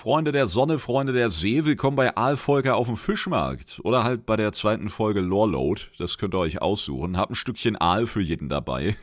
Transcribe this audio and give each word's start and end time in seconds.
Freunde 0.00 0.32
der 0.32 0.46
Sonne, 0.46 0.78
Freunde 0.78 1.12
der 1.12 1.28
See, 1.28 1.66
willkommen 1.66 1.94
bei 1.94 2.16
Aalvolker 2.16 2.74
auf 2.74 2.86
dem 2.86 2.96
Fischmarkt. 2.96 3.82
Oder 3.84 4.02
halt 4.02 4.24
bei 4.24 4.34
der 4.38 4.54
zweiten 4.54 4.88
Folge 4.88 5.20
Loreload. 5.20 5.82
Das 5.98 6.16
könnt 6.16 6.34
ihr 6.34 6.38
euch 6.38 6.62
aussuchen. 6.62 7.18
Hab 7.18 7.28
ein 7.28 7.34
Stückchen 7.34 7.76
Aal 7.76 8.06
für 8.06 8.22
jeden 8.22 8.48
dabei. 8.48 8.96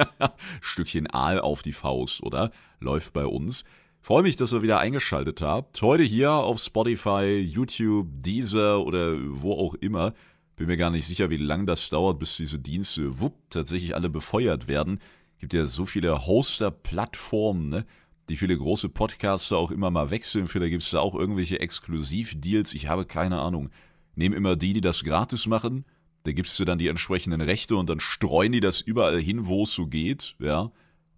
Stückchen 0.62 1.08
Aal 1.08 1.40
auf 1.40 1.60
die 1.60 1.74
Faust, 1.74 2.22
oder? 2.22 2.52
Läuft 2.80 3.12
bei 3.12 3.26
uns. 3.26 3.64
Freue 4.00 4.22
mich, 4.22 4.36
dass 4.36 4.54
ihr 4.54 4.62
wieder 4.62 4.78
eingeschaltet 4.78 5.42
habt. 5.42 5.82
Heute 5.82 6.04
hier 6.04 6.32
auf 6.32 6.58
Spotify, 6.58 7.38
YouTube, 7.38 8.08
Deezer 8.10 8.80
oder 8.80 9.16
wo 9.20 9.52
auch 9.52 9.74
immer. 9.74 10.14
Bin 10.56 10.68
mir 10.68 10.78
gar 10.78 10.88
nicht 10.88 11.06
sicher, 11.06 11.28
wie 11.28 11.36
lange 11.36 11.66
das 11.66 11.90
dauert, 11.90 12.18
bis 12.18 12.38
diese 12.38 12.58
Dienste, 12.58 13.20
wupp, 13.20 13.34
tatsächlich 13.50 13.94
alle 13.94 14.08
befeuert 14.08 14.68
werden. 14.68 15.00
Gibt 15.38 15.52
ja 15.52 15.66
so 15.66 15.84
viele 15.84 16.26
Hoster-Plattformen, 16.26 17.68
ne? 17.68 17.84
Die 18.30 18.36
viele 18.36 18.56
große 18.56 18.88
Podcaster 18.88 19.58
auch 19.58 19.70
immer 19.70 19.90
mal 19.90 20.10
wechseln. 20.10 20.46
Vielleicht 20.46 20.70
gibt 20.70 20.82
es 20.84 20.90
da 20.90 21.00
auch 21.00 21.14
irgendwelche 21.14 21.60
Exklusivdeals. 21.60 22.72
Ich 22.74 22.88
habe 22.88 23.04
keine 23.04 23.40
Ahnung. 23.40 23.70
Nehmen 24.14 24.34
immer 24.34 24.56
die, 24.56 24.72
die 24.72 24.80
das 24.80 25.04
gratis 25.04 25.46
machen. 25.46 25.84
Da 26.22 26.32
gibst 26.32 26.58
du 26.58 26.64
dann 26.64 26.78
die 26.78 26.88
entsprechenden 26.88 27.40
Rechte 27.40 27.76
und 27.76 27.90
dann 27.90 28.00
streuen 28.00 28.52
die 28.52 28.60
das 28.60 28.80
überall 28.80 29.20
hin, 29.20 29.46
wo 29.46 29.64
es 29.64 29.72
so 29.72 29.86
geht. 29.86 30.36
Ja. 30.38 30.70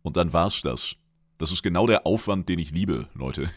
Und 0.02 0.16
dann 0.16 0.32
war's 0.32 0.62
das. 0.62 0.96
Das 1.38 1.52
ist 1.52 1.62
genau 1.62 1.86
der 1.86 2.06
Aufwand, 2.06 2.48
den 2.48 2.58
ich 2.58 2.70
liebe, 2.70 3.08
Leute. 3.14 3.50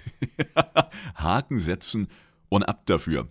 Haken 1.15 1.59
setzen 1.59 2.07
und 2.49 2.63
ab 2.63 2.85
dafür. 2.85 3.27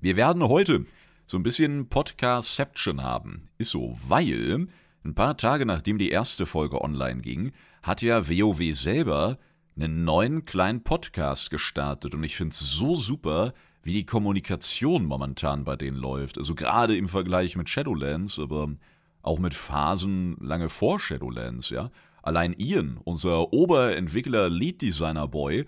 Wir 0.00 0.16
werden 0.16 0.42
heute 0.48 0.86
so 1.26 1.36
ein 1.36 1.42
bisschen 1.42 1.88
Podcastception 1.88 3.02
haben. 3.02 3.48
Ist 3.58 3.70
so, 3.70 3.98
weil 4.06 4.68
ein 5.04 5.14
paar 5.14 5.36
Tage 5.36 5.66
nachdem 5.66 5.98
die 5.98 6.10
erste 6.10 6.46
Folge 6.46 6.80
online 6.80 7.20
ging, 7.20 7.52
hat 7.86 8.02
ja 8.02 8.28
WoW 8.28 8.74
selber 8.74 9.38
einen 9.76 10.04
neuen 10.04 10.44
kleinen 10.44 10.82
Podcast 10.82 11.50
gestartet 11.50 12.14
und 12.14 12.24
ich 12.24 12.36
finde 12.36 12.52
es 12.52 12.58
so 12.58 12.96
super, 12.96 13.54
wie 13.82 13.92
die 13.92 14.06
Kommunikation 14.06 15.04
momentan 15.04 15.62
bei 15.62 15.76
denen 15.76 15.96
läuft. 15.96 16.36
Also 16.36 16.56
gerade 16.56 16.96
im 16.96 17.06
Vergleich 17.06 17.56
mit 17.56 17.68
Shadowlands, 17.68 18.40
aber 18.40 18.74
auch 19.22 19.38
mit 19.38 19.54
Phasen 19.54 20.36
lange 20.40 20.68
vor 20.68 20.98
Shadowlands, 20.98 21.70
ja. 21.70 21.90
Allein 22.22 22.54
Ian, 22.58 22.98
unser 23.04 23.52
Oberentwickler 23.52 24.50
Lead 24.50 24.82
Designer 24.82 25.28
Boy, 25.28 25.64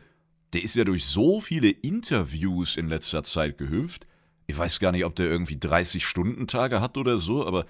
der 0.52 0.64
ist 0.64 0.74
ja 0.74 0.82
durch 0.82 1.06
so 1.06 1.38
viele 1.38 1.70
Interviews 1.70 2.76
in 2.76 2.88
letzter 2.88 3.22
Zeit 3.22 3.58
gehüpft. 3.58 4.08
Ich 4.48 4.58
weiß 4.58 4.80
gar 4.80 4.90
nicht, 4.90 5.04
ob 5.04 5.14
der 5.14 5.26
irgendwie 5.26 5.56
30-Stunden-Tage 5.56 6.80
hat 6.80 6.96
oder 6.96 7.16
so, 7.16 7.46
aber 7.46 7.64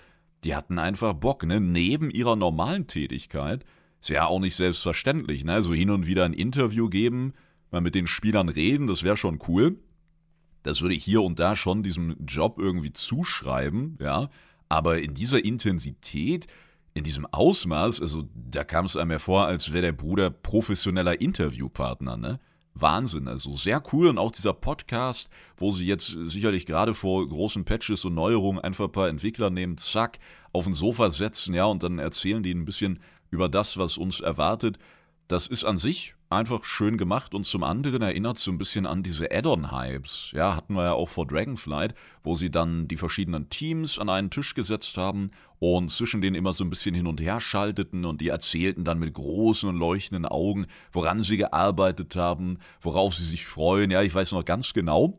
die 0.44 0.54
hatten 0.54 0.78
einfach 0.78 1.12
Bock, 1.12 1.44
ne? 1.44 1.60
Neben 1.60 2.10
ihrer 2.10 2.36
normalen 2.36 2.86
Tätigkeit 2.86 3.66
ist 4.00 4.10
ja 4.10 4.26
auch 4.26 4.40
nicht 4.40 4.54
selbstverständlich, 4.54 5.44
ne? 5.44 5.62
So 5.62 5.74
hin 5.74 5.90
und 5.90 6.06
wieder 6.06 6.24
ein 6.24 6.32
Interview 6.32 6.88
geben, 6.88 7.34
mal 7.70 7.80
mit 7.80 7.94
den 7.94 8.06
Spielern 8.06 8.48
reden, 8.48 8.86
das 8.86 9.02
wäre 9.02 9.16
schon 9.16 9.38
cool. 9.48 9.78
Das 10.62 10.82
würde 10.82 10.94
ich 10.94 11.04
hier 11.04 11.22
und 11.22 11.38
da 11.38 11.54
schon 11.54 11.82
diesem 11.82 12.16
Job 12.26 12.58
irgendwie 12.58 12.92
zuschreiben, 12.92 13.98
ja. 14.00 14.30
Aber 14.68 14.98
in 14.98 15.14
dieser 15.14 15.44
Intensität, 15.44 16.46
in 16.94 17.04
diesem 17.04 17.26
Ausmaß, 17.26 18.00
also 18.00 18.28
da 18.34 18.64
kam 18.64 18.84
es 18.84 18.96
einem 18.96 19.12
ja 19.12 19.18
vor, 19.18 19.46
als 19.46 19.72
wäre 19.72 19.82
der 19.82 19.92
Bruder 19.92 20.30
professioneller 20.30 21.20
Interviewpartner, 21.20 22.16
ne? 22.16 22.40
Wahnsinn, 22.74 23.28
also 23.28 23.52
sehr 23.52 23.82
cool 23.92 24.06
und 24.08 24.18
auch 24.18 24.30
dieser 24.30 24.52
Podcast, 24.52 25.30
wo 25.56 25.70
sie 25.70 25.86
jetzt 25.86 26.06
sicherlich 26.06 26.66
gerade 26.66 26.94
vor 26.94 27.28
großen 27.28 27.64
Patches 27.64 28.04
und 28.04 28.14
Neuerungen 28.14 28.62
einfach 28.62 28.84
ein 28.84 28.92
paar 28.92 29.08
Entwickler 29.08 29.50
nehmen, 29.50 29.78
zack, 29.78 30.18
auf 30.52 30.66
ein 30.66 30.74
Sofa 30.74 31.10
setzen, 31.10 31.54
ja, 31.54 31.64
und 31.64 31.82
dann 31.82 31.98
erzählen 31.98 32.42
die 32.42 32.54
ein 32.54 32.64
bisschen 32.64 33.00
über 33.30 33.48
das, 33.48 33.78
was 33.78 33.96
uns 33.96 34.20
erwartet. 34.20 34.78
Das 35.28 35.46
ist 35.46 35.64
an 35.64 35.78
sich 35.78 36.14
einfach 36.30 36.64
schön 36.64 36.98
gemacht 36.98 37.34
und 37.34 37.44
zum 37.44 37.64
anderen 37.64 38.02
erinnert 38.02 38.38
so 38.38 38.50
ein 38.50 38.58
bisschen 38.58 38.86
an 38.86 39.02
diese 39.02 39.30
Add-on-Hypes. 39.30 40.32
Ja, 40.34 40.54
hatten 40.54 40.74
wir 40.74 40.84
ja 40.84 40.92
auch 40.92 41.08
vor 41.08 41.26
Dragonflight, 41.26 41.94
wo 42.22 42.34
sie 42.34 42.50
dann 42.50 42.86
die 42.86 42.96
verschiedenen 42.96 43.48
Teams 43.48 43.98
an 43.98 44.10
einen 44.10 44.30
Tisch 44.30 44.54
gesetzt 44.54 44.98
haben 44.98 45.30
und 45.58 45.90
zwischen 45.90 46.20
denen 46.20 46.36
immer 46.36 46.52
so 46.52 46.64
ein 46.64 46.70
bisschen 46.70 46.94
hin 46.94 47.06
und 47.06 47.20
her 47.20 47.40
schalteten 47.40 48.04
und 48.04 48.20
die 48.20 48.28
erzählten 48.28 48.84
dann 48.84 48.98
mit 48.98 49.14
großen 49.14 49.68
und 49.68 49.76
leuchtenden 49.76 50.26
Augen, 50.26 50.66
woran 50.92 51.20
sie 51.20 51.38
gearbeitet 51.38 52.14
haben, 52.16 52.58
worauf 52.80 53.14
sie 53.14 53.24
sich 53.24 53.46
freuen. 53.46 53.90
Ja, 53.90 54.02
ich 54.02 54.14
weiß 54.14 54.32
noch 54.32 54.44
ganz 54.44 54.74
genau. 54.74 55.18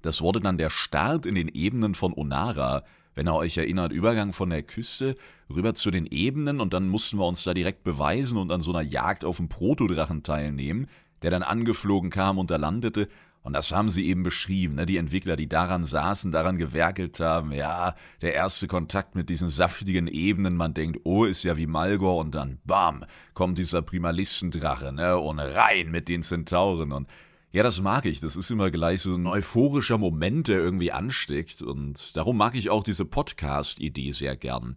Das 0.00 0.20
wurde 0.20 0.40
dann 0.40 0.58
der 0.58 0.70
Start 0.70 1.26
in 1.26 1.34
den 1.34 1.48
Ebenen 1.48 1.94
von 1.94 2.12
Onara, 2.14 2.84
wenn 3.14 3.28
ihr 3.28 3.34
euch 3.34 3.56
erinnert, 3.56 3.92
Übergang 3.92 4.32
von 4.32 4.50
der 4.50 4.62
Küste 4.62 5.16
rüber 5.50 5.74
zu 5.74 5.90
den 5.90 6.06
Ebenen 6.06 6.60
und 6.60 6.72
dann 6.72 6.88
mussten 6.88 7.18
wir 7.18 7.26
uns 7.26 7.44
da 7.44 7.54
direkt 7.54 7.84
beweisen 7.84 8.38
und 8.38 8.50
an 8.50 8.60
so 8.62 8.72
einer 8.72 8.82
Jagd 8.82 9.24
auf 9.24 9.36
den 9.36 9.48
Protodrachen 9.48 10.22
teilnehmen, 10.22 10.88
der 11.22 11.30
dann 11.30 11.42
angeflogen 11.42 12.10
kam 12.10 12.38
und 12.38 12.50
da 12.50 12.56
landete. 12.56 13.08
Und 13.42 13.54
das 13.54 13.72
haben 13.72 13.90
sie 13.90 14.06
eben 14.06 14.22
beschrieben, 14.22 14.76
ne? 14.76 14.86
die 14.86 14.98
Entwickler, 14.98 15.34
die 15.34 15.48
daran 15.48 15.84
saßen, 15.84 16.30
daran 16.30 16.58
gewerkelt 16.58 17.18
haben. 17.18 17.50
Ja, 17.50 17.96
der 18.20 18.34
erste 18.34 18.68
Kontakt 18.68 19.16
mit 19.16 19.28
diesen 19.28 19.48
saftigen 19.48 20.06
Ebenen, 20.06 20.56
man 20.56 20.74
denkt, 20.74 21.00
oh, 21.02 21.24
ist 21.24 21.42
ja 21.42 21.56
wie 21.56 21.66
Malgor 21.66 22.18
und 22.18 22.36
dann, 22.36 22.60
bam, 22.64 23.04
kommt 23.34 23.58
dieser 23.58 23.82
Primalistendrache, 23.82 24.92
ne, 24.92 25.18
und 25.18 25.40
rein 25.40 25.90
mit 25.90 26.08
den 26.08 26.22
Zentauren 26.22 26.92
und 26.92 27.08
ja, 27.52 27.62
das 27.62 27.82
mag 27.82 28.06
ich. 28.06 28.20
Das 28.20 28.36
ist 28.36 28.50
immer 28.50 28.70
gleich 28.70 29.02
so 29.02 29.14
ein 29.14 29.26
euphorischer 29.26 29.98
Moment, 29.98 30.48
der 30.48 30.58
irgendwie 30.58 30.90
ansteckt. 30.90 31.60
Und 31.60 32.16
darum 32.16 32.38
mag 32.38 32.54
ich 32.54 32.70
auch 32.70 32.82
diese 32.82 33.04
Podcast-Idee 33.04 34.12
sehr 34.12 34.36
gern. 34.36 34.76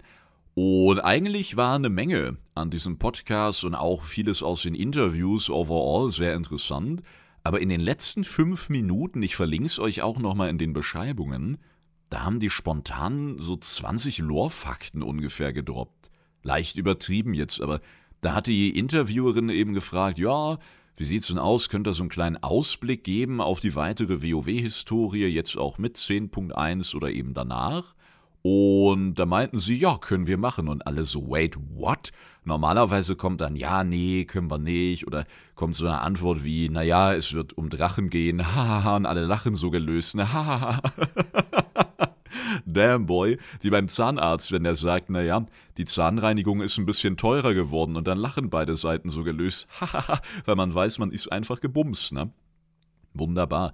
Und 0.56 1.00
eigentlich 1.00 1.56
war 1.56 1.76
eine 1.76 1.90
Menge 1.90 2.38
an 2.54 2.70
diesem 2.70 2.98
Podcast 2.98 3.64
und 3.64 3.76
auch 3.76 4.04
vieles 4.04 4.44
aus 4.44 4.64
den 4.64 4.76
Interviews 4.76 5.50
overall 5.50 6.10
sehr 6.10 6.36
interessant. 6.36 7.02
Aber 7.44 7.62
in 7.62 7.70
den 7.70 7.82
letzten 7.82 8.26
fünf 8.26 8.70
Minuten, 8.70 9.24
ich 9.24 9.38
verlinke 9.38 9.68
es 9.68 9.80
euch 9.80 10.02
auch 10.02 10.20
nochmal 10.20 10.50
in 10.50 10.58
den 10.58 10.74
Beschreibungen, 10.74 11.58
da 12.10 12.24
haben 12.24 12.40
die 12.40 12.50
spontan 12.50 13.38
so 13.38 13.56
20 13.56 14.20
Lore-Fakten 14.20 15.02
ungefähr 15.02 15.54
gedroppt. 15.54 16.12
Leicht 16.44 16.78
übertrieben 16.78 17.34
jetzt, 17.34 17.62
aber 17.62 17.82
da 18.22 18.34
hat 18.34 18.48
die 18.48 18.78
Interviewerin 18.78 19.50
eben 19.50 19.74
gefragt, 19.74 20.18
ja, 20.18 20.58
wie 20.98 21.04
sieht's 21.04 21.28
denn 21.28 21.40
aus? 21.40 21.70
Könnt 21.70 21.88
ihr 21.88 21.94
so 21.94 22.04
einen 22.04 22.10
kleinen 22.10 22.38
Ausblick 22.38 23.04
geben 23.04 23.42
auf 23.42 23.60
die 23.60 23.76
weitere 23.76 24.22
WoW-Historie, 24.22 25.28
jetzt 25.28 25.58
auch 25.58 25.78
mit 25.78 25.98
10.1 25.98 26.96
oder 26.96 27.12
eben 27.12 27.34
danach? 27.34 27.96
Und 28.48 29.16
da 29.16 29.26
meinten 29.26 29.58
sie, 29.58 29.76
ja, 29.76 29.98
können 29.98 30.28
wir 30.28 30.38
machen. 30.38 30.68
Und 30.68 30.86
alle 30.86 31.04
so, 31.04 31.32
wait, 31.32 31.58
what? 31.74 32.12
Normalerweise 32.44 33.16
kommt 33.16 33.42
dann, 33.42 33.56
ja, 33.56 33.84
nee, 33.84 34.26
können 34.26 34.52
wir 34.52 34.60
nicht. 34.60 35.08
Oder 35.08 35.26
kommt 35.56 35.76
so 35.76 35.88
eine 35.88 36.02
Antwort 36.02 36.44
wie, 36.44 36.70
naja, 36.70 37.14
es 37.14 37.34
wird 37.34 37.58
um 37.58 37.70
Drachen 37.70 38.12
gehen. 38.12 38.46
Hahaha, 38.56 38.98
und 38.98 39.08
alle 39.08 39.26
lachen 39.26 39.56
so 39.56 39.72
gelöst. 39.72 40.16
Ne? 40.16 40.32
Hahaha. 40.34 40.80
Damn 42.66 43.06
boy, 43.06 43.38
wie 43.62 43.70
beim 43.70 43.88
Zahnarzt, 43.88 44.52
wenn 44.52 44.66
er 44.66 44.76
sagt, 44.76 45.10
naja, 45.10 45.46
die 45.78 45.86
Zahnreinigung 45.86 46.62
ist 46.62 46.78
ein 46.78 46.86
bisschen 46.86 47.18
teurer 47.18 47.54
geworden 47.54 47.96
und 47.96 48.08
dann 48.08 48.18
lachen 48.18 48.50
beide 48.50 48.76
Seiten 48.76 49.10
so 49.10 49.24
gelöst, 49.24 49.68
hahaha, 49.82 50.20
weil 50.46 50.56
man 50.56 50.74
weiß, 50.74 51.00
man 51.00 51.12
ist 51.12 51.32
einfach 51.32 51.60
gebumst, 51.60 52.14
ne? 52.14 52.32
Wunderbar. 53.14 53.74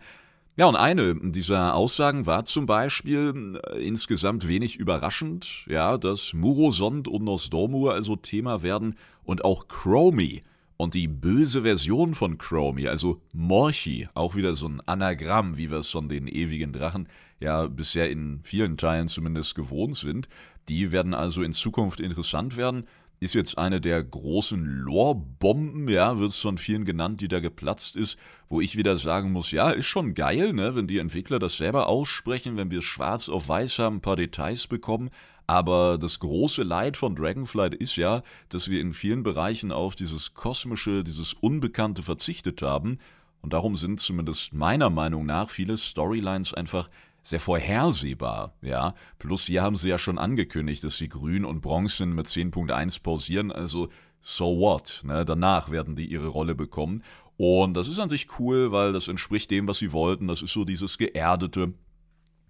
Ja, 0.57 0.65
und 0.67 0.75
eine 0.75 1.15
dieser 1.15 1.75
Aussagen 1.75 2.25
war 2.25 2.43
zum 2.43 2.65
Beispiel 2.65 3.59
äh, 3.71 3.77
insgesamt 3.79 4.47
wenig 4.47 4.75
überraschend, 4.75 5.65
ja, 5.67 5.97
dass 5.97 6.33
Murosond 6.33 7.07
und 7.07 7.23
Nosdormur 7.23 7.93
also 7.93 8.15
Thema 8.17 8.61
werden 8.61 8.95
und 9.23 9.45
auch 9.45 9.67
Chromie 9.69 10.43
und 10.81 10.95
die 10.95 11.07
böse 11.07 11.61
Version 11.61 12.15
von 12.15 12.39
Chromie, 12.39 12.87
also 12.87 13.21
Morchi, 13.33 14.09
auch 14.15 14.35
wieder 14.35 14.53
so 14.53 14.67
ein 14.67 14.81
Anagramm, 14.87 15.55
wie 15.55 15.69
wir 15.69 15.77
es 15.77 15.91
von 15.91 16.09
den 16.09 16.27
ewigen 16.27 16.73
Drachen 16.73 17.07
ja 17.39 17.67
bisher 17.67 18.09
in 18.09 18.39
vielen 18.41 18.77
Teilen 18.77 19.07
zumindest 19.07 19.53
gewohnt 19.53 19.95
sind. 19.95 20.27
Die 20.69 20.91
werden 20.91 21.13
also 21.13 21.43
in 21.43 21.53
Zukunft 21.53 21.99
interessant 21.99 22.57
werden. 22.57 22.87
Ist 23.19 23.35
jetzt 23.35 23.59
eine 23.59 23.79
der 23.79 24.03
großen 24.03 24.65
Lore-Bomben, 24.65 25.87
ja, 25.87 26.17
wird 26.17 26.31
es 26.31 26.39
von 26.39 26.57
vielen 26.57 26.83
genannt, 26.83 27.21
die 27.21 27.27
da 27.27 27.41
geplatzt 27.41 27.95
ist, 27.95 28.17
wo 28.49 28.59
ich 28.59 28.75
wieder 28.75 28.97
sagen 28.97 29.31
muss, 29.31 29.51
ja, 29.51 29.69
ist 29.69 29.85
schon 29.85 30.15
geil, 30.15 30.51
ne, 30.51 30.73
wenn 30.73 30.87
die 30.87 30.97
Entwickler 30.97 31.37
das 31.37 31.57
selber 31.57 31.89
aussprechen, 31.89 32.57
wenn 32.57 32.71
wir 32.71 32.81
schwarz 32.81 33.29
auf 33.29 33.47
weiß 33.47 33.77
haben, 33.77 33.97
ein 33.97 34.01
paar 34.01 34.15
Details 34.15 34.65
bekommen, 34.65 35.11
aber 35.51 35.97
das 35.97 36.19
große 36.19 36.63
Leid 36.63 36.95
von 36.95 37.13
Dragonflight 37.13 37.75
ist 37.75 37.97
ja, 37.97 38.23
dass 38.47 38.69
wir 38.69 38.79
in 38.79 38.93
vielen 38.93 39.21
Bereichen 39.21 39.73
auf 39.73 39.95
dieses 39.95 40.33
Kosmische, 40.33 41.03
dieses 41.03 41.33
Unbekannte 41.33 42.03
verzichtet 42.03 42.61
haben. 42.61 42.99
Und 43.41 43.51
darum 43.51 43.75
sind 43.75 43.99
zumindest 43.99 44.53
meiner 44.53 44.89
Meinung 44.89 45.25
nach 45.25 45.49
viele 45.49 45.75
Storylines 45.75 46.53
einfach 46.53 46.89
sehr 47.21 47.41
vorhersehbar, 47.41 48.53
ja. 48.61 48.95
Plus 49.19 49.43
hier 49.43 49.61
haben 49.61 49.75
sie 49.75 49.89
ja 49.89 49.97
schon 49.97 50.17
angekündigt, 50.17 50.85
dass 50.85 50.95
sie 50.95 51.09
Grün 51.09 51.43
und 51.43 51.59
Bronzen 51.59 52.15
mit 52.15 52.27
10.1 52.27 53.03
pausieren, 53.03 53.51
also 53.51 53.89
so 54.21 54.57
what, 54.57 55.01
ne? 55.03 55.25
Danach 55.25 55.69
werden 55.69 55.97
die 55.97 56.05
ihre 56.05 56.27
Rolle 56.27 56.55
bekommen. 56.55 57.03
Und 57.35 57.73
das 57.73 57.89
ist 57.89 57.99
an 57.99 58.07
sich 58.07 58.39
cool, 58.39 58.71
weil 58.71 58.93
das 58.93 59.09
entspricht 59.09 59.51
dem, 59.51 59.67
was 59.67 59.79
sie 59.79 59.91
wollten. 59.91 60.29
Das 60.29 60.41
ist 60.41 60.53
so 60.53 60.63
dieses 60.63 60.97
geerdete, 60.97 61.73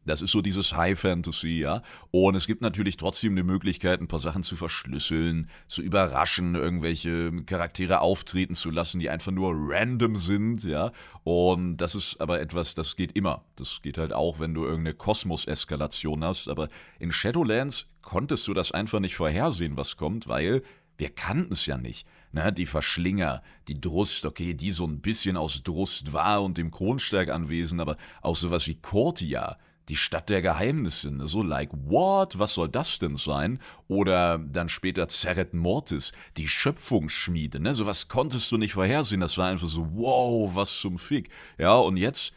Das 0.05 0.21
ist 0.21 0.31
so 0.31 0.41
dieses 0.41 0.75
High 0.75 0.99
Fantasy, 0.99 1.59
ja. 1.59 1.83
Und 2.09 2.35
es 2.35 2.47
gibt 2.47 2.61
natürlich 2.61 2.97
trotzdem 2.97 3.33
eine 3.33 3.43
Möglichkeit, 3.43 4.01
ein 4.01 4.07
paar 4.07 4.19
Sachen 4.19 4.41
zu 4.41 4.55
verschlüsseln, 4.55 5.47
zu 5.67 5.83
überraschen, 5.83 6.55
irgendwelche 6.55 7.31
Charaktere 7.45 8.01
auftreten 8.01 8.55
zu 8.55 8.71
lassen, 8.71 8.99
die 8.99 9.11
einfach 9.11 9.31
nur 9.31 9.53
random 9.55 10.15
sind, 10.15 10.63
ja. 10.63 10.91
Und 11.23 11.77
das 11.77 11.93
ist 11.93 12.19
aber 12.19 12.41
etwas, 12.41 12.73
das 12.73 12.95
geht 12.95 13.11
immer. 13.11 13.45
Das 13.55 13.81
geht 13.83 13.99
halt 13.99 14.11
auch, 14.11 14.39
wenn 14.39 14.55
du 14.55 14.63
irgendeine 14.63 14.95
Kosmos-Eskalation 14.95 16.23
hast. 16.23 16.47
Aber 16.47 16.69
in 16.97 17.11
Shadowlands 17.11 17.87
konntest 18.01 18.47
du 18.47 18.55
das 18.55 18.71
einfach 18.71 18.99
nicht 18.99 19.15
vorhersehen, 19.15 19.77
was 19.77 19.97
kommt, 19.97 20.27
weil 20.27 20.63
wir 20.97 21.09
kannten 21.09 21.53
es 21.53 21.65
ja 21.65 21.77
nicht. 21.77 22.07
Na, 22.31 22.49
die 22.49 22.65
Verschlinger, 22.65 23.43
die 23.67 23.79
Drust, 23.79 24.25
okay, 24.25 24.53
die 24.53 24.71
so 24.71 24.85
ein 24.85 25.01
bisschen 25.01 25.35
aus 25.35 25.63
Drust 25.63 26.13
war 26.13 26.41
und 26.41 26.57
dem 26.57 26.71
Kronsteig 26.71 27.29
anwesend, 27.29 27.81
aber 27.81 27.97
auch 28.21 28.35
sowas 28.35 28.67
wie 28.67 28.75
Kortia, 28.75 29.57
die 29.89 29.95
Stadt 29.95 30.29
der 30.29 30.41
Geheimnisse, 30.41 31.11
ne? 31.11 31.27
so 31.27 31.41
like, 31.41 31.69
what, 31.73 32.37
was 32.39 32.53
soll 32.53 32.69
das 32.69 32.99
denn 32.99 33.15
sein? 33.15 33.59
Oder 33.87 34.37
dann 34.37 34.69
später 34.69 35.07
Zeret 35.07 35.53
Mortis, 35.53 36.13
die 36.37 36.47
Schöpfungsschmiede, 36.47 37.59
ne, 37.59 37.73
sowas 37.73 38.07
konntest 38.07 38.51
du 38.51 38.57
nicht 38.57 38.73
vorhersehen, 38.73 39.21
das 39.21 39.37
war 39.37 39.49
einfach 39.49 39.67
so, 39.67 39.87
wow, 39.93 40.55
was 40.55 40.79
zum 40.79 40.97
Fick. 40.97 41.29
Ja, 41.57 41.75
und 41.75 41.97
jetzt 41.97 42.33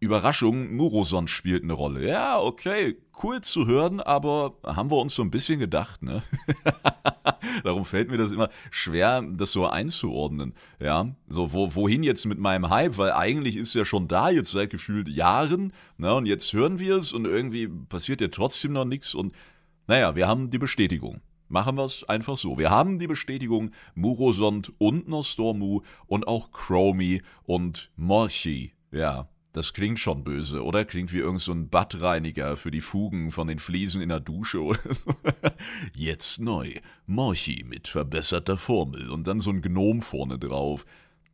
Überraschung, 0.00 0.74
Muroson 0.76 1.28
spielt 1.28 1.62
eine 1.62 1.74
Rolle. 1.74 2.08
Ja, 2.08 2.40
okay, 2.40 2.96
cool 3.22 3.42
zu 3.42 3.66
hören, 3.66 4.00
aber 4.00 4.54
haben 4.64 4.90
wir 4.90 4.96
uns 4.96 5.14
so 5.14 5.22
ein 5.22 5.30
bisschen 5.30 5.60
gedacht, 5.60 6.02
ne? 6.02 6.22
Darum 7.64 7.84
fällt 7.84 8.10
mir 8.10 8.16
das 8.16 8.32
immer 8.32 8.48
schwer, 8.70 9.20
das 9.20 9.52
so 9.52 9.66
einzuordnen. 9.66 10.54
Ja, 10.80 11.14
so, 11.28 11.52
wo, 11.52 11.74
wohin 11.74 12.02
jetzt 12.02 12.24
mit 12.24 12.38
meinem 12.38 12.70
Hype? 12.70 12.96
Weil 12.96 13.12
eigentlich 13.12 13.58
ist 13.58 13.76
er 13.76 13.84
schon 13.84 14.08
da, 14.08 14.30
jetzt 14.30 14.52
seit 14.52 14.70
gefühlt 14.70 15.06
Jahren, 15.10 15.74
ne? 15.98 16.14
Und 16.14 16.26
jetzt 16.26 16.50
hören 16.54 16.78
wir 16.78 16.96
es 16.96 17.12
und 17.12 17.26
irgendwie 17.26 17.68
passiert 17.68 18.22
ja 18.22 18.28
trotzdem 18.28 18.72
noch 18.72 18.86
nichts 18.86 19.14
und 19.14 19.34
naja, 19.86 20.16
wir 20.16 20.26
haben 20.26 20.50
die 20.50 20.58
Bestätigung. 20.58 21.20
Machen 21.48 21.76
wir 21.76 21.84
es 21.84 22.04
einfach 22.04 22.38
so. 22.38 22.56
Wir 22.56 22.70
haben 22.70 22.98
die 22.98 23.08
Bestätigung 23.08 23.72
Murosond 23.94 24.72
und 24.78 25.08
Nostormu 25.08 25.82
und 26.06 26.26
auch 26.26 26.52
Chromie 26.52 27.22
und 27.42 27.90
Morchi. 27.96 28.72
Ja, 28.92 29.28
das 29.52 29.72
klingt 29.72 29.98
schon 29.98 30.22
böse, 30.22 30.64
oder? 30.64 30.84
Klingt 30.84 31.12
wie 31.12 31.18
irgendein 31.18 31.38
so 31.38 31.54
Badreiniger 31.54 32.56
für 32.56 32.70
die 32.70 32.80
Fugen 32.80 33.30
von 33.30 33.48
den 33.48 33.58
Fliesen 33.58 34.00
in 34.00 34.08
der 34.08 34.20
Dusche 34.20 34.62
oder 34.62 34.92
so. 34.92 35.14
Jetzt 35.94 36.40
neu. 36.40 36.74
Morchi 37.06 37.64
mit 37.66 37.88
verbesserter 37.88 38.56
Formel 38.56 39.10
und 39.10 39.26
dann 39.26 39.40
so 39.40 39.50
ein 39.50 39.62
Gnom 39.62 40.02
vorne 40.02 40.38
drauf. 40.38 40.86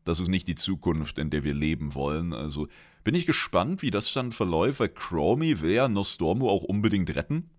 Das 0.04 0.20
ist 0.20 0.28
nicht 0.28 0.48
die 0.48 0.54
Zukunft, 0.54 1.18
in 1.18 1.30
der 1.30 1.44
wir 1.44 1.54
leben 1.54 1.94
wollen. 1.94 2.32
Also 2.32 2.68
bin 3.04 3.14
ich 3.14 3.26
gespannt, 3.26 3.82
wie 3.82 3.90
das 3.90 4.12
dann 4.12 4.32
verläuft, 4.32 4.80
weil 4.80 4.88
Chromie 4.88 5.60
will 5.60 5.72
ja 5.72 5.88
Nostormu 5.88 6.48
auch 6.48 6.62
unbedingt 6.62 7.14
retten. 7.14 7.50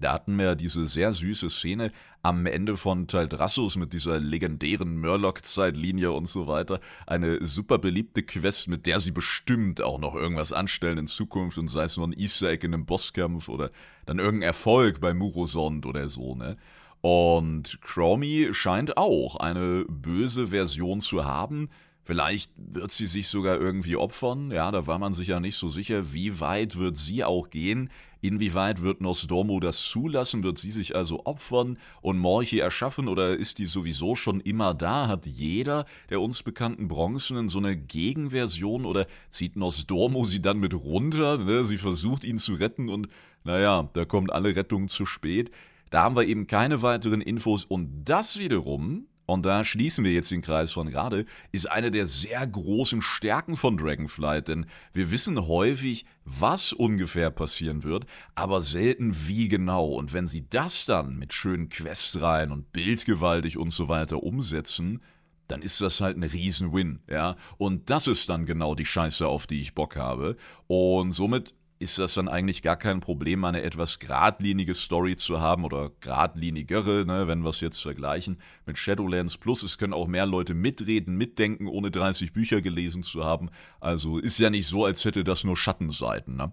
Da 0.00 0.12
hatten 0.12 0.36
wir 0.38 0.54
diese 0.54 0.86
sehr 0.86 1.12
süße 1.12 1.50
Szene 1.50 1.90
am 2.22 2.46
Ende 2.46 2.76
von 2.76 3.08
Teil 3.08 3.28
Drassus 3.28 3.76
mit 3.76 3.92
dieser 3.92 4.20
legendären 4.20 5.00
Murloc-Zeitlinie 5.00 6.12
und 6.12 6.28
so 6.28 6.46
weiter. 6.46 6.80
Eine 7.06 7.44
super 7.44 7.78
beliebte 7.78 8.22
Quest, 8.22 8.68
mit 8.68 8.86
der 8.86 9.00
sie 9.00 9.10
bestimmt 9.10 9.82
auch 9.82 9.98
noch 9.98 10.14
irgendwas 10.14 10.52
anstellen 10.52 10.98
in 10.98 11.06
Zukunft 11.06 11.58
und 11.58 11.68
sei 11.68 11.84
es 11.84 11.96
nur 11.96 12.06
ein 12.06 12.18
Easter 12.18 12.50
Egg 12.50 12.64
in 12.64 12.74
einem 12.74 12.86
Bosskampf 12.86 13.48
oder 13.48 13.70
dann 14.06 14.18
irgendein 14.18 14.48
Erfolg 14.48 15.00
bei 15.00 15.14
Murosond 15.14 15.86
oder 15.86 16.08
so, 16.08 16.34
ne? 16.34 16.56
Und 17.00 17.80
Chromie 17.80 18.52
scheint 18.52 18.96
auch 18.96 19.36
eine 19.36 19.84
böse 19.88 20.48
Version 20.48 21.00
zu 21.00 21.24
haben, 21.24 21.68
Vielleicht 22.08 22.52
wird 22.56 22.90
sie 22.90 23.04
sich 23.04 23.28
sogar 23.28 23.60
irgendwie 23.60 23.94
opfern, 23.94 24.50
ja, 24.50 24.70
da 24.70 24.86
war 24.86 24.98
man 24.98 25.12
sich 25.12 25.28
ja 25.28 25.40
nicht 25.40 25.56
so 25.56 25.68
sicher, 25.68 26.14
wie 26.14 26.40
weit 26.40 26.78
wird 26.78 26.96
sie 26.96 27.22
auch 27.22 27.50
gehen, 27.50 27.90
inwieweit 28.20 28.82
wird 28.82 29.00
Nostormo 29.00 29.60
das 29.60 29.82
zulassen, 29.82 30.42
wird 30.42 30.58
sie 30.58 30.70
sich 30.70 30.96
also 30.96 31.24
opfern 31.24 31.78
und 32.00 32.18
Morche 32.18 32.60
erschaffen 32.60 33.08
oder 33.08 33.36
ist 33.36 33.58
die 33.58 33.66
sowieso 33.66 34.14
schon 34.14 34.40
immer 34.40 34.74
da, 34.74 35.08
hat 35.08 35.26
jeder 35.26 35.84
der 36.10 36.20
uns 36.20 36.42
bekannten 36.42 36.88
Bronzenen 36.88 37.48
so 37.48 37.58
eine 37.58 37.76
Gegenversion 37.76 38.84
oder 38.84 39.06
zieht 39.28 39.56
Nostormo 39.56 40.24
sie 40.24 40.42
dann 40.42 40.58
mit 40.58 40.74
runter, 40.74 41.38
ne? 41.38 41.64
sie 41.64 41.78
versucht 41.78 42.24
ihn 42.24 42.38
zu 42.38 42.54
retten 42.54 42.88
und 42.88 43.08
naja, 43.44 43.88
da 43.92 44.04
kommt 44.04 44.32
alle 44.32 44.56
Rettung 44.56 44.88
zu 44.88 45.06
spät. 45.06 45.50
Da 45.90 46.02
haben 46.02 46.16
wir 46.16 46.26
eben 46.26 46.46
keine 46.46 46.82
weiteren 46.82 47.20
Infos 47.20 47.64
und 47.64 48.04
das 48.04 48.38
wiederum 48.38 49.06
und 49.28 49.44
da 49.44 49.62
schließen 49.62 50.06
wir 50.06 50.12
jetzt 50.12 50.30
den 50.30 50.40
Kreis 50.40 50.72
von 50.72 50.88
gerade, 50.88 51.26
ist 51.52 51.70
eine 51.70 51.90
der 51.90 52.06
sehr 52.06 52.46
großen 52.46 53.02
Stärken 53.02 53.56
von 53.56 53.76
Dragonflight, 53.76 54.48
denn 54.48 54.64
wir 54.94 55.10
wissen 55.10 55.46
häufig, 55.46 56.06
was 56.24 56.72
ungefähr 56.72 57.30
passieren 57.30 57.84
wird, 57.84 58.06
aber 58.34 58.62
selten 58.62 59.12
wie 59.28 59.48
genau. 59.48 59.88
Und 59.88 60.14
wenn 60.14 60.26
sie 60.26 60.48
das 60.48 60.86
dann 60.86 61.16
mit 61.16 61.34
schönen 61.34 61.68
Questreihen 61.68 62.52
und 62.52 62.72
bildgewaltig 62.72 63.58
und 63.58 63.70
so 63.70 63.88
weiter 63.88 64.22
umsetzen, 64.22 65.02
dann 65.46 65.60
ist 65.60 65.82
das 65.82 66.00
halt 66.00 66.16
ein 66.16 66.22
Riesen-Win, 66.22 67.00
ja. 67.06 67.36
Und 67.58 67.90
das 67.90 68.06
ist 68.06 68.30
dann 68.30 68.46
genau 68.46 68.74
die 68.74 68.86
Scheiße, 68.86 69.28
auf 69.28 69.46
die 69.46 69.60
ich 69.60 69.74
Bock 69.74 69.96
habe. 69.96 70.38
Und 70.68 71.12
somit 71.12 71.54
ist 71.80 71.98
das 71.98 72.14
dann 72.14 72.28
eigentlich 72.28 72.62
gar 72.62 72.76
kein 72.76 73.00
Problem, 73.00 73.44
eine 73.44 73.62
etwas 73.62 73.98
geradlinige 73.98 74.74
Story 74.74 75.16
zu 75.16 75.40
haben 75.40 75.64
oder 75.64 75.92
geradlinigere, 76.00 77.04
ne, 77.06 77.28
wenn 77.28 77.42
wir 77.42 77.50
es 77.50 77.60
jetzt 77.60 77.80
vergleichen 77.80 78.38
mit 78.66 78.78
Shadowlands 78.78 79.36
Plus. 79.36 79.62
Es 79.62 79.78
können 79.78 79.92
auch 79.92 80.08
mehr 80.08 80.26
Leute 80.26 80.54
mitreden, 80.54 81.16
mitdenken, 81.16 81.68
ohne 81.68 81.90
30 81.90 82.32
Bücher 82.32 82.60
gelesen 82.62 83.02
zu 83.02 83.24
haben. 83.24 83.50
Also 83.80 84.18
ist 84.18 84.38
ja 84.38 84.50
nicht 84.50 84.66
so, 84.66 84.84
als 84.84 85.04
hätte 85.04 85.22
das 85.22 85.44
nur 85.44 85.56
Schattenseiten. 85.56 86.36
Ne? 86.36 86.52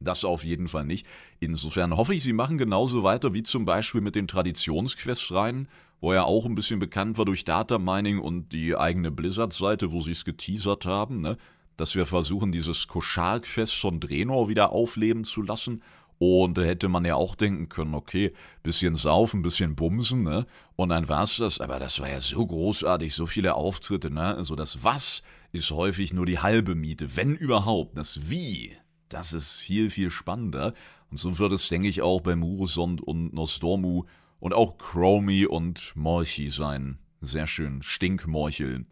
Das 0.00 0.24
auf 0.24 0.44
jeden 0.44 0.68
Fall 0.68 0.84
nicht. 0.84 1.06
Insofern 1.40 1.96
hoffe 1.96 2.14
ich, 2.14 2.22
sie 2.22 2.32
machen 2.32 2.58
genauso 2.58 3.02
weiter 3.02 3.34
wie 3.34 3.42
zum 3.42 3.64
Beispiel 3.64 4.00
mit 4.00 4.14
den 4.14 4.28
Traditionsquests 4.28 5.32
rein, 5.32 5.66
wo 6.00 6.12
er 6.12 6.26
auch 6.26 6.46
ein 6.46 6.54
bisschen 6.54 6.78
bekannt 6.78 7.18
war 7.18 7.24
durch 7.24 7.44
Data 7.44 7.78
Mining 7.78 8.20
und 8.20 8.52
die 8.52 8.76
eigene 8.76 9.10
Blizzard-Seite, 9.10 9.90
wo 9.90 10.00
sie 10.00 10.12
es 10.12 10.24
geteasert 10.24 10.86
haben. 10.86 11.20
Ne? 11.20 11.36
Dass 11.78 11.94
wir 11.94 12.04
versuchen, 12.04 12.52
dieses 12.52 12.88
Koschalk-Fest 12.88 13.74
von 13.74 14.00
Drenor 14.00 14.48
wieder 14.48 14.72
aufleben 14.72 15.24
zu 15.24 15.40
lassen. 15.40 15.82
Und 16.18 16.58
da 16.58 16.62
hätte 16.62 16.88
man 16.88 17.04
ja 17.04 17.14
auch 17.14 17.36
denken 17.36 17.68
können, 17.68 17.94
okay, 17.94 18.32
bisschen 18.64 18.96
saufen, 18.96 19.42
bisschen 19.42 19.76
bumsen, 19.76 20.24
ne? 20.24 20.46
Und 20.74 20.88
dann 20.88 21.08
war's 21.08 21.36
das. 21.36 21.60
Aber 21.60 21.78
das 21.78 22.00
war 22.00 22.10
ja 22.10 22.18
so 22.18 22.44
großartig, 22.44 23.14
so 23.14 23.26
viele 23.26 23.54
Auftritte, 23.54 24.10
ne? 24.10 24.34
Also 24.34 24.56
das 24.56 24.82
Was 24.82 25.22
ist 25.52 25.70
häufig 25.70 26.12
nur 26.12 26.26
die 26.26 26.40
halbe 26.40 26.74
Miete, 26.74 27.16
wenn 27.16 27.36
überhaupt. 27.36 27.96
Das 27.96 28.28
Wie, 28.28 28.76
das 29.08 29.32
ist 29.32 29.58
viel, 29.58 29.88
viel 29.88 30.10
spannender. 30.10 30.74
Und 31.12 31.18
so 31.18 31.38
wird 31.38 31.52
es, 31.52 31.68
denke 31.68 31.86
ich, 31.86 32.02
auch 32.02 32.20
bei 32.20 32.34
Murusond 32.34 33.00
und 33.00 33.32
Nostormu 33.32 34.02
und 34.40 34.52
auch 34.52 34.78
Chromie 34.78 35.46
und 35.46 35.92
Morchi 35.94 36.50
sein. 36.50 36.98
Sehr 37.20 37.46
schön, 37.46 37.84
Stinkmorcheln. 37.84 38.88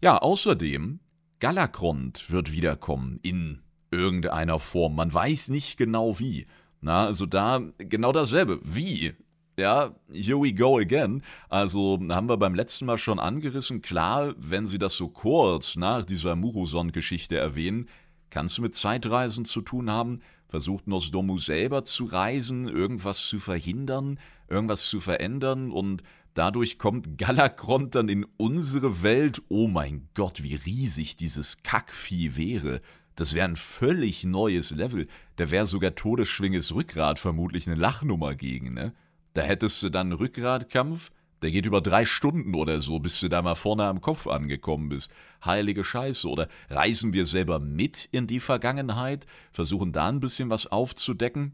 Ja, 0.00 0.18
außerdem 0.18 0.98
Galakrond 1.42 2.30
wird 2.30 2.52
wiederkommen 2.52 3.18
in 3.20 3.58
irgendeiner 3.90 4.60
Form. 4.60 4.94
Man 4.94 5.12
weiß 5.12 5.48
nicht 5.48 5.76
genau 5.76 6.20
wie. 6.20 6.46
Na, 6.80 7.06
also 7.06 7.26
da 7.26 7.60
genau 7.78 8.12
dasselbe. 8.12 8.60
Wie? 8.62 9.14
Ja, 9.58 9.92
here 10.12 10.40
we 10.40 10.54
go 10.54 10.78
again. 10.78 11.24
Also 11.48 11.98
haben 12.10 12.28
wir 12.28 12.36
beim 12.36 12.54
letzten 12.54 12.86
Mal 12.86 12.96
schon 12.96 13.18
angerissen. 13.18 13.82
Klar, 13.82 14.34
wenn 14.38 14.68
sie 14.68 14.78
das 14.78 14.94
so 14.94 15.08
kurz 15.08 15.74
nach 15.74 16.04
dieser 16.04 16.36
Muruson-Geschichte 16.36 17.38
erwähnen, 17.38 17.88
kann 18.30 18.46
es 18.46 18.60
mit 18.60 18.76
Zeitreisen 18.76 19.44
zu 19.44 19.62
tun 19.62 19.90
haben. 19.90 20.20
Versucht 20.46 20.86
Nosdomu 20.86 21.38
selber 21.38 21.84
zu 21.84 22.04
reisen, 22.04 22.68
irgendwas 22.68 23.26
zu 23.26 23.40
verhindern, 23.40 24.20
irgendwas 24.46 24.88
zu 24.88 25.00
verändern 25.00 25.72
und 25.72 26.04
Dadurch 26.34 26.78
kommt 26.78 27.18
Galakron 27.18 27.90
dann 27.90 28.08
in 28.08 28.26
unsere 28.38 29.02
Welt. 29.02 29.42
Oh 29.48 29.68
mein 29.68 30.08
Gott, 30.14 30.42
wie 30.42 30.54
riesig 30.54 31.16
dieses 31.16 31.62
Kackvieh 31.62 32.36
wäre. 32.36 32.80
Das 33.16 33.34
wäre 33.34 33.46
ein 33.46 33.56
völlig 33.56 34.24
neues 34.24 34.70
Level. 34.70 35.08
Da 35.36 35.50
wäre 35.50 35.66
sogar 35.66 35.94
Todesschwinges 35.94 36.74
Rückgrat 36.74 37.18
vermutlich 37.18 37.66
eine 37.66 37.76
Lachnummer 37.76 38.34
gegen, 38.34 38.72
ne? 38.72 38.94
Da 39.34 39.42
hättest 39.42 39.82
du 39.82 39.90
dann 39.90 40.12
Rückgratkampf, 40.12 41.10
der 41.42 41.50
geht 41.50 41.66
über 41.66 41.80
drei 41.80 42.04
Stunden 42.04 42.54
oder 42.54 42.80
so, 42.80 42.98
bis 42.98 43.18
du 43.20 43.28
da 43.28 43.42
mal 43.42 43.54
vorne 43.54 43.84
am 43.84 44.00
Kopf 44.00 44.26
angekommen 44.26 44.88
bist. 44.88 45.10
Heilige 45.44 45.84
Scheiße. 45.84 46.28
Oder 46.28 46.48
reisen 46.70 47.12
wir 47.12 47.26
selber 47.26 47.58
mit 47.58 48.08
in 48.12 48.26
die 48.26 48.40
Vergangenheit, 48.40 49.26
versuchen 49.52 49.92
da 49.92 50.08
ein 50.08 50.20
bisschen 50.20 50.50
was 50.50 50.68
aufzudecken, 50.68 51.52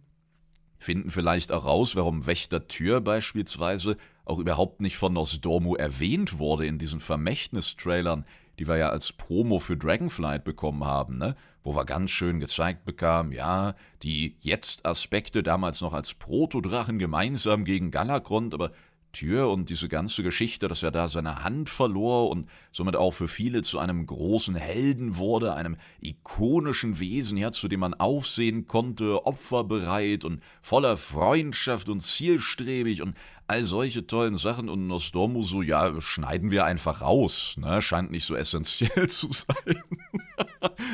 finden 0.79 1.11
vielleicht 1.11 1.51
auch 1.53 1.65
raus, 1.65 1.97
warum 1.97 2.27
Wächter 2.27 2.69
Tür 2.69 3.01
beispielsweise 3.01 3.97
auch 4.29 4.39
überhaupt 4.39 4.81
nicht 4.81 4.97
von 4.97 5.13
Nosdormu 5.13 5.75
erwähnt 5.75 6.39
wurde 6.39 6.67
in 6.67 6.79
diesen 6.79 7.01
Vermächtnis-Trailern, 7.01 8.25
die 8.59 8.67
wir 8.67 8.77
ja 8.77 8.89
als 8.91 9.13
Promo 9.13 9.59
für 9.61 9.77
Dragonflight 9.77 10.45
bekommen 10.45 10.85
haben, 10.85 11.19
ne? 11.19 11.37
wo 11.63 11.75
wir 11.75 11.85
ganz 11.85 12.11
schön 12.11 12.41
gezeigt 12.41 12.85
bekamen, 12.85 13.33
ja, 13.33 13.75
die 14.03 14.37
Jetzt-Aspekte 14.41 15.43
damals 15.43 15.81
noch 15.81 15.93
als 15.93 16.15
Protodrachen 16.15 16.99
gemeinsam 16.99 17.65
gegen 17.65 17.91
Galakrond, 17.91 18.55
aber 18.55 18.73
Tür 19.13 19.51
und 19.51 19.71
diese 19.71 19.89
ganze 19.89 20.23
Geschichte, 20.23 20.69
dass 20.69 20.83
er 20.83 20.91
da 20.91 21.09
seine 21.09 21.43
Hand 21.43 21.71
verlor 21.71 22.31
und 22.31 22.49
somit 22.73 22.97
auch 22.97 23.13
für 23.13 23.29
viele 23.29 23.63
zu 23.63 23.79
einem 23.79 24.07
großen 24.07 24.55
Helden 24.55 25.17
wurde, 25.17 25.55
einem 25.55 25.77
ikonischen 26.01 27.01
Wesen, 27.01 27.37
ja, 27.39 27.53
zu 27.53 27.69
dem 27.69 27.81
man 27.81 27.95
aufsehen 27.95 28.67
konnte, 28.67 29.27
opferbereit 29.27 30.25
und 30.25 30.43
voller 30.63 30.97
Freundschaft 30.97 31.89
und 31.89 32.03
zielstrebig 32.03 33.03
und 33.03 33.15
all 33.47 33.65
solche 33.65 34.07
tollen 34.07 34.37
Sachen. 34.37 34.69
Und 34.69 34.87
Nostormu 34.87 35.43
so, 35.43 35.63
ja, 35.63 36.01
schneiden 36.01 36.51
wir 36.51 36.65
einfach 36.65 37.01
raus, 37.01 37.57
ne, 37.59 37.83
scheint 37.83 38.11
nicht 38.11 38.25
so 38.25 38.35
essentiell 38.35 39.07
zu 39.09 39.33
sein. 39.33 39.83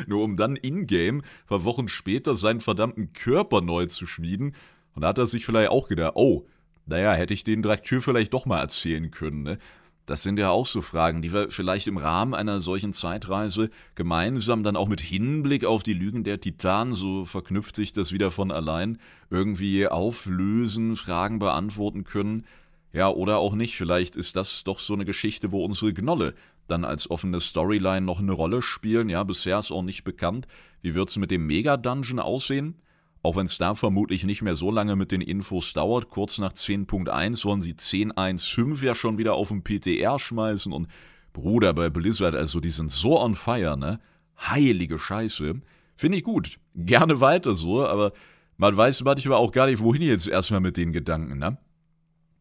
Nur 0.07 0.23
um 0.23 0.37
dann 0.37 0.57
in-game, 0.57 1.23
paar 1.47 1.65
Wochen 1.65 1.89
später, 1.89 2.35
seinen 2.35 2.61
verdammten 2.61 3.13
Körper 3.13 3.61
neu 3.61 3.87
zu 3.87 4.07
schmieden. 4.07 4.55
Und 4.95 5.03
da 5.03 5.09
hat 5.09 5.19
er 5.19 5.27
sich 5.27 5.45
vielleicht 5.45 5.71
auch 5.71 5.89
gedacht, 5.89 6.13
oh, 6.15 6.47
naja, 6.87 7.13
hätte 7.13 7.35
ich 7.35 7.45
den 7.45 7.63
Draktür 7.63 8.01
vielleicht 8.01 8.33
doch 8.33 8.47
mal 8.47 8.61
erzählen 8.61 9.11
können, 9.11 9.43
ne? 9.43 9.59
Das 10.07 10.23
sind 10.23 10.39
ja 10.39 10.51
auch 10.51 10.67
so 10.67 10.83
Fragen, 10.83 11.23
die 11.23 11.33
wir 11.33 11.51
vielleicht 11.51 11.87
im 11.87 11.97
Rahmen 11.97 12.35
einer 12.35 12.61
solchen 12.61 12.93
Zeitreise 12.93 13.71
gemeinsam 13.95 14.63
dann 14.63 14.77
auch 14.77 14.87
mit 14.87 15.01
Hinblick 15.01 15.65
auf 15.65 15.83
die 15.83 15.95
Lügen 15.95 16.25
der 16.25 16.41
Titanen, 16.41 16.93
so 16.93 17.25
verknüpft 17.25 17.75
sich 17.75 17.93
das 17.93 18.13
wieder 18.13 18.31
von 18.31 18.53
allein, 18.53 18.99
irgendwie 19.31 19.89
auflösen, 19.89 20.95
Fragen 20.97 21.39
beantworten 21.39 22.05
können. 22.05 22.45
Ja, 22.93 23.09
oder 23.09 23.39
auch 23.39 23.55
nicht. 23.55 23.77
Vielleicht 23.77 24.15
ist 24.15 24.37
das 24.37 24.63
doch 24.63 24.79
so 24.79 24.93
eine 24.93 25.07
Geschichte, 25.07 25.53
wo 25.53 25.65
unsere 25.65 25.95
Gnolle 25.95 26.35
dann 26.69 26.85
als 26.85 27.11
offene 27.11 27.41
Storyline 27.41 28.03
noch 28.05 28.21
eine 28.21 28.33
Rolle 28.33 28.61
spielen. 28.61 29.09
Ja, 29.09 29.25
bisher 29.25 29.59
ist 29.59 29.73
auch 29.73 29.83
nicht 29.83 30.05
bekannt. 30.05 30.47
Wie 30.83 30.95
wird's 30.95 31.17
mit 31.17 31.31
dem 31.31 31.47
Mega-Dungeon 31.47 32.21
aussehen? 32.21 32.77
Auch 33.25 33.37
wenn 33.37 33.47
es 33.47 33.57
da 33.57 33.75
vermutlich 33.75 34.25
nicht 34.25 34.43
mehr 34.43 34.55
so 34.55 34.71
lange 34.71 34.97
mit 34.97 35.11
den 35.11 35.23
Infos 35.23 35.73
dauert, 35.73 36.11
kurz 36.11 36.37
nach 36.37 36.53
10.1 36.53 37.37
sollen 37.37 37.63
sie 37.63 37.73
10.1.5 37.73 38.85
ja 38.85 38.95
schon 38.95 39.17
wieder 39.17 39.33
auf 39.33 39.49
den 39.49 39.65
PTR 39.65 40.19
schmeißen 40.19 40.71
und 40.71 40.89
Bruder 41.33 41.73
bei 41.73 41.89
Blizzard, 41.89 42.35
also 42.35 42.61
die 42.61 42.69
sind 42.69 42.91
so 42.91 43.19
on 43.19 43.35
fire, 43.35 43.79
ne? 43.79 43.99
Heilige 44.39 44.99
Scheiße. 44.99 45.55
Finde 45.97 46.19
ich 46.19 46.23
gut. 46.23 46.59
Gerne 46.75 47.19
weiter 47.23 47.55
so, 47.55 47.87
aber 47.87 48.13
man 48.59 48.77
weiß 48.77 49.03
manchmal 49.05 49.39
auch 49.39 49.53
gar 49.53 49.69
nicht, 49.69 49.83
wohin 49.83 50.03
jetzt 50.03 50.29
erstmal 50.29 50.61
mit 50.61 50.77
den 50.77 50.93
Gedanken, 50.93 51.39
ne? 51.39 51.57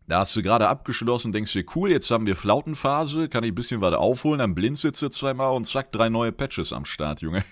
Da 0.06 0.20
hast 0.20 0.36
du 0.36 0.42
gerade 0.42 0.68
abgeschlossen, 0.68 1.32
denkst 1.32 1.54
dir, 1.54 1.64
cool, 1.76 1.90
jetzt 1.90 2.12
haben 2.12 2.26
wir 2.26 2.36
Flautenphase, 2.36 3.30
kann 3.30 3.46
ich 3.46 3.52
ein 3.52 3.56
bisschen 3.56 3.80
was 3.80 3.94
aufholen, 3.94 4.40
dann 4.40 4.54
blindsitze 4.54 5.10
zweimal 5.10 5.56
und 5.56 5.66
zack, 5.66 5.94
drei 5.94 6.10
neue 6.10 6.34
Patches 6.34 6.74
am 6.74 6.84
Start, 6.84 7.22
Junge. 7.22 7.46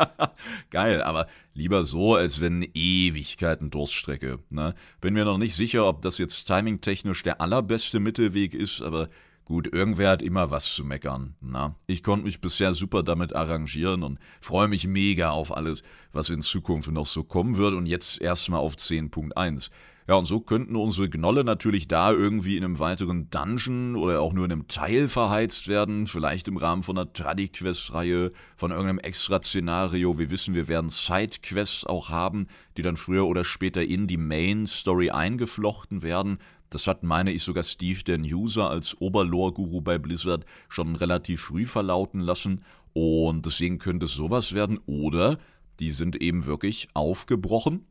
Geil, 0.70 1.02
aber 1.02 1.26
lieber 1.52 1.82
so, 1.82 2.14
als 2.14 2.40
wenn 2.40 2.66
Ewigkeiten 2.72 3.68
Durststrecke. 3.68 4.38
Ne? 4.48 4.74
Bin 5.02 5.12
mir 5.12 5.26
noch 5.26 5.36
nicht 5.36 5.54
sicher, 5.54 5.86
ob 5.86 6.00
das 6.00 6.16
jetzt 6.16 6.46
timingtechnisch 6.46 7.22
der 7.24 7.42
allerbeste 7.42 8.00
Mittelweg 8.00 8.54
ist, 8.54 8.80
aber 8.80 9.10
gut, 9.44 9.70
irgendwer 9.70 10.12
hat 10.12 10.22
immer 10.22 10.50
was 10.50 10.72
zu 10.72 10.84
meckern. 10.84 11.34
Na? 11.42 11.76
Ich 11.86 12.02
konnte 12.02 12.24
mich 12.24 12.40
bisher 12.40 12.72
super 12.72 13.02
damit 13.02 13.36
arrangieren 13.36 14.02
und 14.02 14.18
freue 14.40 14.68
mich 14.68 14.86
mega 14.86 15.30
auf 15.30 15.54
alles, 15.54 15.82
was 16.12 16.30
in 16.30 16.40
Zukunft 16.40 16.90
noch 16.90 17.06
so 17.06 17.22
kommen 17.22 17.58
wird 17.58 17.74
und 17.74 17.84
jetzt 17.84 18.18
erstmal 18.18 18.60
auf 18.60 18.76
10.1. 18.76 19.68
Ja, 20.08 20.16
und 20.16 20.24
so 20.24 20.40
könnten 20.40 20.74
unsere 20.74 21.08
Gnolle 21.08 21.44
natürlich 21.44 21.86
da 21.86 22.10
irgendwie 22.10 22.56
in 22.56 22.64
einem 22.64 22.80
weiteren 22.80 23.30
Dungeon 23.30 23.94
oder 23.94 24.20
auch 24.20 24.32
nur 24.32 24.44
in 24.44 24.52
einem 24.52 24.66
Teil 24.66 25.08
verheizt 25.08 25.68
werden, 25.68 26.08
vielleicht 26.08 26.48
im 26.48 26.56
Rahmen 26.56 26.82
von 26.82 26.98
einer 26.98 27.12
Tradiquest-Reihe, 27.12 28.32
von 28.56 28.72
irgendeinem 28.72 28.98
Extra-Szenario. 28.98 30.18
Wir 30.18 30.30
wissen, 30.30 30.54
wir 30.54 30.66
werden 30.66 30.90
Sidequests 30.90 31.86
auch 31.86 32.08
haben, 32.08 32.48
die 32.76 32.82
dann 32.82 32.96
früher 32.96 33.26
oder 33.26 33.44
später 33.44 33.82
in 33.82 34.08
die 34.08 34.16
Main-Story 34.16 35.10
eingeflochten 35.10 36.02
werden. 36.02 36.38
Das 36.70 36.88
hat, 36.88 37.04
meine 37.04 37.30
ich, 37.30 37.44
sogar 37.44 37.62
Steve, 37.62 38.02
der 38.02 38.18
User, 38.18 38.70
als 38.70 39.00
Oberlore-Guru 39.00 39.82
bei 39.82 39.98
Blizzard 39.98 40.44
schon 40.68 40.96
relativ 40.96 41.42
früh 41.42 41.64
verlauten 41.64 42.20
lassen. 42.20 42.64
Und 42.92 43.46
deswegen 43.46 43.78
könnte 43.78 44.06
es 44.06 44.14
sowas 44.14 44.52
werden. 44.52 44.80
Oder 44.86 45.38
die 45.78 45.90
sind 45.90 46.16
eben 46.16 46.44
wirklich 46.44 46.88
aufgebrochen 46.94 47.86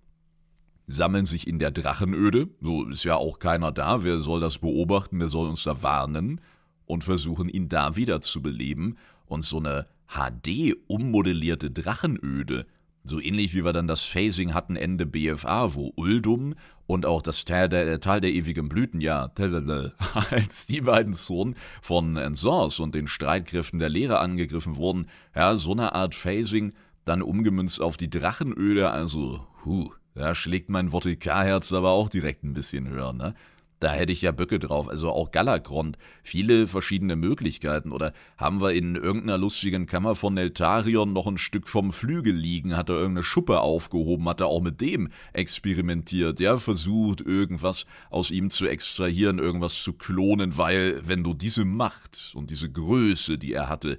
sammeln 0.93 1.25
sich 1.25 1.48
in 1.48 1.60
der 1.60 1.71
Drachenöde, 1.71 2.50
so 2.62 2.86
ist 2.86 3.03
ja 3.03 3.15
auch 3.15 3.39
keiner 3.39 3.71
da, 3.71 4.03
wer 4.03 4.19
soll 4.19 4.39
das 4.39 4.57
beobachten, 4.57 5.19
wer 5.19 5.27
soll 5.27 5.48
uns 5.48 5.63
da 5.63 5.81
warnen, 5.83 6.41
und 6.86 7.03
versuchen 7.03 7.48
ihn 7.48 7.69
da 7.69 7.95
wieder 7.95 8.21
zu 8.21 8.41
beleben. 8.41 8.98
Und 9.25 9.43
so 9.43 9.60
eine 9.60 9.88
HD 10.07 10.75
ummodellierte 10.88 11.71
Drachenöde, 11.71 12.65
so 13.03 13.19
ähnlich 13.19 13.53
wie 13.53 13.63
wir 13.63 13.74
dann 13.74 13.88
das 13.88 14.03
Phasing 14.03 14.53
hatten 14.53 14.75
Ende 14.75 15.05
BFA, 15.05 15.74
wo 15.74 15.93
Uldum 15.95 16.55
und 16.86 17.05
auch 17.05 17.21
das 17.21 17.45
Tal 17.45 17.69
der, 17.69 17.86
der 17.86 18.01
Tal 18.01 18.19
der 18.19 18.31
ewigen 18.31 18.67
Blüten, 18.67 19.00
ja, 19.00 19.31
als 20.31 20.67
die 20.67 20.81
beiden 20.81 21.13
Zonen 21.13 21.55
von 21.81 22.17
Ensors 22.17 22.79
und 22.79 22.93
den 22.93 23.07
Streitkräften 23.07 23.79
der 23.79 23.89
Lehre 23.89 24.19
angegriffen 24.19 24.75
wurden, 24.75 25.07
ja, 25.33 25.55
so 25.55 25.71
eine 25.71 25.95
Art 25.95 26.13
Phasing, 26.13 26.74
dann 27.05 27.21
umgemünzt 27.21 27.81
auf 27.81 27.98
die 27.98 28.10
Drachenöde, 28.10 28.91
also, 28.91 29.48
huh, 29.65 29.91
da 30.15 30.36
schlägt 30.36 30.70
mein 30.70 30.89
Vortikarherz 30.89 31.74
aber 31.74 31.91
auch 31.91 32.10
direkt 32.10 32.44
ein 32.44 32.53
bisschen 32.53 32.89
höher, 32.89 33.13
ne? 33.13 33.34
Da 33.82 33.94
hätte 33.94 34.12
ich 34.12 34.22
ja 34.22 34.32
Böcke 34.32 34.60
drauf, 34.60 34.88
also 34.88 35.10
auch 35.10 35.32
Galakrond. 35.32 35.98
Viele 36.22 36.68
verschiedene 36.68 37.15
Möglichkeiten. 37.15 37.91
Oder 37.91 38.13
haben 38.38 38.62
wir 38.62 38.74
in 38.74 38.96
irgendeiner 38.96 39.39
lustigen 39.39 39.88
Kammer 39.88 40.13
von 40.13 40.36
Neltarion 40.36 41.13
noch 41.13 41.25
ein 41.25 41.39
Stück 41.39 41.68
vom 41.68 41.91
Flügel 41.91 42.36
liegen? 42.36 42.77
Hat 42.77 42.89
er 42.89 42.98
irgendeine 42.98 43.24
Schuppe 43.24 43.60
aufgehoben? 43.62 44.30
Hat 44.30 44.39
er 44.39 44.48
auch 44.48 44.62
mit 44.62 44.82
dem 44.82 45.10
experimentiert? 45.34 46.39
Ja, 46.39 46.58
versucht, 46.58 47.22
irgendwas 47.22 47.88
aus 48.12 48.30
ihm 48.30 48.51
zu 48.51 48.68
extrahieren, 48.68 49.39
irgendwas 49.39 49.82
zu 49.82 49.94
klonen, 49.94 50.60
weil, 50.60 51.01
wenn 51.03 51.24
du 51.24 51.34
diese 51.34 51.65
Macht 51.65 52.34
und 52.36 52.51
diese 52.51 52.72
Größe, 52.72 53.39
die 53.39 53.53
er 53.53 53.68
hatte, 53.68 53.98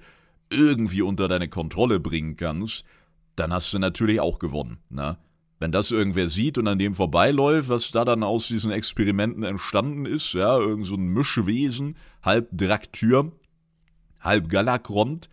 irgendwie 0.49 1.03
unter 1.03 1.27
deine 1.27 1.49
Kontrolle 1.49 1.99
bringen 1.99 2.37
kannst, 2.37 2.85
dann 3.35 3.53
hast 3.53 3.73
du 3.73 3.81
natürlich 3.81 4.21
auch 4.21 4.39
gewonnen, 4.39 4.79
ne? 4.91 5.19
Wenn 5.63 5.71
das 5.71 5.93
irgendwer 5.93 6.27
sieht 6.27 6.59
und 6.59 6.67
an 6.67 6.81
dem 6.81 6.93
vorbeiläuft, 6.93 7.69
was 7.69 7.93
da 7.93 8.05
dann 8.05 8.25
aus 8.25 8.49
diesen 8.49 8.73
Experimenten 8.73 9.45
entstanden 9.45 10.07
ist, 10.07 10.33
ja, 10.33 10.59
irgend 10.59 10.85
so 10.85 10.97
ein 10.97 11.07
Mischwesen, 11.07 11.97
halb 12.21 12.49
Draktür, 12.51 13.31
halb 14.21 14.49
Galakrond, 14.49 15.31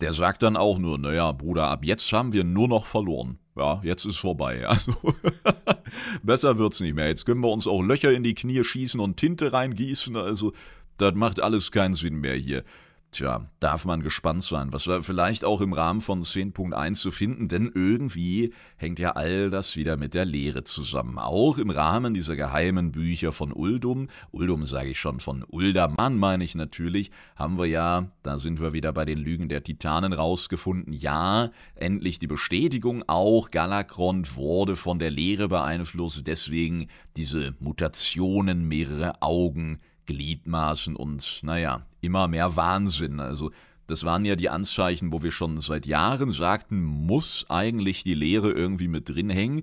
der 0.00 0.12
sagt 0.12 0.44
dann 0.44 0.56
auch 0.56 0.78
nur, 0.78 0.98
naja, 0.98 1.32
Bruder, 1.32 1.66
ab 1.66 1.84
jetzt 1.84 2.12
haben 2.12 2.32
wir 2.32 2.44
nur 2.44 2.68
noch 2.68 2.86
verloren. 2.86 3.40
Ja, 3.56 3.80
jetzt 3.82 4.04
ist 4.04 4.18
vorbei. 4.18 4.64
Also, 4.68 4.94
besser 6.22 6.58
wird's 6.58 6.80
nicht 6.80 6.94
mehr. 6.94 7.08
Jetzt 7.08 7.26
können 7.26 7.40
wir 7.40 7.50
uns 7.50 7.66
auch 7.66 7.82
Löcher 7.82 8.12
in 8.12 8.22
die 8.22 8.34
Knie 8.34 8.62
schießen 8.62 9.00
und 9.00 9.16
Tinte 9.16 9.52
reingießen. 9.52 10.16
Also, 10.16 10.52
das 10.96 11.14
macht 11.14 11.40
alles 11.40 11.72
keinen 11.72 11.94
Sinn 11.94 12.20
mehr 12.20 12.36
hier. 12.36 12.62
Tja, 13.12 13.46
darf 13.60 13.84
man 13.84 14.00
gespannt 14.00 14.42
sein, 14.42 14.72
was 14.72 14.86
wir 14.86 15.02
vielleicht 15.02 15.44
auch 15.44 15.60
im 15.60 15.74
Rahmen 15.74 16.00
von 16.00 16.22
10.1 16.22 16.94
zu 16.94 17.10
finden, 17.10 17.46
denn 17.46 17.70
irgendwie 17.74 18.54
hängt 18.78 18.98
ja 18.98 19.10
all 19.10 19.50
das 19.50 19.76
wieder 19.76 19.98
mit 19.98 20.14
der 20.14 20.24
Lehre 20.24 20.64
zusammen. 20.64 21.18
Auch 21.18 21.58
im 21.58 21.68
Rahmen 21.68 22.14
dieser 22.14 22.36
geheimen 22.36 22.90
Bücher 22.90 23.30
von 23.30 23.52
Uldum, 23.52 24.08
Uldum 24.30 24.64
sage 24.64 24.88
ich 24.88 24.98
schon, 24.98 25.20
von 25.20 25.44
Uldaman 25.46 26.16
meine 26.16 26.42
ich 26.42 26.54
natürlich, 26.54 27.10
haben 27.36 27.58
wir 27.58 27.66
ja, 27.66 28.10
da 28.22 28.38
sind 28.38 28.62
wir 28.62 28.72
wieder 28.72 28.94
bei 28.94 29.04
den 29.04 29.18
Lügen 29.18 29.50
der 29.50 29.62
Titanen 29.62 30.14
rausgefunden, 30.14 30.94
ja, 30.94 31.50
endlich 31.74 32.18
die 32.18 32.26
Bestätigung, 32.26 33.04
auch 33.08 33.50
Galakrond 33.50 34.36
wurde 34.36 34.74
von 34.74 34.98
der 34.98 35.10
Lehre 35.10 35.48
beeinflusst, 35.48 36.26
deswegen 36.26 36.86
diese 37.16 37.54
Mutationen, 37.60 38.66
mehrere 38.66 39.20
Augen, 39.20 39.80
Gliedmaßen 40.06 40.96
und, 40.96 41.40
naja, 41.42 41.86
immer 42.00 42.28
mehr 42.28 42.56
Wahnsinn. 42.56 43.20
Also, 43.20 43.50
das 43.86 44.04
waren 44.04 44.24
ja 44.24 44.36
die 44.36 44.48
Anzeichen, 44.48 45.12
wo 45.12 45.22
wir 45.22 45.32
schon 45.32 45.60
seit 45.60 45.86
Jahren 45.86 46.30
sagten, 46.30 46.82
muss 46.82 47.46
eigentlich 47.48 48.04
die 48.04 48.14
Lehre 48.14 48.50
irgendwie 48.50 48.88
mit 48.88 49.08
drin 49.08 49.30
hängen. 49.30 49.62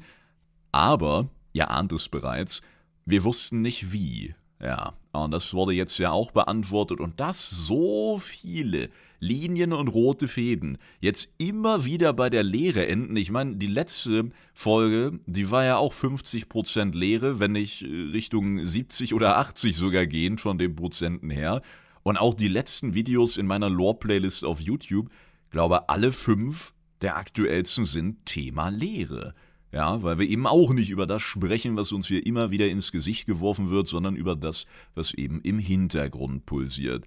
Aber, 0.71 1.29
ihr 1.53 1.71
ahnt 1.71 1.91
es 1.93 2.09
bereits, 2.09 2.61
wir 3.05 3.23
wussten 3.23 3.61
nicht 3.61 3.91
wie. 3.91 4.35
Ja, 4.61 4.93
und 5.11 5.31
das 5.31 5.53
wurde 5.53 5.73
jetzt 5.73 5.97
ja 5.97 6.11
auch 6.11 6.31
beantwortet 6.31 6.99
und 6.99 7.19
das 7.19 7.49
so 7.49 8.19
viele 8.19 8.89
Linien 9.19 9.73
und 9.73 9.89
rote 9.89 10.27
Fäden 10.27 10.77
jetzt 10.99 11.29
immer 11.37 11.85
wieder 11.85 12.13
bei 12.13 12.29
der 12.29 12.43
Lehre 12.43 12.87
enden. 12.87 13.15
Ich 13.17 13.31
meine, 13.31 13.57
die 13.57 13.67
letzte 13.67 14.29
Folge, 14.53 15.19
die 15.25 15.51
war 15.51 15.65
ja 15.65 15.77
auch 15.77 15.93
50% 15.93 16.97
Lehre, 16.97 17.39
wenn 17.39 17.51
nicht 17.51 17.83
äh, 17.83 17.87
Richtung 17.87 18.65
70 18.65 19.13
oder 19.13 19.37
80 19.37 19.75
sogar 19.75 20.07
gehend 20.07 20.41
von 20.41 20.57
den 20.57 20.75
Prozenten 20.75 21.29
her. 21.29 21.61
Und 22.03 22.17
auch 22.17 22.33
die 22.33 22.47
letzten 22.47 22.93
Videos 22.93 23.37
in 23.37 23.45
meiner 23.45 23.69
Lore-Playlist 23.69 24.45
auf 24.45 24.59
YouTube, 24.59 25.09
glaube 25.49 25.89
alle 25.89 26.11
fünf 26.11 26.73
der 27.01 27.17
aktuellsten 27.17 27.85
sind 27.85 28.25
Thema 28.25 28.69
Lehre. 28.69 29.33
Ja, 29.71 30.01
weil 30.01 30.17
wir 30.17 30.27
eben 30.27 30.47
auch 30.47 30.73
nicht 30.73 30.89
über 30.89 31.05
das 31.05 31.21
sprechen, 31.21 31.77
was 31.77 31.91
uns 31.91 32.07
hier 32.07 32.25
immer 32.25 32.49
wieder 32.49 32.67
ins 32.67 32.91
Gesicht 32.91 33.27
geworfen 33.27 33.69
wird, 33.69 33.87
sondern 33.87 34.15
über 34.15 34.35
das, 34.35 34.65
was 34.95 35.13
eben 35.13 35.41
im 35.41 35.59
Hintergrund 35.59 36.47
pulsiert. 36.47 37.05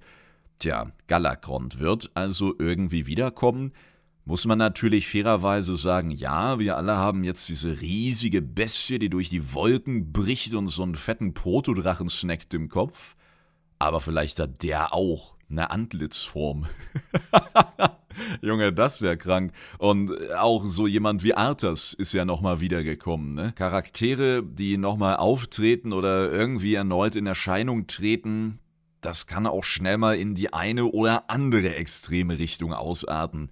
Tja, 0.62 0.92
Galakrond 1.08 1.80
wird 1.80 2.12
also 2.14 2.54
irgendwie 2.56 3.08
wiederkommen. 3.08 3.72
muss 4.24 4.46
man 4.46 4.58
natürlich 4.58 5.08
fairerweise 5.08 5.74
sagen, 5.74 6.12
ja, 6.12 6.60
wir 6.60 6.76
alle 6.76 6.94
haben 6.94 7.24
jetzt 7.24 7.48
diese 7.48 7.80
riesige 7.80 8.42
Bestie, 8.42 9.00
die 9.00 9.10
durch 9.10 9.28
die 9.28 9.54
Wolken 9.54 10.12
bricht 10.12 10.54
und 10.54 10.68
so 10.68 10.84
einen 10.84 10.94
fetten 10.94 11.34
Protodrachen 11.34 12.08
snackt 12.08 12.54
im 12.54 12.68
Kopf. 12.68 13.16
Aber 13.80 13.98
vielleicht 14.00 14.38
hat 14.38 14.62
der 14.62 14.94
auch 14.94 15.34
eine 15.50 15.72
Antlitzform. 15.72 16.66
Junge, 18.40 18.72
das 18.72 19.02
wäre 19.02 19.16
krank. 19.16 19.52
Und 19.78 20.12
auch 20.34 20.64
so 20.66 20.86
jemand 20.86 21.24
wie 21.24 21.34
Arthas 21.34 21.92
ist 21.92 22.12
ja 22.12 22.24
nochmal 22.24 22.60
wiedergekommen. 22.60 23.34
Ne? 23.34 23.52
Charaktere, 23.56 24.44
die 24.44 24.78
nochmal 24.78 25.16
auftreten 25.16 25.92
oder 25.92 26.30
irgendwie 26.30 26.74
erneut 26.74 27.16
in 27.16 27.26
Erscheinung 27.26 27.88
treten, 27.88 28.60
das 29.02 29.26
kann 29.26 29.46
auch 29.46 29.64
schnell 29.64 29.98
mal 29.98 30.16
in 30.16 30.34
die 30.34 30.52
eine 30.52 30.86
oder 30.86 31.28
andere 31.28 31.74
extreme 31.74 32.38
Richtung 32.38 32.72
ausarten. 32.72 33.50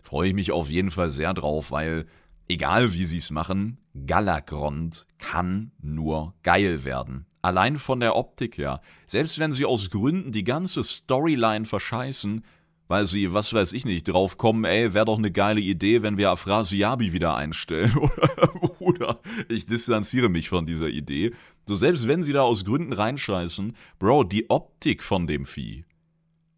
Freue 0.00 0.28
ich 0.28 0.34
mich 0.34 0.52
auf 0.52 0.70
jeden 0.70 0.90
Fall 0.90 1.10
sehr 1.10 1.34
drauf, 1.34 1.70
weil 1.70 2.06
egal 2.48 2.94
wie 2.94 3.04
sie 3.04 3.18
es 3.18 3.30
machen, 3.30 3.78
Galakrond 4.06 5.06
kann 5.18 5.72
nur 5.82 6.34
geil 6.42 6.84
werden. 6.84 7.26
Allein 7.42 7.76
von 7.76 7.98
der 7.98 8.16
Optik 8.16 8.56
her. 8.56 8.80
Selbst 9.06 9.38
wenn 9.40 9.52
sie 9.52 9.64
aus 9.64 9.90
Gründen 9.90 10.30
die 10.30 10.44
ganze 10.44 10.84
Storyline 10.84 11.64
verscheißen, 11.64 12.44
weil 12.88 13.06
sie, 13.06 13.32
was 13.32 13.52
weiß 13.54 13.72
ich 13.72 13.84
nicht, 13.84 14.04
drauf 14.04 14.36
kommen, 14.36 14.64
ey, 14.64 14.94
wäre 14.94 15.06
doch 15.06 15.18
eine 15.18 15.30
geile 15.30 15.60
Idee, 15.60 16.02
wenn 16.02 16.16
wir 16.16 16.30
Afrasiabi 16.30 17.12
wieder 17.12 17.36
einstellen. 17.36 17.94
Oder 18.78 19.20
ich 19.48 19.66
distanziere 19.66 20.28
mich 20.28 20.48
von 20.48 20.66
dieser 20.66 20.88
Idee. 20.88 21.32
So, 21.66 21.74
selbst 21.74 22.08
wenn 22.08 22.22
sie 22.22 22.32
da 22.32 22.42
aus 22.42 22.64
Gründen 22.64 22.92
reinscheißen, 22.92 23.76
Bro, 23.98 24.24
die 24.24 24.50
Optik 24.50 25.02
von 25.02 25.26
dem 25.26 25.46
Vieh. 25.46 25.84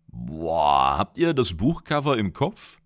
Boah, 0.08 0.96
habt 0.98 1.18
ihr 1.18 1.34
das 1.34 1.54
Buchcover 1.54 2.16
im 2.16 2.32
Kopf? 2.32 2.78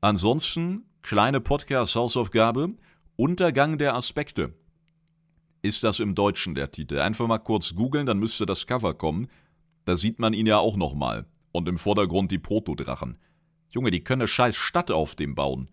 Ansonsten, 0.00 0.84
kleine 1.02 1.40
Podcast-Hausaufgabe, 1.40 2.74
Untergang 3.16 3.78
der 3.78 3.94
Aspekte. 3.94 4.54
Ist 5.62 5.84
das 5.84 6.00
im 6.00 6.14
Deutschen 6.16 6.56
der 6.56 6.72
Titel? 6.72 6.98
Einfach 6.98 7.26
mal 7.28 7.38
kurz 7.38 7.74
googeln, 7.74 8.06
dann 8.06 8.18
müsste 8.18 8.46
das 8.46 8.66
Cover 8.66 8.94
kommen. 8.94 9.28
Da 9.84 9.94
sieht 9.94 10.18
man 10.18 10.32
ihn 10.32 10.46
ja 10.46 10.58
auch 10.58 10.76
nochmal. 10.76 11.26
Und 11.52 11.68
im 11.68 11.78
Vordergrund 11.78 12.30
die 12.30 12.38
Protodrachen. 12.38 13.18
Junge, 13.70 13.90
die 13.90 14.02
können 14.02 14.22
eine 14.22 14.28
scheiß 14.28 14.56
Stadt 14.56 14.90
auf 14.90 15.14
dem 15.14 15.34
bauen. 15.34 15.68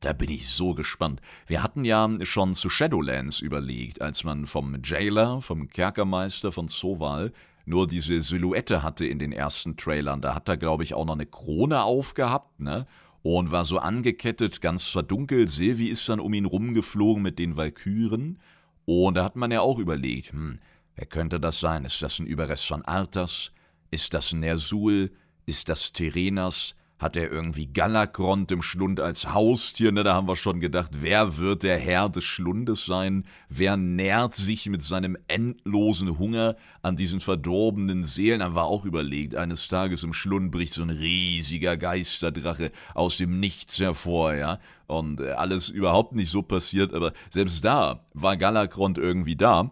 Da 0.00 0.12
bin 0.12 0.30
ich 0.30 0.48
so 0.48 0.74
gespannt. 0.74 1.20
Wir 1.46 1.62
hatten 1.62 1.84
ja 1.84 2.08
schon 2.22 2.54
zu 2.54 2.68
Shadowlands 2.68 3.40
überlegt, 3.40 4.00
als 4.00 4.22
man 4.22 4.46
vom 4.46 4.78
Jailer, 4.84 5.40
vom 5.40 5.68
Kerkermeister 5.68 6.52
von 6.52 6.68
Soval, 6.68 7.32
nur 7.68 7.86
diese 7.86 8.20
Silhouette 8.22 8.82
hatte 8.82 9.04
in 9.04 9.18
den 9.18 9.30
ersten 9.30 9.76
Trailern. 9.76 10.22
Da 10.22 10.34
hat 10.34 10.48
er, 10.48 10.56
glaube 10.56 10.84
ich, 10.84 10.94
auch 10.94 11.04
noch 11.04 11.14
eine 11.14 11.26
Krone 11.26 11.82
aufgehabt, 11.82 12.60
ne? 12.60 12.86
Und 13.22 13.50
war 13.50 13.64
so 13.64 13.78
angekettet, 13.78 14.62
ganz 14.62 14.86
verdunkelt. 14.86 15.50
Silvi 15.50 15.88
ist 15.88 16.08
dann 16.08 16.20
um 16.20 16.32
ihn 16.32 16.46
rumgeflogen 16.46 17.22
mit 17.22 17.38
den 17.38 17.56
Walküren. 17.58 18.38
Und 18.86 19.16
da 19.16 19.24
hat 19.24 19.36
man 19.36 19.50
ja 19.50 19.60
auch 19.60 19.78
überlegt, 19.78 20.32
hm, 20.32 20.60
wer 20.94 21.04
könnte 21.04 21.40
das 21.40 21.60
sein? 21.60 21.84
Ist 21.84 22.00
das 22.00 22.20
ein 22.20 22.26
Überrest 22.26 22.66
von 22.66 22.84
Arthas? 22.86 23.52
Ist 23.90 24.14
das 24.14 24.32
Nersul? 24.32 25.10
Ist 25.46 25.68
das 25.68 25.92
Terenas? 25.92 26.74
Hat 26.98 27.16
er 27.16 27.30
irgendwie 27.30 27.66
Galakrond 27.66 28.50
im 28.50 28.60
Schlund 28.60 28.98
als 28.98 29.32
Haustier? 29.32 29.92
Ne, 29.92 30.02
da 30.02 30.14
haben 30.14 30.26
wir 30.26 30.34
schon 30.34 30.58
gedacht, 30.58 30.90
wer 31.00 31.36
wird 31.38 31.62
der 31.62 31.78
Herr 31.78 32.08
des 32.08 32.24
Schlundes 32.24 32.86
sein? 32.86 33.24
Wer 33.48 33.76
nährt 33.76 34.34
sich 34.34 34.68
mit 34.68 34.82
seinem 34.82 35.16
endlosen 35.28 36.18
Hunger 36.18 36.56
an 36.82 36.96
diesen 36.96 37.20
verdorbenen 37.20 38.02
Seelen? 38.02 38.42
Haben 38.42 38.56
wir 38.56 38.64
auch 38.64 38.84
überlegt, 38.84 39.36
eines 39.36 39.68
Tages 39.68 40.02
im 40.02 40.12
Schlund 40.12 40.50
bricht 40.50 40.74
so 40.74 40.82
ein 40.82 40.90
riesiger 40.90 41.76
Geisterdrache 41.76 42.72
aus 42.94 43.16
dem 43.16 43.38
Nichts 43.38 43.78
hervor, 43.78 44.34
ja? 44.34 44.58
Und 44.88 45.20
äh, 45.20 45.30
alles 45.30 45.68
überhaupt 45.68 46.14
nicht 46.14 46.30
so 46.30 46.42
passiert, 46.42 46.92
aber 46.92 47.12
selbst 47.30 47.64
da 47.64 48.04
war 48.12 48.36
Galakrond 48.36 48.98
irgendwie 48.98 49.36
da. 49.36 49.70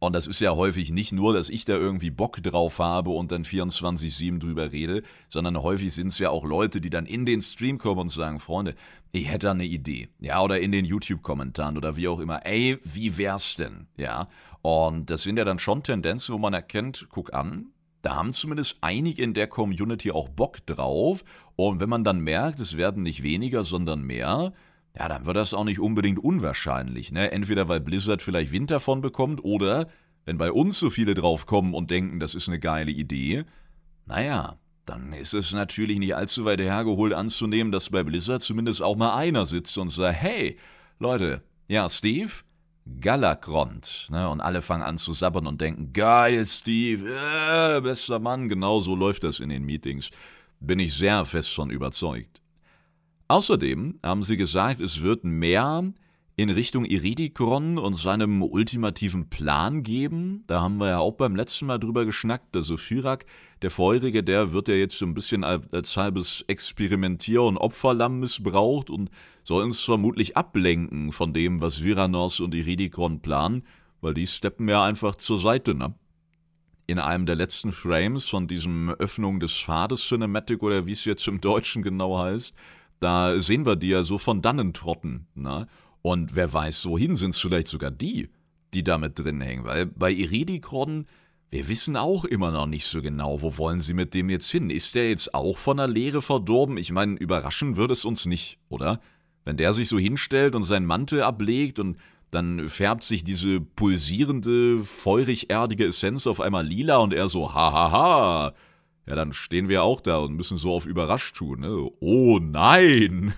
Und 0.00 0.14
das 0.14 0.26
ist 0.26 0.40
ja 0.40 0.54
häufig 0.54 0.90
nicht 0.92 1.12
nur, 1.12 1.32
dass 1.34 1.50
ich 1.50 1.64
da 1.64 1.74
irgendwie 1.74 2.10
Bock 2.10 2.42
drauf 2.42 2.78
habe 2.78 3.10
und 3.10 3.32
dann 3.32 3.44
24-7 3.44 4.38
drüber 4.38 4.70
rede, 4.70 5.02
sondern 5.28 5.60
häufig 5.62 5.92
sind 5.92 6.08
es 6.08 6.18
ja 6.18 6.30
auch 6.30 6.44
Leute, 6.44 6.80
die 6.80 6.90
dann 6.90 7.06
in 7.06 7.26
den 7.26 7.42
Stream 7.42 7.78
kommen 7.78 8.02
und 8.02 8.10
sagen, 8.10 8.38
Freunde, 8.38 8.74
ich 9.10 9.28
hätte 9.28 9.46
da 9.46 9.50
eine 9.52 9.64
Idee. 9.64 10.08
Ja, 10.20 10.40
oder 10.42 10.60
in 10.60 10.70
den 10.70 10.84
YouTube-Kommentaren 10.84 11.76
oder 11.76 11.96
wie 11.96 12.08
auch 12.08 12.20
immer. 12.20 12.46
Ey, 12.46 12.78
wie 12.84 13.18
wär's 13.18 13.56
denn? 13.56 13.88
Ja. 13.96 14.28
Und 14.62 15.10
das 15.10 15.22
sind 15.22 15.36
ja 15.36 15.44
dann 15.44 15.58
schon 15.58 15.82
Tendenzen, 15.82 16.34
wo 16.34 16.38
man 16.38 16.54
erkennt, 16.54 17.08
guck 17.10 17.34
an, 17.34 17.72
da 18.02 18.14
haben 18.14 18.32
zumindest 18.32 18.78
einige 18.80 19.22
in 19.22 19.34
der 19.34 19.48
Community 19.48 20.12
auch 20.12 20.28
Bock 20.28 20.64
drauf. 20.66 21.24
Und 21.56 21.80
wenn 21.80 21.88
man 21.88 22.04
dann 22.04 22.20
merkt, 22.20 22.60
es 22.60 22.76
werden 22.76 23.02
nicht 23.02 23.24
weniger, 23.24 23.64
sondern 23.64 24.02
mehr, 24.02 24.52
ja, 24.96 25.08
dann 25.08 25.26
wird 25.26 25.36
das 25.36 25.54
auch 25.54 25.64
nicht 25.64 25.80
unbedingt 25.80 26.18
unwahrscheinlich. 26.18 27.12
Ne? 27.12 27.30
Entweder 27.30 27.68
weil 27.68 27.80
Blizzard 27.80 28.22
vielleicht 28.22 28.52
Wind 28.52 28.70
davon 28.70 29.00
bekommt 29.00 29.44
oder 29.44 29.88
wenn 30.24 30.38
bei 30.38 30.52
uns 30.52 30.78
so 30.78 30.90
viele 30.90 31.14
draufkommen 31.14 31.74
und 31.74 31.90
denken, 31.90 32.20
das 32.20 32.34
ist 32.34 32.48
eine 32.48 32.58
geile 32.58 32.90
Idee, 32.90 33.44
naja, 34.06 34.58
dann 34.84 35.12
ist 35.12 35.34
es 35.34 35.52
natürlich 35.52 35.98
nicht 35.98 36.16
allzu 36.16 36.44
weit 36.44 36.60
hergeholt 36.60 37.12
anzunehmen, 37.12 37.72
dass 37.72 37.90
bei 37.90 38.02
Blizzard 38.02 38.42
zumindest 38.42 38.82
auch 38.82 38.96
mal 38.96 39.14
einer 39.14 39.46
sitzt 39.46 39.76
und 39.78 39.90
sagt, 39.90 40.18
hey, 40.20 40.58
Leute, 40.98 41.42
ja, 41.68 41.88
Steve, 41.88 42.30
Galakrond. 43.00 44.08
Ne? 44.10 44.28
Und 44.28 44.40
alle 44.40 44.62
fangen 44.62 44.82
an 44.82 44.98
zu 44.98 45.12
sabbern 45.12 45.46
und 45.46 45.60
denken, 45.60 45.92
geil, 45.92 46.44
Steve, 46.46 47.04
äh, 47.08 47.80
bester 47.80 48.18
Mann, 48.18 48.48
genau 48.48 48.80
so 48.80 48.96
läuft 48.96 49.24
das 49.24 49.40
in 49.40 49.50
den 49.50 49.64
Meetings. 49.64 50.10
Bin 50.60 50.78
ich 50.78 50.94
sehr 50.94 51.24
fest 51.24 51.54
von 51.54 51.70
überzeugt. 51.70 52.40
Außerdem 53.28 54.00
haben 54.02 54.22
sie 54.22 54.38
gesagt, 54.38 54.80
es 54.80 55.02
wird 55.02 55.22
mehr 55.24 55.92
in 56.36 56.50
Richtung 56.50 56.84
Iridikron 56.84 57.78
und 57.78 57.94
seinem 57.94 58.42
ultimativen 58.42 59.28
Plan 59.28 59.82
geben. 59.82 60.44
Da 60.46 60.60
haben 60.60 60.78
wir 60.78 60.88
ja 60.88 60.98
auch 60.98 61.14
beim 61.14 61.36
letzten 61.36 61.66
Mal 61.66 61.78
drüber 61.78 62.06
geschnackt. 62.06 62.54
Also 62.56 62.76
Fyrak, 62.76 63.26
der 63.60 63.70
Feurige, 63.70 64.22
der 64.22 64.52
wird 64.52 64.68
ja 64.68 64.74
jetzt 64.74 64.98
so 64.98 65.04
ein 65.04 65.14
bisschen 65.14 65.42
als 65.44 65.96
halbes 65.96 66.44
Experimentier- 66.46 67.42
und 67.42 67.58
Opferlamm 67.58 68.20
missbraucht 68.20 68.88
und 68.88 69.10
soll 69.42 69.64
uns 69.64 69.80
vermutlich 69.80 70.36
ablenken 70.36 71.10
von 71.10 71.32
dem, 71.32 71.60
was 71.60 71.82
Viranos 71.82 72.40
und 72.40 72.54
Iridikron 72.54 73.20
planen, 73.20 73.64
weil 74.00 74.14
die 74.14 74.26
steppen 74.26 74.68
ja 74.68 74.84
einfach 74.84 75.16
zur 75.16 75.38
Seite, 75.38 75.74
ne? 75.74 75.92
In 76.86 76.98
einem 76.98 77.26
der 77.26 77.36
letzten 77.36 77.72
Frames 77.72 78.28
von 78.28 78.46
diesem 78.46 78.90
Öffnung 78.90 79.40
des 79.40 79.52
Pfades 79.54 80.06
Cinematic 80.06 80.62
oder 80.62 80.86
wie 80.86 80.92
es 80.92 81.04
jetzt 81.04 81.28
im 81.28 81.40
Deutschen 81.40 81.82
genau 81.82 82.18
heißt, 82.18 82.54
da 83.00 83.40
sehen 83.40 83.66
wir 83.66 83.76
die 83.76 83.88
ja 83.88 84.02
so 84.02 84.18
von 84.18 84.42
dannen 84.42 84.72
trotten. 84.72 85.26
Ne? 85.34 85.66
Und 86.02 86.34
wer 86.34 86.52
weiß, 86.52 86.86
wohin 86.86 87.16
sind 87.16 87.30
es 87.30 87.38
vielleicht 87.38 87.68
sogar 87.68 87.90
die, 87.90 88.30
die 88.74 88.84
damit 88.84 89.18
drin 89.18 89.40
hängen. 89.40 89.64
Weil 89.64 89.86
bei 89.86 90.10
Iridikron, 90.10 91.06
wir 91.50 91.68
wissen 91.68 91.96
auch 91.96 92.24
immer 92.24 92.50
noch 92.50 92.66
nicht 92.66 92.84
so 92.84 93.00
genau, 93.00 93.42
wo 93.42 93.56
wollen 93.56 93.80
sie 93.80 93.94
mit 93.94 94.14
dem 94.14 94.30
jetzt 94.30 94.50
hin. 94.50 94.70
Ist 94.70 94.94
der 94.94 95.08
jetzt 95.08 95.34
auch 95.34 95.58
von 95.58 95.78
der 95.78 95.88
Leere 95.88 96.22
verdorben? 96.22 96.76
Ich 96.76 96.92
meine, 96.92 97.16
überraschen 97.16 97.76
würde 97.76 97.92
es 97.92 98.04
uns 98.04 98.26
nicht, 98.26 98.58
oder? 98.68 99.00
Wenn 99.44 99.56
der 99.56 99.72
sich 99.72 99.88
so 99.88 99.98
hinstellt 99.98 100.54
und 100.54 100.64
seinen 100.64 100.86
Mantel 100.86 101.22
ablegt 101.22 101.78
und 101.78 101.96
dann 102.30 102.68
färbt 102.68 103.04
sich 103.04 103.24
diese 103.24 103.60
pulsierende, 103.60 104.80
feurig-erdige 104.82 105.86
Essenz 105.86 106.26
auf 106.26 106.40
einmal 106.40 106.66
lila 106.66 106.98
und 106.98 107.14
er 107.14 107.28
so, 107.28 107.54
hahaha, 107.54 107.90
ha, 107.90 108.50
ha, 108.50 108.52
ja, 109.08 109.14
dann 109.14 109.32
stehen 109.32 109.70
wir 109.70 109.82
auch 109.82 110.02
da 110.02 110.18
und 110.18 110.34
müssen 110.34 110.58
so 110.58 110.72
auf 110.72 110.84
überrascht 110.84 111.36
tun. 111.36 111.60
Ne? 111.60 111.90
Oh 112.00 112.38
nein! 112.38 113.32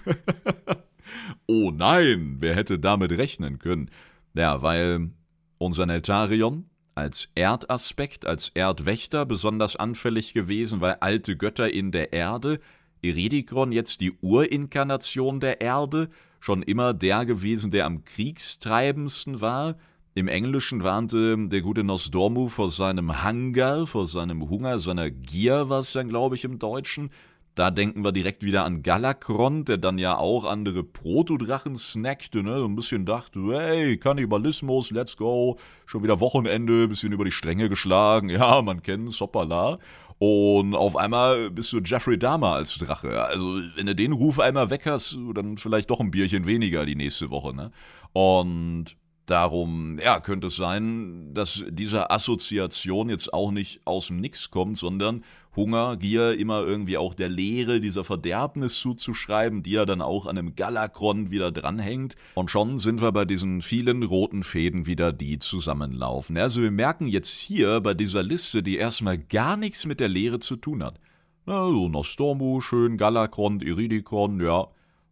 oh 1.47 1.71
nein! 1.71 2.39
Wer 2.41 2.57
hätte 2.57 2.81
damit 2.81 3.13
rechnen 3.13 3.61
können? 3.61 3.89
Ja, 4.35 4.63
weil 4.63 5.11
unser 5.59 5.87
Neltarion 5.87 6.69
als 6.97 7.29
Erdaspekt, 7.37 8.27
als 8.27 8.49
Erdwächter 8.49 9.25
besonders 9.25 9.77
anfällig 9.77 10.35
gewesen, 10.35 10.81
weil 10.81 10.97
alte 11.01 11.37
Götter 11.37 11.73
in 11.73 11.93
der 11.93 12.13
Erde, 12.13 12.59
Eridikron 13.03 13.71
jetzt 13.71 14.01
die 14.01 14.13
Urinkarnation 14.21 15.39
der 15.39 15.61
Erde, 15.61 16.11
schon 16.41 16.65
immer 16.65 16.95
der 16.95 17.25
gewesen, 17.27 17.71
der 17.71 17.87
am 17.87 18.05
kriegstreibendsten 18.05 19.41
war, 19.41 19.77
im 20.15 20.29
Englischen 20.29 20.83
warnte 20.83 21.37
der 21.49 21.61
gute 21.61 21.85
Nosdormu 21.85 22.49
vor 22.49 22.69
seinem 22.71 23.25
Hunger, 23.25 23.87
vor 23.87 24.07
seinem 24.07 24.49
Hunger, 24.49 24.79
seiner 24.79 25.11
Gier 25.11 25.69
war 25.69 25.81
es 25.81 25.93
dann, 25.93 26.09
glaube 26.09 26.35
ich, 26.35 26.45
im 26.45 26.59
Deutschen. 26.59 27.11
Da 27.55 27.71
denken 27.71 28.05
wir 28.05 28.13
direkt 28.13 28.45
wieder 28.45 28.65
an 28.65 28.83
Galakron, 28.83 29.65
der 29.65 29.77
dann 29.77 29.99
ja 29.99 30.17
auch 30.17 30.45
andere 30.45 30.85
Protodrachen 30.85 31.77
snackte, 31.77 32.43
ne? 32.43 32.61
So 32.61 32.67
ein 32.67 32.77
bisschen 32.77 33.05
dachte, 33.05 33.41
hey, 33.53 33.99
Kannibalismus, 33.99 34.91
let's 34.93 35.17
go. 35.17 35.59
Schon 35.85 36.03
wieder 36.03 36.21
Wochenende, 36.21 36.89
bisschen 36.89 37.13
über 37.13 37.25
die 37.25 37.33
Stränge 37.33 37.69
geschlagen. 37.69 38.31
Ja, 38.31 38.63
man 38.63 38.83
kennt's, 38.83 39.21
hoppala. 39.21 39.79
Und 40.19 40.75
auf 40.75 40.97
einmal 40.97 41.51
bist 41.51 41.73
du 41.73 41.81
Jeffrey 41.81 42.19
Dahmer 42.19 42.55
als 42.55 42.79
Drache. 42.79 43.25
Also, 43.25 43.61
wenn 43.75 43.87
du 43.87 43.95
den 43.95 44.13
Ruf 44.13 44.39
einmal 44.39 44.71
weg 44.71 44.87
hast, 44.87 45.19
dann 45.35 45.57
vielleicht 45.57 45.91
doch 45.91 46.01
ein 46.01 46.11
Bierchen 46.11 46.47
weniger 46.47 46.85
die 46.85 46.97
nächste 46.97 47.31
Woche, 47.31 47.55
ne? 47.55 47.73
Und 48.13 48.97
Darum, 49.31 49.99
ja, 50.03 50.19
könnte 50.19 50.49
es 50.49 50.57
sein, 50.57 51.33
dass 51.33 51.65
diese 51.69 52.11
Assoziation 52.11 53.09
jetzt 53.09 53.33
auch 53.33 53.53
nicht 53.53 53.81
aus 53.87 54.09
dem 54.09 54.17
Nix 54.19 54.51
kommt, 54.51 54.77
sondern 54.77 55.23
Hunger, 55.57 55.97
Gier 55.97 56.39
immer 56.39 56.63
irgendwie 56.63 56.97
auch 56.97 57.15
der 57.15 57.29
Leere, 57.29 57.81
dieser 57.81 58.05
Verderbnis 58.05 58.79
zuzuschreiben, 58.79 59.63
die 59.63 59.73
ja 59.73 59.85
dann 59.85 60.01
auch 60.01 60.27
an 60.27 60.39
einem 60.39 60.55
Galakron 60.55 61.31
wieder 61.31 61.51
dranhängt. 61.51 62.17
Und 62.35 62.51
schon 62.51 62.79
sind 62.79 63.01
wir 63.01 63.13
bei 63.13 63.25
diesen 63.25 63.63
vielen 63.63 64.03
roten 64.03 64.43
Fäden 64.43 64.87
wieder, 64.87 65.13
die 65.13 65.39
zusammenlaufen. 65.39 66.37
Also 66.37 66.63
wir 66.63 66.71
merken 66.71 67.07
jetzt 67.07 67.39
hier 67.39 67.81
bei 67.81 67.95
dieser 67.95 68.23
Liste, 68.23 68.63
die 68.63 68.77
erstmal 68.77 69.19
gar 69.19 69.57
nichts 69.57 69.87
mit 69.87 70.01
der 70.01 70.09
Leere 70.09 70.39
zu 70.39 70.57
tun 70.57 70.85
hat. 70.85 71.01
Na, 71.47 71.67
so 71.67 71.89
Nostormu, 71.89 72.61
schön, 72.61 72.97
Galakron, 72.97 73.61
Iridikron, 73.61 74.41
ja. 74.41 74.69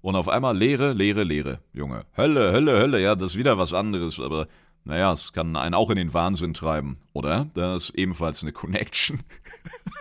Und 0.09 0.16
auf 0.16 0.31
einmal 0.31 0.57
Leere, 0.57 0.94
Leere, 0.94 1.23
Leere, 1.23 1.61
Junge. 1.75 2.07
Hölle, 2.16 2.51
Hölle, 2.51 2.79
Hölle, 2.79 2.99
ja, 2.99 3.14
das 3.14 3.33
ist 3.33 3.38
wieder 3.38 3.59
was 3.59 3.75
anderes, 3.75 4.18
aber 4.18 4.49
naja, 4.85 5.12
es 5.12 5.35
kann 5.35 5.55
einen 5.55 5.75
auch 5.75 5.90
in 5.90 5.97
den 5.97 6.14
Wahnsinn 6.14 6.55
treiben, 6.55 6.97
oder? 7.12 7.51
Das 7.53 7.90
ist 7.90 7.94
ebenfalls 7.94 8.42
eine 8.42 8.53
Connection. 8.53 9.21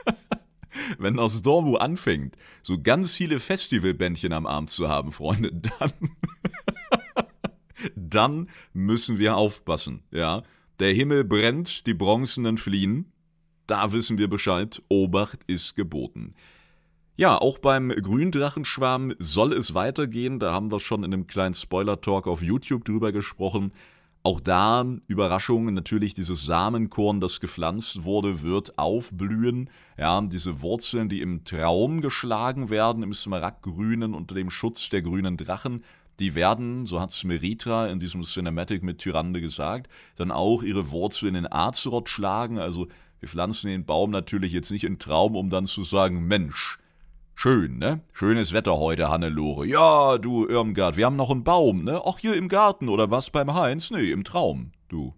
Wenn 0.98 1.16
Nostormu 1.16 1.76
anfängt, 1.76 2.38
so 2.62 2.82
ganz 2.82 3.16
viele 3.16 3.42
Festivalbändchen 3.42 4.32
am 4.32 4.46
Arm 4.46 4.70
zu 4.70 4.88
haben, 4.88 5.12
Freunde, 5.12 5.52
dann. 5.80 5.92
dann 7.98 8.50
müssen 8.72 9.18
wir 9.18 9.36
aufpassen, 9.36 10.04
ja? 10.12 10.44
Der 10.80 10.94
Himmel 10.94 11.26
brennt, 11.26 11.86
die 11.86 11.94
Bronzenen 11.94 12.58
fliehen. 12.58 13.12
Da 13.66 13.92
wissen 13.92 14.18
wir 14.18 14.30
Bescheid. 14.30 14.82
Obacht 14.88 15.44
ist 15.48 15.76
geboten. 15.76 16.34
Ja, 17.20 17.36
auch 17.36 17.58
beim 17.58 17.90
Gründrachenschwarm 17.90 19.16
soll 19.18 19.52
es 19.54 19.74
weitergehen. 19.74 20.38
Da 20.38 20.54
haben 20.54 20.72
wir 20.72 20.80
schon 20.80 21.04
in 21.04 21.12
einem 21.12 21.26
kleinen 21.26 21.56
Spoiler-Talk 21.56 22.28
auf 22.28 22.44
YouTube 22.44 22.86
drüber 22.86 23.12
gesprochen. 23.12 23.72
Auch 24.22 24.40
da, 24.40 24.86
Überraschung, 25.08 25.74
natürlich 25.74 26.14
dieses 26.14 26.46
Samenkorn, 26.46 27.20
das 27.20 27.40
gepflanzt 27.40 28.04
wurde, 28.04 28.44
wird 28.44 28.78
aufblühen. 28.78 29.72
Ja, 29.98 30.22
diese 30.22 30.62
Wurzeln, 30.62 31.10
die 31.10 31.22
im 31.22 31.44
Traum 31.44 32.02
geschlagen 32.02 32.70
werden, 32.70 33.02
im 33.02 33.16
Smaragdgrünen 33.16 34.14
unter 34.14 34.36
dem 34.36 34.52
Schutz 34.52 34.90
der 34.92 35.02
grünen 35.02 35.38
Drachen, 35.38 35.84
die 36.20 36.36
werden, 36.36 36.86
so 36.86 37.02
hat 37.02 37.20
Meritra 37.24 37.88
in 37.88 37.98
diesem 37.98 38.22
Cinematic 38.22 38.84
mit 38.84 39.00
Tyrande 39.00 39.42
gesagt, 39.42 39.90
dann 40.18 40.30
auch 40.30 40.62
ihre 40.62 40.92
Wurzeln 40.92 41.34
in 41.34 41.52
Azeroth 41.52 42.10
schlagen. 42.10 42.60
Also 42.60 42.88
wir 43.20 43.30
pflanzen 43.30 43.70
den 43.70 43.86
Baum 43.86 44.12
natürlich 44.12 44.54
jetzt 44.54 44.70
nicht 44.70 44.84
in 44.84 45.00
Traum, 45.00 45.36
um 45.36 45.50
dann 45.50 45.66
zu 45.66 45.84
sagen, 45.84 46.28
Mensch, 46.28 46.78
Schön, 47.40 47.78
ne? 47.78 48.02
Schönes 48.14 48.52
Wetter 48.52 48.80
heute, 48.80 49.10
Hannelore. 49.10 49.68
Ja, 49.68 50.18
du 50.18 50.48
Irmgard, 50.48 50.98
wir 50.98 51.06
haben 51.06 51.16
noch 51.16 51.30
einen 51.30 51.44
Baum, 51.44 51.84
ne? 51.84 52.02
Ach, 52.04 52.18
hier 52.18 52.36
im 52.36 52.48
Garten 52.48 52.90
oder 52.90 53.12
was 53.12 53.30
beim 53.30 53.54
Heinz? 53.54 53.92
Nee, 53.92 54.10
im 54.10 54.24
Traum, 54.24 54.72
du. 54.90 55.14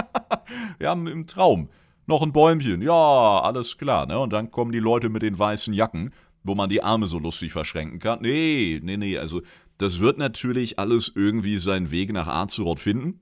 wir 0.78 0.88
haben 0.88 1.06
im 1.06 1.26
Traum 1.26 1.68
noch 2.06 2.22
ein 2.22 2.32
Bäumchen. 2.32 2.80
Ja, 2.80 3.40
alles 3.40 3.76
klar, 3.76 4.06
ne? 4.06 4.18
Und 4.18 4.32
dann 4.32 4.50
kommen 4.50 4.72
die 4.72 4.78
Leute 4.78 5.10
mit 5.10 5.20
den 5.20 5.38
weißen 5.38 5.74
Jacken, 5.74 6.12
wo 6.42 6.54
man 6.54 6.70
die 6.70 6.82
Arme 6.82 7.06
so 7.06 7.18
lustig 7.18 7.52
verschränken 7.52 7.98
kann. 7.98 8.22
Nee, 8.22 8.80
nee, 8.82 8.96
nee, 8.96 9.18
also 9.18 9.42
das 9.76 10.00
wird 10.00 10.16
natürlich 10.16 10.78
alles 10.78 11.12
irgendwie 11.14 11.58
seinen 11.58 11.90
Weg 11.90 12.14
nach 12.14 12.28
Azeroth 12.28 12.80
finden. 12.80 13.20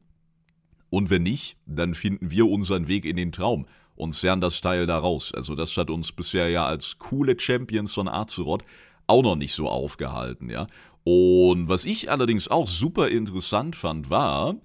Und 0.89 1.11
wenn 1.11 1.25
nicht, 1.25 1.57
dann 1.67 1.95
finden 1.95 2.31
wir 2.31 2.47
unseren 2.47 2.87
Weg 2.87 3.07
in 3.07 3.17
den 3.17 3.33
Traum 3.33 3.67
und 4.01 4.13
zerren 4.13 4.41
das 4.41 4.61
Teil 4.61 4.87
da 4.87 4.99
raus. 4.99 5.33
Also 5.35 5.55
das 5.55 5.77
hat 5.77 5.91
uns 5.91 6.13
bisher 6.13 6.49
ja 6.49 6.67
als 6.67 6.99
coole 6.99 7.39
Champions 7.39 7.95
von 7.95 8.09
Azeroth 8.09 8.65
auch 9.07 9.23
noch 9.23 9.37
nicht 9.37 9.53
so 9.53 9.69
aufgehalten, 9.69 10.51
ja. 10.51 10.67
Und 11.05 11.69
was 11.69 11.85
ich 11.85 12.11
allerdings 12.11 12.49
auch 12.49 12.67
super 12.67 13.09
interessant 13.09 13.75
fand, 13.75 14.11
war, 14.11 14.57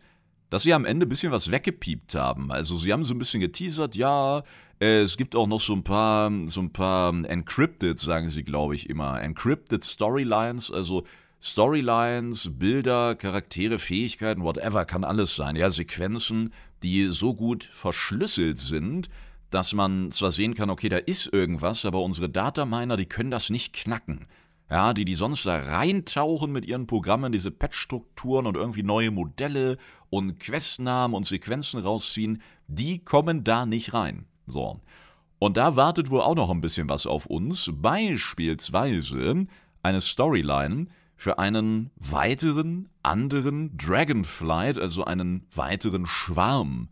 dass 0.50 0.64
sie 0.64 0.74
am 0.74 0.86
Ende 0.86 1.06
ein 1.06 1.10
bisschen 1.10 1.32
was 1.32 1.52
weggepiept 1.52 2.16
haben. 2.16 2.52
Also 2.52 2.78
sie 2.78 2.92
haben 2.94 3.04
so 3.04 3.14
ein 3.14 3.20
bisschen 3.20 3.40
geteasert, 3.40 3.96
ja, 3.96 4.44
es 4.80 5.16
gibt 5.16 5.36
auch 5.36 5.48
noch 5.48 5.62
so 5.62 5.74
ein 5.74 5.84
paar, 5.84 6.32
so 6.48 6.60
ein 6.60 6.72
paar 6.72 7.14
encrypted, 7.14 7.98
sagen 8.00 8.28
sie, 8.28 8.44
glaube 8.44 8.76
ich, 8.76 8.90
immer. 8.90 9.22
Encrypted 9.22 9.84
Storylines, 9.84 10.70
also 10.70 11.06
Storylines, 11.42 12.52
Bilder, 12.54 13.16
Charaktere, 13.16 13.80
Fähigkeiten, 13.80 14.44
whatever, 14.44 14.84
kann 14.84 15.04
alles 15.04 15.36
sein. 15.36 15.56
Ja, 15.56 15.70
Sequenzen, 15.70 16.54
die 16.84 17.06
so 17.06 17.34
gut 17.34 17.64
verschlüsselt 17.64 18.58
sind, 18.58 19.10
dass 19.50 19.74
man 19.74 20.12
zwar 20.12 20.32
sehen 20.32 20.56
kann, 20.56 20.70
okay, 20.70 20.90
da 20.90 20.98
ist 20.98 21.32
irgendwas, 21.32 21.86
aber 21.86 22.02
unsere 22.02 22.30
Dataminer, 22.30 22.98
die 22.98 23.06
können 23.06 23.32
das 23.32 23.50
nicht 23.50 23.74
knacken. 23.74 24.28
Ja, 24.70 24.94
die, 24.94 25.06
die 25.06 25.14
sonst 25.14 25.46
da 25.46 25.58
reintauchen 25.58 26.52
mit 26.52 26.66
ihren 26.66 26.88
Programmen, 26.88 27.32
diese 27.32 27.52
Patch-Strukturen 27.52 28.48
und 28.48 28.56
irgendwie 28.56 28.82
neue 28.82 29.12
Modelle 29.12 29.78
und 30.10 30.40
Questnamen 30.40 31.16
und 31.16 31.26
Sequenzen 31.26 31.80
rausziehen, 31.82 32.42
die 32.68 33.04
kommen 33.04 33.44
da 33.44 33.66
nicht 33.68 33.94
rein. 33.94 34.26
So. 34.48 34.82
Und 35.38 35.58
da 35.58 35.76
wartet 35.76 36.10
wohl 36.10 36.22
auch 36.22 36.36
noch 36.36 36.50
ein 36.50 36.62
bisschen 36.62 36.90
was 36.90 37.06
auf 37.06 37.28
uns. 37.28 37.70
Beispielsweise 37.74 39.46
eine 39.84 40.02
Storyline, 40.02 40.88
für 41.16 41.40
einen 41.40 41.92
weiteren, 41.96 42.90
anderen 43.04 43.78
Dragonflight, 43.78 44.78
also 44.78 45.06
einen 45.06 45.48
weiteren 45.54 46.06
Schwarm. 46.06 46.90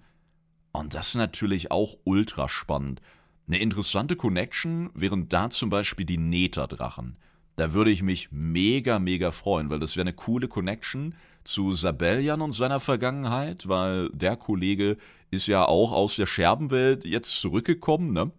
Und 0.74 0.96
das 0.96 1.10
ist 1.10 1.16
natürlich 1.16 1.72
auch 1.72 1.98
ultra 2.04 2.50
spannend. 2.50 3.02
Eine 3.48 3.60
interessante 3.60 4.16
Connection 4.16 4.90
wären 4.96 5.30
da 5.30 5.50
zum 5.50 5.70
Beispiel 5.70 6.06
die 6.06 6.18
Netherdrachen. 6.18 7.18
Da 7.56 7.74
würde 7.74 7.92
ich 7.92 8.02
mich 8.02 8.30
mega, 8.32 8.98
mega 8.98 9.32
freuen, 9.32 9.70
weil 9.70 9.80
das 9.80 9.96
wäre 9.96 10.04
eine 10.04 10.14
coole 10.14 10.48
Connection 10.48 11.14
zu 11.44 11.74
Sabellian 11.74 12.42
und 12.42 12.52
seiner 12.52 12.80
Vergangenheit, 12.80 13.68
weil 13.68 14.10
der 14.10 14.36
Kollege 14.36 14.98
ist 15.30 15.48
ja 15.48 15.66
auch 15.66 15.92
aus 15.92 16.16
der 16.16 16.26
Scherbenwelt 16.26 17.06
jetzt 17.06 17.40
zurückgekommen, 17.40 18.12
ne? 18.12 18.32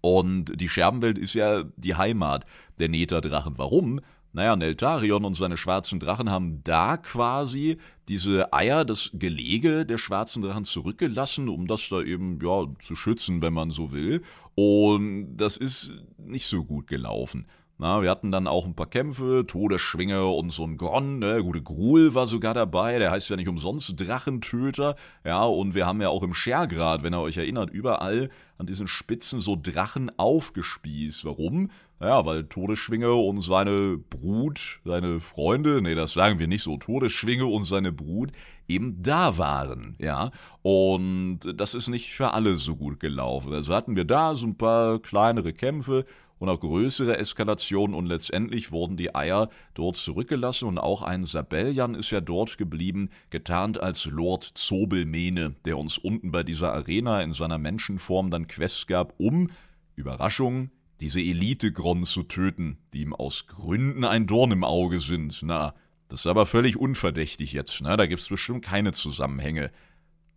Und 0.00 0.60
die 0.60 0.68
Scherbenwelt 0.68 1.16
ist 1.16 1.34
ja 1.34 1.64
die 1.76 1.94
Heimat 1.94 2.44
der 2.78 2.88
Netherdrachen. 2.88 3.56
Warum? 3.56 4.00
Naja, 4.34 4.56
Neltarion 4.56 5.24
und 5.24 5.34
seine 5.34 5.56
schwarzen 5.56 6.00
Drachen 6.00 6.28
haben 6.28 6.60
da 6.64 6.96
quasi 6.96 7.78
diese 8.08 8.52
Eier, 8.52 8.84
das 8.84 9.10
Gelege 9.12 9.86
der 9.86 9.96
schwarzen 9.96 10.42
Drachen 10.42 10.64
zurückgelassen, 10.64 11.48
um 11.48 11.68
das 11.68 11.88
da 11.88 12.02
eben, 12.02 12.40
ja, 12.42 12.66
zu 12.80 12.96
schützen, 12.96 13.42
wenn 13.42 13.54
man 13.54 13.70
so 13.70 13.92
will. 13.92 14.22
Und 14.56 15.36
das 15.36 15.56
ist 15.56 15.92
nicht 16.18 16.46
so 16.46 16.64
gut 16.64 16.88
gelaufen. 16.88 17.46
Na, 17.76 18.02
wir 18.02 18.10
hatten 18.10 18.30
dann 18.30 18.46
auch 18.46 18.66
ein 18.66 18.74
paar 18.74 18.86
Kämpfe, 18.86 19.44
Todesschwinge 19.46 20.24
und 20.26 20.50
so 20.50 20.64
ein 20.64 20.76
Gron, 20.76 21.18
ne? 21.18 21.42
Gute 21.42 21.60
Gruhl 21.60 22.14
war 22.14 22.26
sogar 22.26 22.54
dabei, 22.54 23.00
der 23.00 23.10
heißt 23.10 23.30
ja 23.30 23.36
nicht 23.36 23.48
umsonst 23.48 24.00
Drachentöter. 24.00 24.94
Ja, 25.24 25.42
und 25.42 25.74
wir 25.74 25.84
haben 25.84 26.00
ja 26.00 26.08
auch 26.08 26.22
im 26.22 26.34
Schergrad, 26.34 27.02
wenn 27.02 27.14
ihr 27.14 27.20
euch 27.20 27.36
erinnert, 27.36 27.70
überall 27.70 28.30
an 28.58 28.66
diesen 28.66 28.86
Spitzen 28.86 29.40
so 29.40 29.58
Drachen 29.60 30.10
aufgespießt. 30.16 31.24
Warum? 31.24 31.70
Ja, 32.04 32.26
weil 32.26 32.44
Todesschwinge 32.44 33.14
und 33.14 33.40
seine 33.40 33.96
Brut, 33.96 34.80
seine 34.84 35.20
Freunde, 35.20 35.80
nee, 35.80 35.94
das 35.94 36.12
sagen 36.12 36.38
wir 36.38 36.46
nicht 36.46 36.62
so, 36.62 36.76
Todesschwinge 36.76 37.46
und 37.46 37.62
seine 37.62 37.92
Brut 37.92 38.30
eben 38.68 39.02
da 39.02 39.38
waren, 39.38 39.96
ja. 39.98 40.30
Und 40.60 41.40
das 41.54 41.72
ist 41.72 41.88
nicht 41.88 42.12
für 42.12 42.34
alle 42.34 42.56
so 42.56 42.76
gut 42.76 43.00
gelaufen. 43.00 43.54
Also 43.54 43.74
hatten 43.74 43.96
wir 43.96 44.04
da 44.04 44.34
so 44.34 44.46
ein 44.46 44.58
paar 44.58 44.98
kleinere 44.98 45.54
Kämpfe 45.54 46.04
und 46.38 46.50
auch 46.50 46.60
größere 46.60 47.16
Eskalationen 47.16 47.96
und 47.96 48.04
letztendlich 48.04 48.70
wurden 48.70 48.98
die 48.98 49.14
Eier 49.14 49.48
dort 49.72 49.96
zurückgelassen 49.96 50.68
und 50.68 50.76
auch 50.76 51.00
ein 51.00 51.24
Sabellian 51.24 51.94
ist 51.94 52.10
ja 52.10 52.20
dort 52.20 52.58
geblieben, 52.58 53.08
getarnt 53.30 53.80
als 53.80 54.04
Lord 54.04 54.44
Zobelmene, 54.44 55.54
der 55.64 55.78
uns 55.78 55.96
unten 55.96 56.32
bei 56.32 56.42
dieser 56.42 56.74
Arena 56.74 57.22
in 57.22 57.32
seiner 57.32 57.56
Menschenform 57.56 58.28
dann 58.28 58.46
Quests 58.46 58.86
gab, 58.86 59.14
um, 59.16 59.50
Überraschung, 59.96 60.70
diese 61.04 61.20
Elite-Gron 61.20 62.04
zu 62.04 62.22
töten, 62.22 62.78
die 62.94 63.02
ihm 63.02 63.12
aus 63.12 63.46
Gründen 63.46 64.04
ein 64.04 64.26
Dorn 64.26 64.52
im 64.52 64.64
Auge 64.64 64.98
sind. 64.98 65.38
Na, 65.42 65.74
das 66.08 66.20
ist 66.20 66.26
aber 66.26 66.46
völlig 66.46 66.78
unverdächtig 66.78 67.52
jetzt, 67.52 67.82
ne? 67.82 67.94
Da 67.98 68.06
gibt's 68.06 68.30
bestimmt 68.30 68.64
keine 68.64 68.92
Zusammenhänge. 68.92 69.70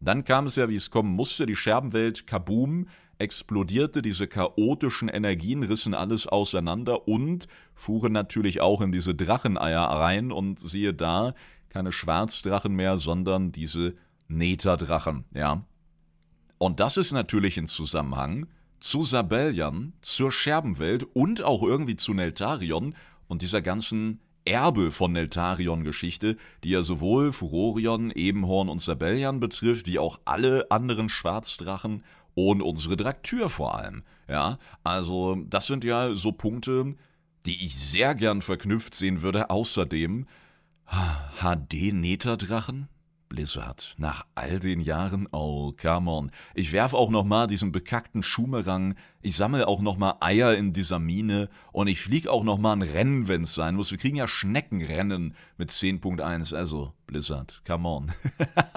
Dann 0.02 0.26
kam 0.26 0.46
es 0.46 0.58
ja, 0.58 0.68
wie 0.68 0.76
es 0.76 0.92
kommen 0.92 1.16
musste, 1.16 1.46
die 1.46 1.56
Scherbenwelt, 1.56 2.28
Kaboom, 2.28 2.90
explodierte, 3.18 4.02
diese 4.02 4.28
chaotischen 4.28 5.08
Energien 5.08 5.64
rissen 5.64 5.94
alles 5.94 6.28
auseinander 6.28 7.08
und 7.08 7.48
fuhren 7.74 8.12
natürlich 8.12 8.60
auch 8.60 8.82
in 8.82 8.92
diese 8.92 9.16
Dracheneier 9.16 9.84
rein 9.84 10.34
und 10.34 10.60
siehe 10.60 10.94
da, 10.94 11.34
keine 11.70 11.94
Schwarzdrachen 11.94 12.76
mehr, 12.76 12.98
sondern 12.98 13.54
diese 13.54 13.96
Netherdrachen, 14.28 15.24
ja. 15.34 15.64
Und 16.58 16.82
das 16.82 16.98
ist 16.98 17.14
natürlich 17.14 17.58
ein 17.58 17.68
Zusammenhang 17.68 18.48
zu 18.80 19.02
Sabellian, 19.04 19.94
zur 20.02 20.32
Scherbenwelt 20.32 21.06
und 21.14 21.42
auch 21.42 21.64
irgendwie 21.64 21.96
zu 21.96 22.14
Neltarion 22.14 22.96
und 23.28 23.42
dieser 23.42 23.62
ganzen 23.62 24.20
Erbe 24.46 24.92
von 24.92 25.12
Neltarion-Geschichte, 25.12 26.38
die 26.64 26.70
ja 26.70 26.82
sowohl 26.82 27.34
Furorion, 27.34 28.12
Ebenhorn 28.12 28.70
und 28.70 28.82
Sabellian 28.82 29.40
betrifft, 29.40 29.88
wie 29.88 30.00
auch 30.00 30.20
alle 30.26 30.72
anderen 30.72 31.10
Schwarzdrachen 31.10 32.04
und 32.34 32.62
unsere 32.62 32.96
Draktür 32.96 33.50
vor 33.50 33.76
allem. 33.76 34.04
Ja, 34.30 34.58
also 34.84 35.38
das 35.50 35.68
sind 35.68 35.84
ja 35.84 36.16
so 36.16 36.32
Punkte, 36.32 36.96
die 37.46 37.66
ich 37.66 37.76
sehr 37.76 38.16
gern 38.16 38.42
verknüpft 38.42 38.94
sehen 38.94 39.22
würde. 39.22 39.50
Außerdem 39.50 40.28
HD-Netherdrachen? 41.42 42.88
Blizzard, 43.30 43.96
nach 43.98 44.26
all 44.36 44.60
den 44.60 44.80
Jahren, 44.80 45.28
oh, 45.32 45.74
come 45.80 46.10
on. 46.10 46.32
Ich 46.54 46.72
werf 46.72 46.94
auch 46.94 47.10
noch 47.10 47.24
mal 47.24 47.48
diesen 47.48 47.72
bekackten 47.72 48.24
Schumerang, 48.24 48.96
ich 49.22 49.36
sammle 49.36 49.68
auch 49.68 49.82
noch 49.82 49.98
mal 49.98 50.16
Eier 50.22 50.56
in 50.56 50.74
dieser 50.74 51.00
Mine 51.00 51.50
und 51.72 51.88
ich 51.88 52.02
flieg 52.02 52.28
auch 52.28 52.44
noch 52.44 52.58
mal 52.58 52.74
ein 52.74 52.82
Rennen, 52.82 53.28
wenn's 53.28 53.54
sein 53.54 53.76
muss. 53.76 53.92
Wir 53.92 53.98
kriegen 53.98 54.18
ja 54.18 54.28
Schneckenrennen 54.28 55.36
mit 55.58 55.70
10.1, 55.70 56.56
also 56.56 56.94
Blizzard, 57.06 57.62
come 57.66 57.88
on. 57.88 58.12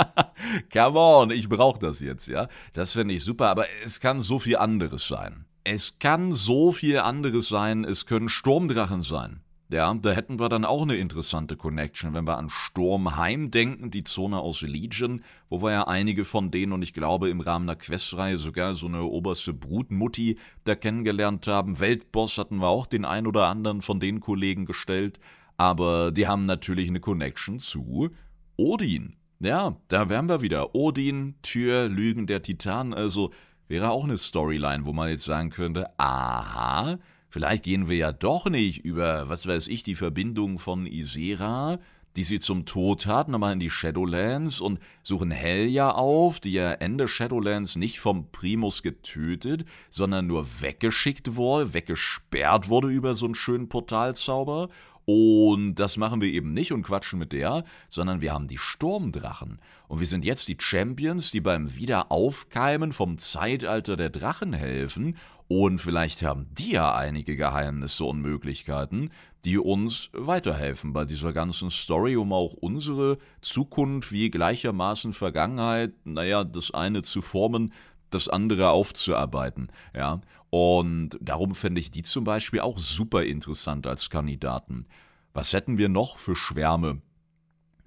come 0.72 0.98
on, 0.98 1.30
ich 1.30 1.48
brauch 1.48 1.78
das 1.78 2.00
jetzt, 2.00 2.26
ja. 2.26 2.48
Das 2.72 2.92
finde 2.92 3.14
ich 3.14 3.24
super, 3.24 3.48
aber 3.48 3.66
es 3.84 4.00
kann 4.00 4.20
so 4.20 4.38
viel 4.38 4.56
anderes 4.56 5.06
sein. 5.06 5.46
Es 5.62 5.98
kann 5.98 6.32
so 6.32 6.72
viel 6.72 6.98
anderes 6.98 7.48
sein, 7.48 7.84
es 7.84 8.06
können 8.06 8.28
Sturmdrachen 8.28 9.02
sein. 9.02 9.42
Ja, 9.72 9.94
da 9.94 10.10
hätten 10.10 10.40
wir 10.40 10.48
dann 10.48 10.64
auch 10.64 10.82
eine 10.82 10.96
interessante 10.96 11.56
Connection, 11.56 12.12
wenn 12.12 12.26
wir 12.26 12.38
an 12.38 12.50
Sturmheim 12.50 13.52
denken, 13.52 13.92
die 13.92 14.02
Zone 14.02 14.40
aus 14.40 14.62
Legion, 14.62 15.22
wo 15.48 15.62
wir 15.62 15.70
ja 15.70 15.86
einige 15.86 16.24
von 16.24 16.50
denen 16.50 16.72
und 16.72 16.82
ich 16.82 16.92
glaube 16.92 17.30
im 17.30 17.40
Rahmen 17.40 17.68
der 17.68 17.76
Questreihe 17.76 18.36
sogar 18.36 18.74
so 18.74 18.88
eine 18.88 19.04
oberste 19.04 19.54
Brutmutti 19.54 20.38
da 20.64 20.74
kennengelernt 20.74 21.46
haben. 21.46 21.78
Weltboss 21.78 22.36
hatten 22.36 22.56
wir 22.56 22.66
auch 22.66 22.86
den 22.86 23.04
ein 23.04 23.28
oder 23.28 23.46
anderen 23.46 23.80
von 23.80 24.00
den 24.00 24.18
Kollegen 24.18 24.66
gestellt, 24.66 25.20
aber 25.56 26.10
die 26.10 26.26
haben 26.26 26.46
natürlich 26.46 26.88
eine 26.88 26.98
Connection 26.98 27.60
zu 27.60 28.10
Odin. 28.56 29.14
Ja, 29.38 29.76
da 29.86 30.08
wären 30.08 30.28
wir 30.28 30.42
wieder. 30.42 30.74
Odin, 30.74 31.36
Tür, 31.42 31.88
Lügen 31.88 32.26
der 32.26 32.42
Titan, 32.42 32.92
also 32.92 33.30
wäre 33.68 33.90
auch 33.90 34.02
eine 34.02 34.18
Storyline, 34.18 34.84
wo 34.84 34.92
man 34.92 35.10
jetzt 35.10 35.24
sagen 35.24 35.50
könnte, 35.50 35.86
aha, 35.96 36.98
Vielleicht 37.30 37.62
gehen 37.62 37.88
wir 37.88 37.96
ja 37.96 38.12
doch 38.12 38.46
nicht 38.46 38.84
über, 38.84 39.28
was 39.28 39.46
weiß 39.46 39.68
ich, 39.68 39.84
die 39.84 39.94
Verbindung 39.94 40.58
von 40.58 40.86
Isera, 40.86 41.78
die 42.16 42.24
sie 42.24 42.40
zum 42.40 42.66
Tod 42.66 43.06
hat, 43.06 43.28
nochmal 43.28 43.52
in 43.52 43.60
die 43.60 43.70
Shadowlands 43.70 44.60
und 44.60 44.80
suchen 45.04 45.30
Helja 45.30 45.92
auf, 45.92 46.40
die 46.40 46.52
ja 46.52 46.72
Ende 46.72 47.06
Shadowlands 47.06 47.76
nicht 47.76 48.00
vom 48.00 48.32
Primus 48.32 48.82
getötet, 48.82 49.64
sondern 49.90 50.26
nur 50.26 50.44
weggeschickt 50.60 51.36
wurde, 51.36 51.72
weggesperrt 51.72 52.68
wurde 52.68 52.88
über 52.88 53.14
so 53.14 53.26
einen 53.26 53.36
schönen 53.36 53.68
Portalzauber. 53.68 54.68
Und 55.04 55.76
das 55.76 55.96
machen 55.96 56.20
wir 56.20 56.28
eben 56.32 56.52
nicht 56.52 56.72
und 56.72 56.82
quatschen 56.82 57.18
mit 57.18 57.32
der, 57.32 57.64
sondern 57.88 58.20
wir 58.20 58.32
haben 58.32 58.48
die 58.48 58.58
Sturmdrachen. 58.58 59.60
Und 59.88 60.00
wir 60.00 60.06
sind 60.06 60.24
jetzt 60.24 60.48
die 60.48 60.58
Champions, 60.60 61.30
die 61.30 61.40
beim 61.40 61.74
Wiederaufkeimen 61.74 62.92
vom 62.92 63.18
Zeitalter 63.18 63.96
der 63.96 64.10
Drachen 64.10 64.52
helfen 64.52 65.16
und 65.50 65.80
vielleicht 65.80 66.22
haben 66.22 66.46
die 66.52 66.70
ja 66.74 66.94
einige 66.94 67.34
Geheimnisse 67.34 68.04
und 68.04 68.20
Möglichkeiten, 68.20 69.10
die 69.44 69.58
uns 69.58 70.08
weiterhelfen 70.12 70.92
bei 70.92 71.04
dieser 71.04 71.32
ganzen 71.32 71.70
Story, 71.70 72.14
um 72.14 72.32
auch 72.32 72.52
unsere 72.52 73.18
Zukunft 73.40 74.12
wie 74.12 74.30
gleichermaßen 74.30 75.12
Vergangenheit, 75.12 75.92
naja, 76.04 76.44
das 76.44 76.70
eine 76.70 77.02
zu 77.02 77.20
formen, 77.20 77.72
das 78.10 78.28
andere 78.28 78.70
aufzuarbeiten, 78.70 79.72
ja. 79.92 80.20
Und 80.50 81.18
darum 81.20 81.56
fände 81.56 81.80
ich 81.80 81.90
die 81.90 82.02
zum 82.02 82.22
Beispiel 82.22 82.60
auch 82.60 82.78
super 82.78 83.24
interessant 83.24 83.88
als 83.88 84.08
Kandidaten. 84.08 84.86
Was 85.32 85.52
hätten 85.52 85.78
wir 85.78 85.88
noch 85.88 86.18
für 86.18 86.36
Schwärme? 86.36 87.02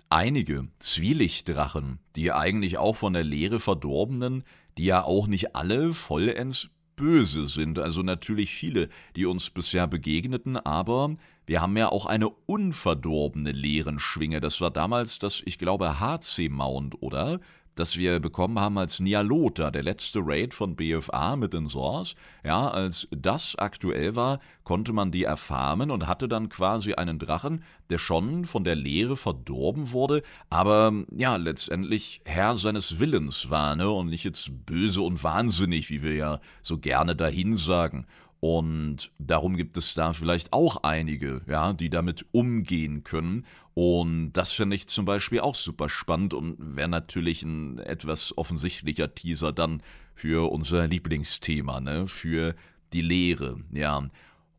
Einige 0.10 0.68
Zwielichtdrachen, 0.80 2.00
die 2.18 2.34
eigentlich 2.34 2.78
auch 2.78 2.98
von 2.98 3.14
der 3.14 3.24
Lehre 3.24 3.62
verdorbenen, 3.62 4.44
die 4.78 4.84
ja 4.84 5.06
auch 5.06 5.28
nicht 5.28 5.56
alle 5.56 5.94
vollends 5.94 6.70
böse 6.96 7.46
sind. 7.46 7.80
Also 7.80 8.04
natürlich 8.04 8.52
viele, 8.52 8.90
die 9.16 9.26
uns 9.26 9.50
bisher 9.50 9.88
begegneten, 9.88 10.58
aber 10.58 11.16
wir 11.46 11.62
haben 11.62 11.76
ja 11.76 11.90
auch 11.90 12.06
eine 12.06 12.30
unverdorbene 12.30 13.52
Leerenschwinge. 13.52 14.40
Das 14.40 14.62
war 14.62 14.72
damals 14.72 15.20
das, 15.20 15.42
ich 15.46 15.58
glaube, 15.58 16.00
HC-Mount, 16.00 17.02
oder? 17.02 17.40
Das 17.76 17.98
wir 17.98 18.20
bekommen 18.20 18.60
haben 18.60 18.78
als 18.78 19.00
Nialota, 19.00 19.72
der 19.72 19.84
letzte 19.84 20.20
Raid 20.22 20.54
von 20.54 20.76
BFA 20.76 21.36
mit 21.36 21.54
den 21.54 21.68
Source. 21.68 22.16
Ja, 22.44 22.70
als 22.70 23.08
das 23.12 23.56
aktuell 23.56 24.16
war, 24.16 24.40
konnte 24.64 24.94
man 24.94 25.12
die 25.12 25.24
erfarmen 25.24 25.92
und 25.92 26.08
hatte 26.08 26.28
dann 26.28 26.50
quasi 26.50 26.94
einen 26.94 27.20
Drachen, 27.20 27.64
der 27.90 27.98
schon 27.98 28.46
von 28.46 28.64
der 28.64 28.76
Leere 28.76 29.18
verdorben 29.18 29.92
wurde, 29.92 30.24
aber 30.50 30.92
ja, 31.16 31.36
letztendlich 31.36 32.22
Herr 32.26 32.56
seines 32.56 33.00
Willens 33.00 33.50
war, 33.50 33.76
ne, 33.76 33.90
und 33.90 34.08
nicht 34.08 34.24
jetzt 34.24 34.66
böse 34.66 35.02
und 35.02 35.24
wahnsinnig, 35.24 35.90
wie 35.90 36.04
wir 36.04 36.16
ja 36.16 36.40
so 36.62 36.78
gerne 36.78 37.16
dahin 37.16 37.56
sagen. 37.56 38.06
Und 38.44 39.10
darum 39.20 39.56
gibt 39.56 39.78
es 39.78 39.94
da 39.94 40.12
vielleicht 40.12 40.52
auch 40.52 40.84
einige, 40.84 41.44
ja, 41.48 41.72
die 41.72 41.90
damit 41.90 42.26
umgehen 42.34 43.06
können. 43.06 43.46
Und 43.74 44.34
das 44.34 44.52
finde 44.52 44.76
ich 44.76 44.88
zum 44.88 45.06
Beispiel 45.06 45.40
auch 45.40 45.56
super 45.56 45.88
spannend 45.88 46.34
und 46.34 46.58
wäre 46.60 46.90
natürlich 46.90 47.44
ein 47.44 47.80
etwas 47.80 48.38
offensichtlicher 48.38 49.16
Teaser 49.16 49.54
dann 49.54 49.82
für 50.14 50.52
unser 50.52 50.88
Lieblingsthema, 50.88 51.80
ne, 51.80 52.06
für 52.06 52.54
die 52.92 53.00
Lehre, 53.00 53.62
ja. 53.72 54.10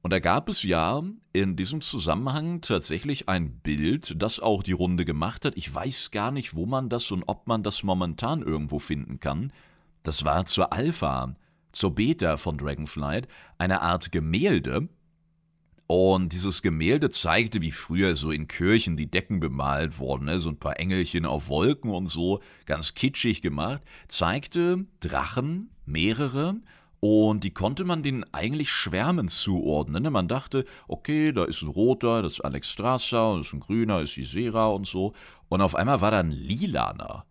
Und 0.01 0.13
da 0.13 0.19
gab 0.19 0.49
es 0.49 0.63
ja 0.63 1.03
in 1.35 1.55
diesem 1.55 1.83
Zusammenhang 1.83 2.63
tatsächlich 2.63 3.29
ein 3.29 3.59
Bild, 3.59 4.15
das 4.17 4.41
auch 4.41 4.63
die 4.63 4.73
Runde 4.73 5.05
gemacht 5.05 5.45
hat. 5.45 5.59
Ich 5.59 5.75
weiß 5.75 6.11
gar 6.11 6.31
nicht, 6.31 6.55
wo 6.55 6.65
man 6.65 6.89
das 6.89 7.11
und 7.11 7.25
ob 7.27 7.47
man 7.47 7.63
das 7.63 7.83
momentan 7.83 8.41
irgendwo 8.41 8.79
finden 8.79 9.21
kann. 9.21 9.53
Das 10.03 10.25
war 10.25 10.47
zur 10.47 10.73
Alpha 10.73 11.37
zur 11.75 11.95
Beta 11.95 12.37
von 12.37 12.57
Dragonflight 12.59 13.29
eine 13.59 13.83
Art 13.83 14.13
Gemälde. 14.13 14.89
Und 15.87 16.33
dieses 16.33 16.63
Gemälde 16.63 17.11
zeigte, 17.11 17.61
wie 17.61 17.71
früher 17.71 18.15
so 18.15 18.31
in 18.31 18.49
Kirchen 18.49 18.97
die 18.97 19.11
Decken 19.11 19.39
bemalt 19.39 19.99
wurden, 19.99 20.25
ne? 20.25 20.39
so 20.41 20.49
ein 20.49 20.59
paar 20.59 20.81
Engelchen 20.81 21.27
auf 21.27 21.49
Wolken 21.49 21.91
und 21.91 22.07
so, 22.07 22.41
ganz 22.65 22.95
kitschig 22.95 23.43
gemacht, 23.43 23.83
zeigte 24.09 24.87
Drachen, 25.01 25.71
mehrere, 25.85 26.57
und 27.07 27.45
die 27.45 27.53
konnte 27.53 27.85
man 27.85 28.03
den 28.03 28.25
eigentlich 28.33 28.71
Schwärmen 28.71 29.29
zuordnen. 29.29 30.05
Ne? 30.05 30.11
Man 30.11 30.27
dachte, 30.27 30.65
okay, 30.89 31.33
da 31.33 31.45
ist 31.45 31.61
ein 31.61 31.69
roter, 31.69 32.23
das 32.23 32.35
ist 32.35 32.41
Alex 32.41 32.71
Strasser, 32.71 33.37
das 33.37 33.49
ist 33.49 33.53
ein 33.53 33.61
grüner, 33.61 34.01
das 34.01 34.13
ist 34.13 34.17
Isera 34.17 34.69
und 34.69 34.87
so. 34.87 35.13
Und 35.51 35.61
auf 35.61 35.75
einmal 35.75 36.01
war 36.01 36.13
da 36.13 36.21
ein 36.21 36.31
lilaner. 36.31 37.27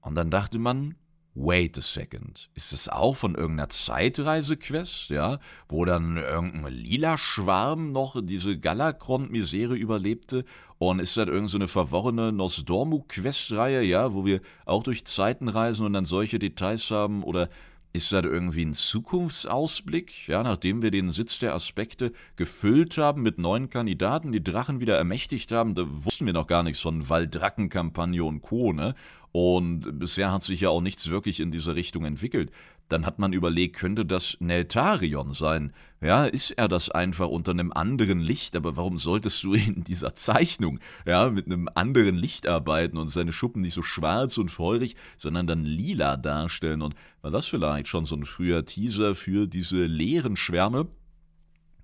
Und 0.00 0.16
dann 0.16 0.32
dachte 0.32 0.58
man, 0.58 0.96
wait 1.36 1.76
a 1.76 1.82
second, 1.82 2.48
ist 2.54 2.72
es 2.72 2.88
auch 2.88 3.14
von 3.14 3.34
irgendeiner 3.34 3.68
Zeitreisequest, 3.68 5.10
ja, 5.10 5.38
wo 5.68 5.84
dann 5.84 6.16
irgendein 6.16 6.72
lila 6.72 7.18
Schwarm 7.18 7.92
noch 7.92 8.16
diese 8.22 8.58
Galakrond-Misere 8.58 9.76
überlebte 9.76 10.44
und 10.78 10.98
ist 10.98 11.16
das 11.16 11.28
irgendeine 11.28 11.66
so 11.66 11.72
verworrene 11.72 12.32
Nosdormu-Questreihe, 12.32 13.82
ja, 13.82 14.14
wo 14.14 14.24
wir 14.24 14.40
auch 14.64 14.82
durch 14.82 15.04
Zeiten 15.04 15.48
reisen 15.48 15.84
und 15.84 15.92
dann 15.92 16.06
solche 16.06 16.38
Details 16.38 16.90
haben 16.90 17.22
oder 17.22 17.50
ist 17.96 18.12
das 18.12 18.24
irgendwie 18.24 18.64
ein 18.64 18.74
Zukunftsausblick, 18.74 20.28
ja, 20.28 20.42
nachdem 20.42 20.82
wir 20.82 20.90
den 20.90 21.10
Sitz 21.10 21.38
der 21.38 21.54
Aspekte 21.54 22.12
gefüllt 22.36 22.98
haben 22.98 23.22
mit 23.22 23.38
neuen 23.38 23.70
Kandidaten, 23.70 24.32
die 24.32 24.44
Drachen 24.44 24.80
wieder 24.80 24.96
ermächtigt 24.96 25.50
haben, 25.50 25.74
da 25.74 25.84
wussten 25.88 26.26
wir 26.26 26.32
noch 26.32 26.46
gar 26.46 26.62
nichts 26.62 26.80
von 26.80 27.08
Waldrackenkampagne 27.08 28.22
und 28.22 28.42
Co., 28.42 28.72
ne? 28.72 28.94
Und 29.32 29.98
bisher 29.98 30.32
hat 30.32 30.42
sich 30.42 30.62
ja 30.62 30.70
auch 30.70 30.80
nichts 30.80 31.10
wirklich 31.10 31.40
in 31.40 31.50
diese 31.50 31.74
Richtung 31.74 32.06
entwickelt. 32.06 32.50
Dann 32.88 33.04
hat 33.04 33.18
man 33.18 33.32
überlegt, 33.32 33.76
könnte 33.76 34.06
das 34.06 34.36
Neltarion 34.38 35.32
sein? 35.32 35.72
Ja, 36.00 36.24
ist 36.24 36.52
er 36.52 36.68
das 36.68 36.88
einfach 36.90 37.28
unter 37.28 37.50
einem 37.50 37.72
anderen 37.72 38.20
Licht? 38.20 38.54
Aber 38.54 38.76
warum 38.76 38.96
solltest 38.96 39.42
du 39.42 39.54
in 39.54 39.82
dieser 39.82 40.14
Zeichnung, 40.14 40.78
ja, 41.04 41.30
mit 41.30 41.46
einem 41.46 41.68
anderen 41.74 42.14
Licht 42.14 42.46
arbeiten 42.46 42.96
und 42.96 43.08
seine 43.08 43.32
Schuppen 43.32 43.62
nicht 43.62 43.74
so 43.74 43.82
schwarz 43.82 44.38
und 44.38 44.50
feurig, 44.50 44.94
sondern 45.16 45.46
dann 45.46 45.64
lila 45.64 46.16
darstellen? 46.16 46.82
Und 46.82 46.94
war 47.22 47.30
das 47.32 47.46
vielleicht 47.46 47.88
schon 47.88 48.04
so 48.04 48.14
ein 48.14 48.24
früher 48.24 48.64
Teaser 48.64 49.14
für 49.14 49.46
diese 49.48 49.86
leeren 49.86 50.36
Schwärme? 50.36 50.86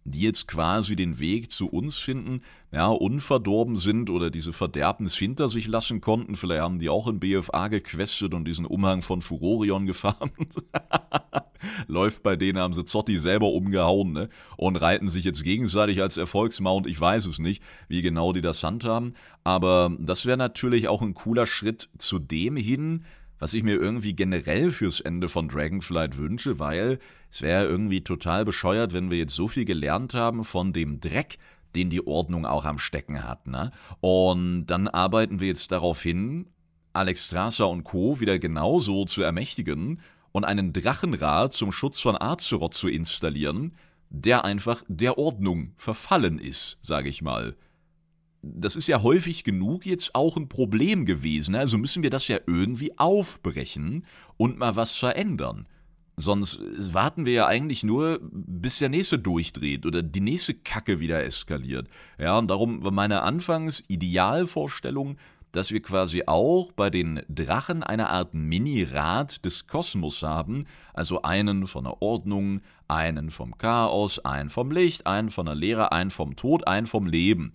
Die 0.05 0.21
jetzt 0.21 0.49
quasi 0.49 0.97
den 0.97 1.19
Weg 1.21 1.51
zu 1.53 1.69
uns 1.69 1.99
finden, 1.99 2.43
ja, 2.73 2.88
unverdorben 2.88 3.77
sind 3.77 4.11
oder 4.11 4.31
diese 4.31 4.53
Verderbnis 4.53 5.15
hinter 5.15 5.49
sich 5.49 5.67
lassen 5.69 6.01
konnten. 6.01 6.35
Vielleicht 6.35 6.62
haben 6.62 6.79
die 6.79 6.88
auch 6.88 7.07
in 7.07 7.21
BFA 7.21 7.69
gequestet 7.69 8.35
und 8.35 8.47
diesen 8.47 8.67
Umhang 8.67 9.03
von 9.03 9.21
Furorion 9.21 9.87
gefahren. 9.87 10.31
Läuft 11.87 12.23
bei 12.23 12.35
denen, 12.35 12.59
haben 12.59 12.73
sie 12.73 12.85
Zotti 12.85 13.19
selber 13.19 13.49
umgehauen, 13.53 14.12
ne? 14.12 14.29
Und 14.57 14.77
reiten 14.77 15.09
sich 15.09 15.25
jetzt 15.25 15.45
gegenseitig 15.45 16.03
als 16.03 16.17
Erfolgsmount. 16.17 16.87
Ich 16.87 17.01
weiß 17.01 17.27
es 17.27 17.38
nicht, 17.38 17.62
wie 17.88 18.03
genau 18.03 18.33
die 18.33 18.41
das 18.41 18.65
handhaben. 18.65 19.15
Aber 19.45 19.95
das 20.01 20.27
wäre 20.27 20.38
natürlich 20.38 20.88
auch 20.88 21.03
ein 21.03 21.15
cooler 21.15 21.47
Schritt 21.47 21.88
zu 21.99 22.19
dem 22.19 22.57
hin, 22.57 23.05
was 23.42 23.55
ich 23.55 23.64
mir 23.64 23.74
irgendwie 23.74 24.14
generell 24.14 24.70
fürs 24.70 25.00
Ende 25.00 25.28
von 25.28 25.48
Dragonflight 25.48 26.16
wünsche, 26.16 26.61
weil 26.61 27.00
es 27.28 27.42
wäre 27.42 27.66
irgendwie 27.66 28.02
total 28.02 28.44
bescheuert, 28.44 28.92
wenn 28.92 29.11
wir 29.11 29.18
jetzt 29.18 29.35
so 29.35 29.48
viel 29.48 29.64
gelernt 29.64 30.14
haben 30.14 30.44
von 30.44 30.72
dem 30.72 31.00
Dreck, 31.00 31.38
den 31.74 31.90
die 31.90 32.07
Ordnung 32.07 32.46
auch 32.46 32.64
am 32.64 32.78
Stecken 32.78 33.24
hat. 33.24 33.48
Ne? 33.48 33.72
Und 33.98 34.66
dann 34.66 34.87
arbeiten 34.87 35.40
wir 35.40 35.48
jetzt 35.48 35.72
darauf 35.72 36.00
hin, 36.00 36.50
Alex 36.92 37.26
Strasser 37.26 37.68
und 37.68 37.83
Co. 37.83 38.20
wieder 38.20 38.38
genauso 38.38 39.07
zu 39.07 39.22
ermächtigen 39.22 40.00
und 40.31 40.44
einen 40.44 40.72
Drachenrat 40.72 41.52
zum 41.52 41.72
Schutz 41.72 41.98
von 41.98 42.14
Azeroth 42.16 42.74
zu 42.74 42.87
installieren, 42.87 43.74
der 44.09 44.44
einfach 44.44 44.85
der 44.87 45.18
Ordnung 45.18 45.72
verfallen 45.76 46.38
ist, 46.38 46.78
sage 46.81 47.09
ich 47.09 47.22
mal. 47.22 47.57
Das 48.42 48.76
ist 48.76 48.88
ja 48.88 49.02
häufig 49.02 49.44
genug 49.44 49.87
jetzt 49.87 50.14
auch 50.14 50.37
ein 50.37 50.48
Problem 50.48 51.07
gewesen. 51.07 51.55
Also 51.55 51.78
müssen 51.78 52.02
wir 52.02 52.11
das 52.11 52.28
ja 52.28 52.38
irgendwie 52.46 52.98
aufbrechen 52.98 54.05
und 54.37 54.59
mal 54.59 54.76
was 54.76 54.96
verändern. 54.96 55.66
Sonst 56.16 56.61
warten 56.92 57.24
wir 57.24 57.33
ja 57.33 57.46
eigentlich 57.46 57.85
nur, 57.85 58.20
bis 58.22 58.81
der 58.81 58.90
nächste 58.90 59.18
durchdreht 59.18 59.87
oder 59.87 60.02
die 60.02 60.20
nächste 60.20 60.55
Kacke 60.55 61.00
wieder 61.00 61.24
eskaliert. 61.24 61.88
Ja, 62.18 62.37
und 62.38 62.48
darum 62.48 62.85
war 62.85 62.90
meine 62.90 63.22
Anfangs-Idealvorstellung, 63.22 65.16
dass 65.52 65.70
wir 65.70 65.81
quasi 65.81 66.24
auch 66.26 66.72
bei 66.72 66.90
den 66.90 67.22
Drachen 67.28 67.83
eine 67.83 68.11
Art 68.11 68.35
Mini-Rat 68.35 69.44
des 69.44 69.66
Kosmos 69.66 70.22
haben, 70.22 70.66
also 70.92 71.22
einen 71.22 71.66
von 71.66 71.85
der 71.85 72.02
Ordnung, 72.02 72.61
einen 72.88 73.31
vom 73.31 73.57
Chaos, 73.57 74.18
einen 74.18 74.50
vom 74.50 74.70
Licht, 74.70 75.07
einen 75.07 75.31
von 75.31 75.46
der 75.46 75.55
Leere, 75.55 75.92
einen 75.92 76.11
vom 76.11 76.37
Tod, 76.37 76.66
einen 76.66 76.87
vom 76.87 77.07
Leben. 77.07 77.52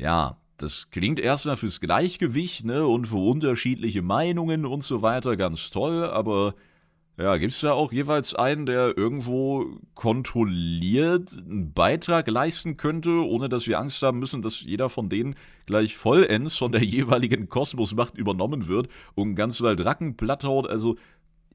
Ja, 0.00 0.38
das 0.56 0.90
klingt 0.90 1.20
erstmal 1.20 1.58
fürs 1.58 1.78
Gleichgewicht 1.78 2.64
ne, 2.64 2.86
und 2.86 3.08
für 3.08 3.16
unterschiedliche 3.16 4.00
Meinungen 4.00 4.64
und 4.64 4.82
so 4.82 5.02
weiter 5.02 5.36
ganz 5.36 5.70
toll, 5.70 6.04
aber 6.04 6.54
ja, 7.18 7.36
gibt 7.36 7.52
es 7.52 7.60
da 7.60 7.72
auch 7.72 7.92
jeweils 7.92 8.34
einen, 8.34 8.64
der 8.64 8.96
irgendwo 8.96 9.78
kontrolliert 9.94 11.36
einen 11.36 11.74
Beitrag 11.74 12.28
leisten 12.28 12.78
könnte, 12.78 13.10
ohne 13.10 13.50
dass 13.50 13.66
wir 13.66 13.78
Angst 13.78 14.02
haben 14.02 14.20
müssen, 14.20 14.40
dass 14.40 14.62
jeder 14.62 14.88
von 14.88 15.10
denen 15.10 15.34
gleich 15.66 15.98
vollends 15.98 16.56
von 16.56 16.72
der 16.72 16.82
jeweiligen 16.84 17.50
Kosmosmacht 17.50 18.16
übernommen 18.16 18.68
wird 18.68 18.88
und 19.14 19.34
ganz 19.34 19.60
Welt 19.60 19.84
Racken 19.84 20.16
platthaut? 20.16 20.66
Also 20.66 20.96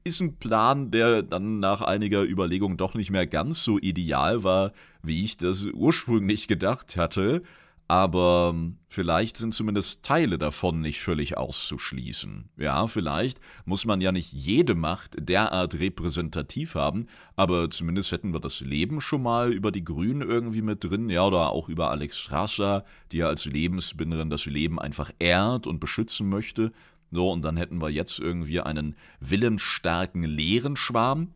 ist 0.04 0.20
ein 0.20 0.36
Plan, 0.36 0.92
der 0.92 1.24
dann 1.24 1.58
nach 1.58 1.80
einiger 1.80 2.22
Überlegung 2.22 2.76
doch 2.76 2.94
nicht 2.94 3.10
mehr 3.10 3.26
ganz 3.26 3.64
so 3.64 3.76
ideal 3.80 4.44
war, 4.44 4.70
wie 5.02 5.24
ich 5.24 5.36
das 5.36 5.64
ursprünglich 5.64 6.46
gedacht 6.46 6.96
hatte 6.96 7.42
aber 7.88 8.52
ähm, 8.52 8.78
vielleicht 8.88 9.36
sind 9.36 9.54
zumindest 9.54 10.02
Teile 10.02 10.38
davon 10.38 10.80
nicht 10.80 11.00
völlig 11.00 11.36
auszuschließen. 11.36 12.50
Ja, 12.56 12.86
vielleicht 12.88 13.40
muss 13.64 13.84
man 13.84 14.00
ja 14.00 14.10
nicht 14.10 14.32
jede 14.32 14.74
Macht 14.74 15.16
derart 15.20 15.78
repräsentativ 15.78 16.74
haben, 16.74 17.06
aber 17.36 17.70
zumindest 17.70 18.10
hätten 18.10 18.32
wir 18.32 18.40
das 18.40 18.60
Leben 18.60 19.00
schon 19.00 19.22
mal 19.22 19.52
über 19.52 19.70
die 19.70 19.84
Grünen 19.84 20.22
irgendwie 20.22 20.62
mit 20.62 20.82
drin, 20.82 21.08
ja, 21.10 21.24
oder 21.24 21.50
auch 21.50 21.68
über 21.68 21.90
Alex 21.90 22.18
Strasser, 22.18 22.84
die 23.12 23.18
ja 23.18 23.28
als 23.28 23.44
Lebensbinderin 23.44 24.30
das 24.30 24.46
Leben 24.46 24.80
einfach 24.80 25.12
ehrt 25.20 25.68
und 25.68 25.78
beschützen 25.78 26.28
möchte. 26.28 26.72
So, 27.12 27.30
und 27.30 27.42
dann 27.42 27.56
hätten 27.56 27.80
wir 27.80 27.90
jetzt 27.90 28.18
irgendwie 28.18 28.60
einen 28.60 28.96
willensstarken 29.20 30.24
leeren 30.24 30.74
Schwarm, 30.74 31.34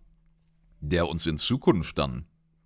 der 0.80 1.08
uns 1.08 1.26
in 1.26 1.38
Zukunft 1.38 1.98
dann 1.98 2.24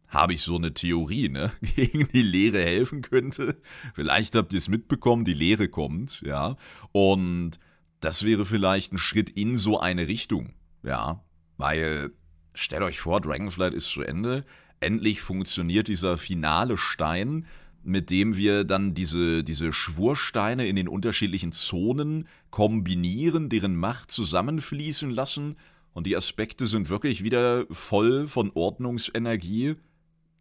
habe 0.08 0.34
ich 0.34 0.42
so 0.42 0.56
eine 0.56 0.72
Theorie, 0.72 1.28
ne, 1.28 1.52
gegen 1.76 2.08
die 2.12 2.22
Lehre 2.22 2.62
helfen 2.62 3.02
könnte. 3.02 3.56
Vielleicht 3.94 4.34
habt 4.36 4.52
ihr 4.52 4.58
es 4.58 4.68
mitbekommen, 4.68 5.24
die 5.24 5.34
Lehre 5.34 5.68
kommt, 5.68 6.22
ja. 6.24 6.56
Und 6.92 7.58
das 8.00 8.24
wäre 8.24 8.44
vielleicht 8.44 8.92
ein 8.92 8.98
Schritt 8.98 9.30
in 9.30 9.56
so 9.56 9.80
eine 9.80 10.08
Richtung, 10.08 10.52
ja. 10.82 11.24
Weil, 11.56 12.10
stellt 12.54 12.82
euch 12.82 13.00
vor, 13.00 13.20
Dragonflight 13.20 13.74
ist 13.74 13.88
zu 13.88 14.02
Ende. 14.02 14.44
Endlich 14.80 15.20
funktioniert 15.20 15.88
dieser 15.88 16.16
finale 16.16 16.76
Stein, 16.76 17.46
mit 17.82 18.10
dem 18.10 18.36
wir 18.36 18.64
dann 18.64 18.94
diese, 18.94 19.44
diese 19.44 19.72
Schwursteine 19.72 20.66
in 20.66 20.76
den 20.76 20.88
unterschiedlichen 20.88 21.52
Zonen 21.52 22.26
kombinieren, 22.50 23.48
deren 23.48 23.76
Macht 23.76 24.10
zusammenfließen 24.10 25.10
lassen. 25.10 25.56
Und 25.92 26.06
die 26.06 26.16
Aspekte 26.16 26.66
sind 26.66 26.88
wirklich 26.88 27.22
wieder 27.22 27.66
voll 27.70 28.26
von 28.26 28.50
Ordnungsenergie 28.54 29.76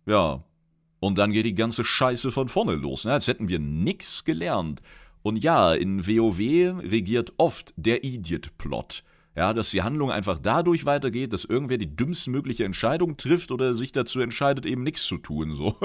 ja. 0.05 0.43
Und 0.99 1.17
dann 1.17 1.31
geht 1.31 1.45
die 1.45 1.55
ganze 1.55 1.83
Scheiße 1.83 2.31
von 2.31 2.47
vorne 2.47 2.75
los, 2.75 3.03
ne? 3.03 3.13
als 3.13 3.27
hätten 3.27 3.49
wir 3.49 3.59
nix 3.59 4.23
gelernt. 4.23 4.81
Und 5.21 5.43
ja, 5.43 5.73
in 5.73 6.05
WoW 6.07 6.39
regiert 6.89 7.33
oft 7.37 7.73
der 7.75 8.03
Idiot-Plot. 8.03 9.03
Ja, 9.35 9.53
dass 9.53 9.71
die 9.71 9.81
Handlung 9.81 10.11
einfach 10.11 10.37
dadurch 10.37 10.85
weitergeht, 10.85 11.33
dass 11.33 11.43
irgendwer 11.43 11.79
die 11.79 11.95
dümmstmögliche 11.95 12.65
Entscheidung 12.65 13.17
trifft 13.17 13.51
oder 13.51 13.73
sich 13.73 13.91
dazu 13.91 14.19
entscheidet, 14.19 14.65
eben 14.65 14.83
nichts 14.83 15.05
zu 15.05 15.17
tun, 15.17 15.55
so. 15.55 15.75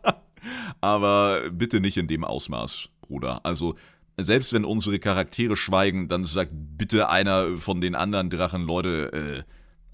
Aber 0.80 1.50
bitte 1.50 1.80
nicht 1.80 1.96
in 1.96 2.08
dem 2.08 2.24
Ausmaß, 2.24 2.88
Bruder. 3.00 3.40
Also, 3.44 3.76
selbst 4.16 4.52
wenn 4.52 4.64
unsere 4.64 4.98
Charaktere 4.98 5.56
schweigen, 5.56 6.08
dann 6.08 6.24
sagt 6.24 6.50
bitte 6.52 7.08
einer 7.08 7.56
von 7.56 7.80
den 7.80 7.94
anderen 7.94 8.28
Drachen, 8.28 8.66
Leute, 8.66 9.12
äh, 9.12 9.42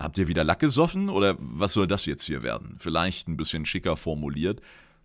Habt 0.00 0.16
ihr 0.16 0.28
wieder 0.28 0.44
Lack 0.44 0.60
gesoffen 0.60 1.10
oder 1.10 1.36
was 1.38 1.74
soll 1.74 1.86
das 1.86 2.06
jetzt 2.06 2.24
hier 2.24 2.42
werden? 2.42 2.76
Vielleicht 2.78 3.28
ein 3.28 3.36
bisschen 3.36 3.66
schicker 3.66 3.96
formuliert. 3.96 4.62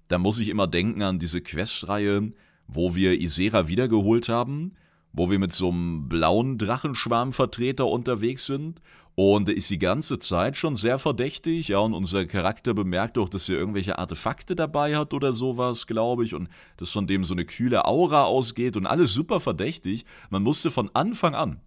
Da 0.07 0.17
muss 0.17 0.39
ich 0.39 0.49
immer 0.49 0.67
denken 0.67 1.03
an 1.03 1.19
diese 1.19 1.41
Questreihe, 1.41 2.31
wo 2.67 2.95
wir 2.95 3.19
Isera 3.19 3.67
wiedergeholt 3.67 4.29
haben, 4.29 4.73
wo 5.11 5.29
wir 5.29 5.37
mit 5.37 5.51
so 5.51 5.69
einem 5.69 6.07
blauen 6.07 6.57
Drachenschwarmvertreter 6.57 7.85
unterwegs 7.85 8.45
sind 8.45 8.81
und 9.15 9.47
der 9.47 9.55
ist 9.55 9.69
die 9.69 9.79
ganze 9.79 10.19
Zeit 10.19 10.57
schon 10.57 10.75
sehr 10.75 10.97
verdächtig, 10.97 11.69
ja, 11.69 11.79
und 11.79 11.93
unser 11.93 12.25
Charakter 12.25 12.73
bemerkt 12.73 13.17
auch, 13.17 13.29
dass 13.29 13.47
er 13.47 13.57
irgendwelche 13.57 13.97
Artefakte 13.97 14.57
dabei 14.57 14.97
hat 14.97 15.13
oder 15.13 15.31
sowas, 15.31 15.87
glaube 15.87 16.25
ich, 16.25 16.35
und 16.35 16.49
dass 16.75 16.91
von 16.91 17.07
dem 17.07 17.23
so 17.23 17.33
eine 17.33 17.45
kühle 17.45 17.85
Aura 17.85 18.25
ausgeht 18.25 18.75
und 18.75 18.85
alles 18.85 19.13
super 19.13 19.39
verdächtig. 19.39 20.05
Man 20.29 20.43
musste 20.43 20.69
von 20.69 20.89
Anfang 20.93 21.33
an, 21.33 21.61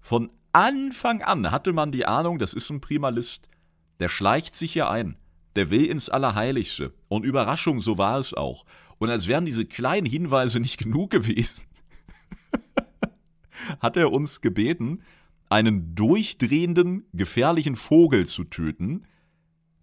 von 0.00 0.30
Anfang 0.56 1.20
an 1.20 1.50
hatte 1.50 1.74
man 1.74 1.92
die 1.92 2.06
Ahnung, 2.06 2.38
das 2.38 2.54
ist 2.54 2.70
ein 2.70 2.80
Primalist. 2.80 3.50
Der 4.00 4.08
schleicht 4.08 4.56
sich 4.56 4.72
hier 4.72 4.88
ein. 4.88 5.18
Der 5.54 5.68
will 5.68 5.84
ins 5.84 6.08
Allerheiligste. 6.08 6.94
Und 7.08 7.26
Überraschung, 7.26 7.78
so 7.78 7.98
war 7.98 8.18
es 8.18 8.32
auch. 8.32 8.64
Und 8.96 9.10
als 9.10 9.28
wären 9.28 9.44
diese 9.44 9.66
kleinen 9.66 10.06
Hinweise 10.06 10.58
nicht 10.58 10.78
genug 10.78 11.10
gewesen, 11.10 11.66
hat 13.80 13.98
er 13.98 14.10
uns 14.10 14.40
gebeten, 14.40 15.02
einen 15.50 15.94
durchdrehenden, 15.94 17.04
gefährlichen 17.12 17.76
Vogel 17.76 18.24
zu 18.24 18.44
töten, 18.44 19.04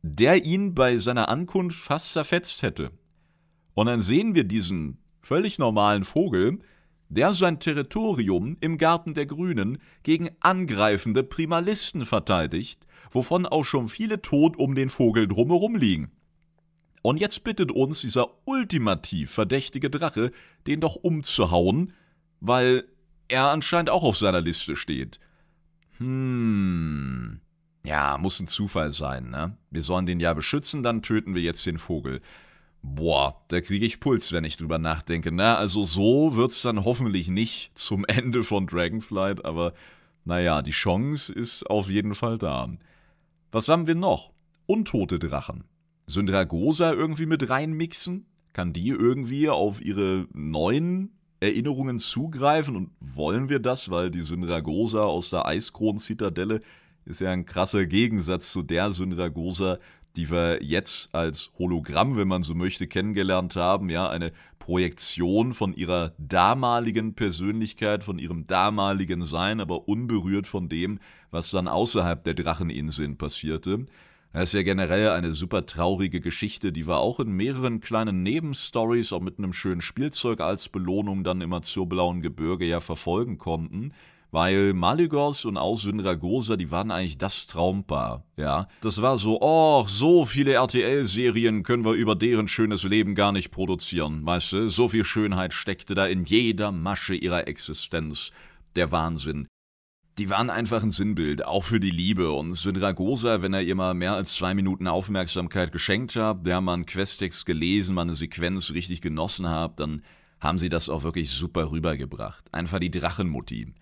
der 0.01 0.43
ihn 0.43 0.73
bei 0.73 0.97
seiner 0.97 1.29
Ankunft 1.29 1.79
fast 1.79 2.13
zerfetzt 2.13 2.63
hätte. 2.63 2.89
Und 3.75 3.85
dann 3.85 4.01
sehen 4.01 4.33
wir 4.33 4.43
diesen 4.43 4.97
völlig 5.21 5.59
normalen 5.59 6.03
Vogel, 6.03 6.61
der 7.13 7.33
sein 7.33 7.59
Territorium 7.59 8.57
im 8.59 8.77
Garten 8.77 9.13
der 9.13 9.25
Grünen 9.25 9.77
gegen 10.03 10.29
angreifende 10.39 11.23
Primalisten 11.23 12.05
verteidigt, 12.05 12.85
wovon 13.11 13.45
auch 13.45 13.63
schon 13.63 13.87
viele 13.87 14.21
tot 14.21 14.57
um 14.57 14.75
den 14.75 14.89
Vogel 14.89 15.27
drumherum 15.27 15.75
liegen. 15.75 16.11
Und 17.01 17.19
jetzt 17.19 17.43
bittet 17.43 17.71
uns 17.71 18.01
dieser 18.01 18.27
ultimativ 18.45 19.31
verdächtige 19.31 19.89
Drache, 19.89 20.31
den 20.67 20.79
doch 20.79 20.95
umzuhauen, 20.95 21.93
weil 22.39 22.85
er 23.27 23.51
anscheinend 23.51 23.89
auch 23.89 24.03
auf 24.03 24.17
seiner 24.17 24.41
Liste 24.41 24.75
steht. 24.75 25.19
Hm. 25.97 27.41
Ja, 27.85 28.17
muss 28.17 28.39
ein 28.39 28.47
Zufall 28.47 28.91
sein, 28.91 29.29
ne? 29.29 29.57
Wir 29.69 29.81
sollen 29.81 30.05
den 30.05 30.21
ja 30.21 30.33
beschützen, 30.33 30.83
dann 30.83 31.01
töten 31.01 31.35
wir 31.35 31.41
jetzt 31.41 31.65
den 31.65 31.77
Vogel. 31.77 32.21
Boah, 32.85 33.41
da 33.47 33.61
kriege 33.61 33.85
ich 33.85 34.01
Puls, 34.01 34.33
wenn 34.33 34.43
ich 34.43 34.57
drüber 34.57 34.77
nachdenke. 34.77 35.31
Na, 35.31 35.55
also 35.55 35.83
so 35.83 36.35
wird's 36.35 36.61
dann 36.61 36.83
hoffentlich 36.83 37.29
nicht 37.29 37.77
zum 37.77 38.05
Ende 38.07 38.43
von 38.43 38.67
Dragonflight, 38.67 39.45
aber 39.45 39.73
naja, 40.25 40.61
die 40.61 40.71
Chance 40.71 41.33
ist 41.33 41.63
auf 41.69 41.89
jeden 41.89 42.13
Fall 42.13 42.37
da. 42.37 42.69
Was 43.51 43.69
haben 43.69 43.87
wir 43.87 43.95
noch? 43.95 44.31
Untote 44.65 45.17
Drachen. 45.17 45.63
Syndragosa 46.07 46.91
irgendwie 46.91 47.25
mit 47.25 47.49
reinmixen? 47.49 48.25
Kann 48.51 48.73
die 48.73 48.89
irgendwie 48.89 49.49
auf 49.49 49.81
ihre 49.81 50.27
neuen 50.33 51.13
Erinnerungen 51.39 51.99
zugreifen? 51.99 52.75
Und 52.75 52.91
wollen 52.99 53.47
wir 53.47 53.59
das? 53.59 53.91
Weil 53.91 54.11
die 54.11 54.21
Syndragosa 54.21 55.03
aus 55.03 55.29
der 55.29 55.45
Eiskronen-Zitadelle 55.45 56.61
ist 57.05 57.21
ja 57.21 57.31
ein 57.31 57.45
krasser 57.45 57.85
Gegensatz 57.85 58.51
zu 58.51 58.61
der 58.61 58.91
Syndragosa, 58.91 59.79
die 60.15 60.29
wir 60.29 60.63
jetzt 60.63 61.13
als 61.13 61.51
Hologramm, 61.57 62.17
wenn 62.17 62.27
man 62.27 62.43
so 62.43 62.53
möchte, 62.53 62.87
kennengelernt 62.87 63.55
haben, 63.55 63.89
ja, 63.89 64.09
eine 64.09 64.31
Projektion 64.59 65.53
von 65.53 65.73
ihrer 65.73 66.13
damaligen 66.17 67.15
Persönlichkeit, 67.15 68.03
von 68.03 68.19
ihrem 68.19 68.45
damaligen 68.45 69.25
Sein, 69.25 69.59
aber 69.59 69.87
unberührt 69.87 70.47
von 70.47 70.69
dem, 70.69 70.99
was 71.31 71.51
dann 71.51 71.67
außerhalb 71.67 72.23
der 72.23 72.35
Dracheninseln 72.35 73.17
passierte. 73.17 73.85
Das 74.33 74.49
ist 74.49 74.53
ja 74.53 74.63
generell 74.63 75.09
eine 75.09 75.31
super 75.31 75.65
traurige 75.65 76.19
Geschichte, 76.19 76.71
die 76.71 76.87
wir 76.87 76.97
auch 76.97 77.19
in 77.19 77.31
mehreren 77.31 77.81
kleinen 77.81 78.23
Nebenstories, 78.23 79.13
auch 79.13 79.21
mit 79.21 79.37
einem 79.37 79.53
schönen 79.53 79.81
Spielzeug 79.81 80.41
als 80.41 80.69
Belohnung 80.69 81.23
dann 81.23 81.41
immer 81.41 81.61
zur 81.61 81.87
blauen 81.87 82.21
Gebirge 82.21 82.65
ja 82.65 82.79
verfolgen 82.79 83.37
konnten 83.37 83.93
weil 84.33 84.73
Maligos 84.73 85.45
und 85.45 85.57
auch 85.57 85.77
Syndragosa, 85.77 86.55
die 86.55 86.71
waren 86.71 86.89
eigentlich 86.89 87.19
das 87.19 87.45
Traumpaar, 87.45 88.25
ja. 88.35 88.67
Das 88.81 88.99
war 88.99 89.15
so, 89.15 89.39
oh, 89.39 89.85
so 89.87 90.25
viele 90.25 90.53
RTL-Serien 90.53 91.61
können 91.61 91.85
wir 91.85 91.91
über 91.91 92.15
deren 92.15 92.47
schönes 92.47 92.81
Leben 92.81 93.13
gar 93.13 93.31
nicht 93.31 93.51
produzieren, 93.51 94.25
weißt 94.25 94.53
du? 94.53 94.67
So 94.69 94.87
viel 94.87 95.03
Schönheit 95.03 95.53
steckte 95.53 95.93
da 95.93 96.07
in 96.07 96.25
jeder 96.25 96.71
Masche 96.71 97.13
ihrer 97.13 97.47
Existenz. 97.47 98.31
Der 98.75 98.91
Wahnsinn. 98.91 99.47
Die 100.17 100.31
waren 100.31 100.49
einfach 100.49 100.81
ein 100.81 100.89
Sinnbild, 100.89 101.45
auch 101.45 101.63
für 101.63 101.79
die 101.79 101.91
Liebe. 101.91 102.31
Und 102.31 102.55
Syndragosa, 102.55 103.43
wenn 103.43 103.53
er 103.53 103.61
ihr 103.61 103.75
mal 103.75 103.93
mehr 103.93 104.15
als 104.15 104.33
zwei 104.33 104.55
Minuten 104.55 104.87
Aufmerksamkeit 104.87 105.71
geschenkt 105.71 106.15
hat, 106.15 106.43
der 106.47 106.57
einen 106.57 106.87
Questtext 106.87 107.45
gelesen, 107.45 107.93
mal 107.93 108.01
eine 108.01 108.15
Sequenz 108.15 108.71
richtig 108.71 109.01
genossen 109.01 109.47
hat, 109.47 109.79
dann 109.79 110.01
haben 110.39 110.57
sie 110.57 110.69
das 110.69 110.89
auch 110.89 111.03
wirklich 111.03 111.29
super 111.29 111.69
rübergebracht. 111.69 112.43
Einfach 112.51 112.79
die 112.79 112.91
Drachenmutti. 112.91 113.73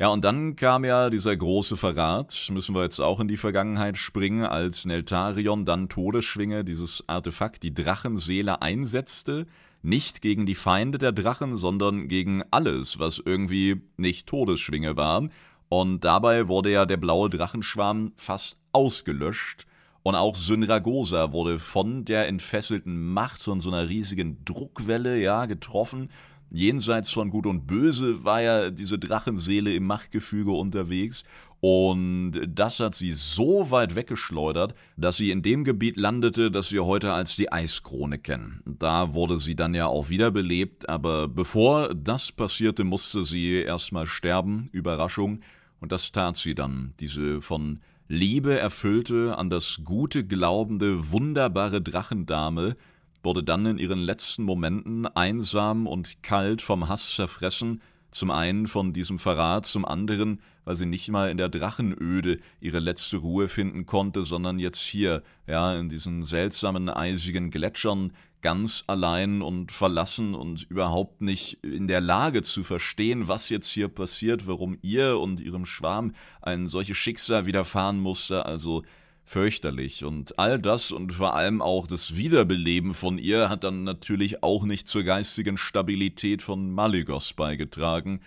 Ja, 0.00 0.08
und 0.08 0.24
dann 0.24 0.56
kam 0.56 0.86
ja 0.86 1.10
dieser 1.10 1.36
große 1.36 1.76
Verrat, 1.76 2.48
müssen 2.50 2.74
wir 2.74 2.84
jetzt 2.84 3.00
auch 3.00 3.20
in 3.20 3.28
die 3.28 3.36
Vergangenheit 3.36 3.98
springen, 3.98 4.46
als 4.46 4.86
Neltarion 4.86 5.66
dann 5.66 5.90
Todesschwinge, 5.90 6.64
dieses 6.64 7.04
Artefakt, 7.06 7.62
die 7.62 7.74
Drachenseele 7.74 8.62
einsetzte, 8.62 9.46
nicht 9.82 10.22
gegen 10.22 10.46
die 10.46 10.54
Feinde 10.54 10.96
der 10.96 11.12
Drachen, 11.12 11.54
sondern 11.54 12.08
gegen 12.08 12.42
alles, 12.50 12.98
was 12.98 13.18
irgendwie 13.22 13.82
nicht 13.98 14.26
Todesschwinge 14.26 14.96
war. 14.96 15.28
Und 15.68 16.00
dabei 16.02 16.48
wurde 16.48 16.70
ja 16.70 16.86
der 16.86 16.96
blaue 16.96 17.28
Drachenschwarm 17.28 18.12
fast 18.16 18.58
ausgelöscht. 18.72 19.66
Und 20.02 20.14
auch 20.14 20.34
Synragosa 20.34 21.32
wurde 21.32 21.58
von 21.58 22.06
der 22.06 22.26
entfesselten 22.26 23.12
Macht, 23.12 23.42
von 23.42 23.60
so 23.60 23.70
einer 23.70 23.90
riesigen 23.90 24.42
Druckwelle, 24.46 25.20
ja, 25.20 25.44
getroffen 25.44 26.08
jenseits 26.50 27.10
von 27.12 27.30
Gut 27.30 27.46
und 27.46 27.66
Böse 27.66 28.24
war 28.24 28.42
ja 28.42 28.70
diese 28.70 28.98
Drachenseele 28.98 29.72
im 29.72 29.86
Machtgefüge 29.86 30.50
unterwegs. 30.50 31.24
Und 31.60 32.40
das 32.46 32.80
hat 32.80 32.94
sie 32.94 33.12
so 33.12 33.70
weit 33.70 33.94
weggeschleudert, 33.94 34.74
dass 34.96 35.18
sie 35.18 35.30
in 35.30 35.42
dem 35.42 35.64
Gebiet 35.64 35.96
landete, 35.98 36.50
das 36.50 36.72
wir 36.72 36.86
heute 36.86 37.12
als 37.12 37.36
die 37.36 37.52
Eiskrone 37.52 38.18
kennen. 38.18 38.62
Da 38.64 39.12
wurde 39.12 39.36
sie 39.36 39.54
dann 39.54 39.74
ja 39.74 39.86
auch 39.86 40.08
wiederbelebt, 40.08 40.88
aber 40.88 41.28
bevor 41.28 41.94
das 41.94 42.32
passierte, 42.32 42.82
musste 42.84 43.22
sie 43.22 43.56
erstmal 43.56 44.06
sterben, 44.06 44.70
Überraschung, 44.72 45.40
und 45.80 45.92
das 45.92 46.12
tat 46.12 46.36
sie 46.36 46.54
dann, 46.54 46.94
diese 47.00 47.40
von 47.40 47.80
Liebe 48.08 48.58
erfüllte, 48.58 49.36
an 49.38 49.50
das 49.50 49.80
Gute 49.84 50.24
glaubende, 50.24 51.12
wunderbare 51.12 51.80
Drachendame, 51.80 52.76
wurde 53.22 53.42
dann 53.42 53.66
in 53.66 53.78
ihren 53.78 53.98
letzten 53.98 54.44
Momenten 54.44 55.06
einsam 55.06 55.86
und 55.86 56.22
kalt 56.22 56.62
vom 56.62 56.88
Hass 56.88 57.14
zerfressen, 57.14 57.82
zum 58.10 58.30
einen 58.30 58.66
von 58.66 58.92
diesem 58.92 59.18
Verrat, 59.18 59.66
zum 59.66 59.84
anderen, 59.84 60.40
weil 60.64 60.74
sie 60.76 60.86
nicht 60.86 61.08
mal 61.08 61.30
in 61.30 61.36
der 61.36 61.48
Drachenöde 61.48 62.40
ihre 62.60 62.80
letzte 62.80 63.18
Ruhe 63.18 63.48
finden 63.48 63.86
konnte, 63.86 64.22
sondern 64.22 64.58
jetzt 64.58 64.80
hier, 64.80 65.22
ja, 65.46 65.78
in 65.78 65.88
diesen 65.88 66.22
seltsamen 66.22 66.88
eisigen 66.88 67.50
Gletschern, 67.50 68.12
ganz 68.42 68.84
allein 68.86 69.42
und 69.42 69.70
verlassen 69.70 70.34
und 70.34 70.62
überhaupt 70.70 71.20
nicht 71.20 71.62
in 71.62 71.88
der 71.88 72.00
Lage 72.00 72.42
zu 72.42 72.62
verstehen, 72.62 73.28
was 73.28 73.48
jetzt 73.48 73.68
hier 73.68 73.88
passiert, 73.88 74.46
warum 74.46 74.78
ihr 74.82 75.18
und 75.18 75.40
ihrem 75.40 75.66
Schwarm 75.66 76.12
ein 76.40 76.66
solches 76.66 76.96
Schicksal 76.96 77.46
widerfahren 77.46 78.00
musste, 78.00 78.46
also 78.46 78.82
fürchterlich. 79.24 80.04
Und 80.04 80.38
all 80.38 80.58
das 80.58 80.90
und 80.90 81.12
vor 81.14 81.34
allem 81.34 81.62
auch 81.62 81.86
das 81.86 82.16
Wiederbeleben 82.16 82.94
von 82.94 83.18
ihr 83.18 83.48
hat 83.48 83.64
dann 83.64 83.84
natürlich 83.84 84.42
auch 84.42 84.64
nicht 84.64 84.88
zur 84.88 85.04
geistigen 85.04 85.56
Stabilität 85.56 86.42
von 86.42 86.70
Malygos 86.70 87.32
beigetragen. 87.32 88.20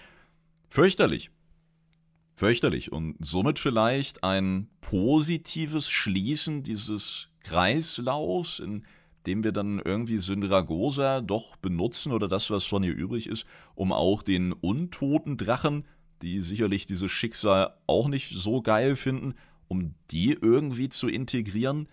Fürchterlich. 0.70 1.30
Fürchterlich. 2.36 2.91
Und 2.91 3.16
somit 3.20 3.60
vielleicht 3.60 4.24
ein 4.24 4.68
positives 4.82 5.89
Schließen 5.89 6.64
dieses 6.64 7.30
Kreislaufs, 7.44 8.60
in 8.60 8.86
dem 9.26 9.44
wir 9.44 9.52
dann 9.52 9.80
irgendwie 9.80 10.18
Syndragosa 10.18 11.22
doch 11.22 11.56
benutzen 11.58 12.12
oder 12.12 12.28
das, 12.28 12.50
was 12.50 12.66
von 12.66 12.84
ihr 12.84 12.94
übrig 12.94 13.28
ist, 13.28 13.46
um 13.76 13.91
auch 13.91 14.24
den 14.24 14.52
untoten 14.52 15.38
Drachen, 15.38 15.86
die 16.22 16.39
sicherlich 16.39 16.88
dieses 16.88 17.12
Schicksal 17.12 17.74
auch 17.88 18.08
nicht 18.08 18.30
so 18.30 18.62
geil 18.62 18.96
finden, 18.96 19.36
um 19.74 19.95
die 20.11 20.38
irgendwie 20.39 20.88
zu 20.88 21.07
integrieren? 21.07 21.89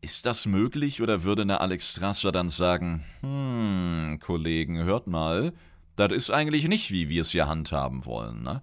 Ist 0.00 0.26
das 0.26 0.46
möglich 0.46 1.02
oder 1.02 1.24
würde 1.24 1.42
eine 1.42 1.60
Alex 1.60 1.90
Strasser 1.90 2.30
dann 2.30 2.48
sagen, 2.48 3.04
hm, 3.20 4.18
Kollegen, 4.20 4.78
hört 4.84 5.08
mal, 5.08 5.52
das 5.96 6.12
ist 6.12 6.30
eigentlich 6.30 6.68
nicht, 6.68 6.92
wie 6.92 7.08
wir 7.08 7.22
es 7.22 7.32
hier 7.32 7.48
handhaben 7.48 8.06
wollen, 8.06 8.42
ne? 8.42 8.62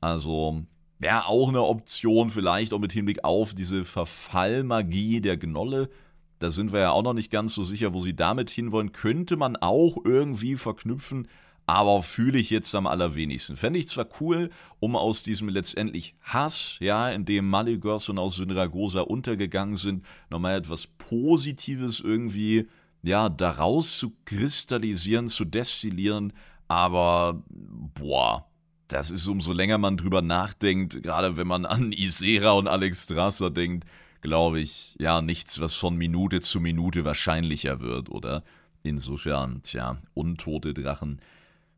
Also, 0.00 0.62
wäre 1.00 1.26
auch 1.26 1.48
eine 1.48 1.64
Option, 1.64 2.30
vielleicht 2.30 2.72
auch 2.72 2.78
mit 2.78 2.92
Hinblick 2.92 3.24
auf 3.24 3.52
diese 3.52 3.84
Verfallmagie 3.84 5.20
der 5.20 5.36
Gnolle. 5.36 5.90
Da 6.38 6.50
sind 6.50 6.72
wir 6.72 6.80
ja 6.80 6.90
auch 6.92 7.02
noch 7.02 7.14
nicht 7.14 7.32
ganz 7.32 7.52
so 7.52 7.64
sicher, 7.64 7.94
wo 7.94 8.00
sie 8.00 8.14
damit 8.14 8.48
hinwollen. 8.48 8.92
Könnte 8.92 9.36
man 9.36 9.56
auch 9.56 9.98
irgendwie 10.04 10.54
verknüpfen 10.54 11.26
aber 11.68 12.02
fühle 12.02 12.38
ich 12.38 12.48
jetzt 12.48 12.74
am 12.74 12.86
allerwenigsten. 12.86 13.54
Fände 13.54 13.78
ich 13.78 13.88
zwar 13.88 14.08
cool, 14.20 14.48
um 14.80 14.96
aus 14.96 15.22
diesem 15.22 15.50
letztendlich 15.50 16.14
Hass, 16.22 16.78
ja, 16.80 17.10
in 17.10 17.26
dem 17.26 17.46
Maligos 17.46 18.08
und 18.08 18.18
aus 18.18 18.36
Synragosa 18.36 19.02
untergegangen 19.02 19.76
sind, 19.76 20.02
nochmal 20.30 20.56
etwas 20.56 20.86
Positives 20.86 22.00
irgendwie, 22.00 22.68
ja, 23.02 23.28
daraus 23.28 23.98
zu 23.98 24.14
kristallisieren, 24.24 25.28
zu 25.28 25.44
destillieren, 25.44 26.32
aber, 26.68 27.44
boah, 27.50 28.46
das 28.88 29.10
ist 29.10 29.28
umso 29.28 29.52
länger 29.52 29.76
man 29.76 29.98
drüber 29.98 30.22
nachdenkt, 30.22 31.02
gerade 31.02 31.36
wenn 31.36 31.46
man 31.48 31.66
an 31.66 31.92
Isera 31.92 32.52
und 32.52 32.66
Alex 32.66 33.04
Strasser 33.04 33.50
denkt, 33.50 33.86
glaube 34.22 34.58
ich, 34.58 34.96
ja, 34.98 35.20
nichts, 35.20 35.60
was 35.60 35.74
von 35.74 35.96
Minute 35.96 36.40
zu 36.40 36.60
Minute 36.60 37.04
wahrscheinlicher 37.04 37.80
wird, 37.80 38.08
oder? 38.08 38.42
Insofern, 38.84 39.62
tja, 39.64 39.98
untote 40.14 40.72
Drachen 40.72 41.20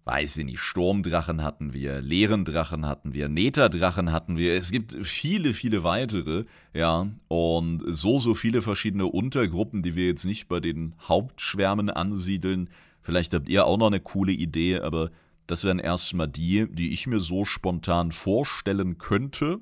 weiß 0.04 0.38
ich 0.38 0.44
nicht, 0.44 0.60
Sturmdrachen 0.60 1.42
hatten 1.42 1.72
wir, 1.72 2.00
Leerendrachen 2.00 2.86
hatten 2.86 3.12
wir, 3.12 3.28
Neterdrachen 3.28 4.12
hatten 4.12 4.36
wir. 4.36 4.54
Es 4.54 4.70
gibt 4.70 4.96
viele, 5.02 5.52
viele 5.52 5.84
weitere, 5.84 6.44
ja, 6.74 7.08
und 7.28 7.82
so, 7.86 8.18
so 8.18 8.34
viele 8.34 8.62
verschiedene 8.62 9.06
Untergruppen, 9.06 9.82
die 9.82 9.94
wir 9.94 10.06
jetzt 10.06 10.24
nicht 10.24 10.48
bei 10.48 10.60
den 10.60 10.94
Hauptschwärmen 11.02 11.90
ansiedeln. 11.90 12.70
Vielleicht 13.02 13.34
habt 13.34 13.48
ihr 13.48 13.66
auch 13.66 13.76
noch 13.76 13.88
eine 13.88 14.00
coole 14.00 14.32
Idee, 14.32 14.80
aber 14.80 15.10
das 15.46 15.64
wären 15.64 15.78
erstmal 15.78 16.28
die, 16.28 16.66
die 16.70 16.92
ich 16.92 17.06
mir 17.06 17.20
so 17.20 17.44
spontan 17.44 18.12
vorstellen 18.12 18.98
könnte 18.98 19.60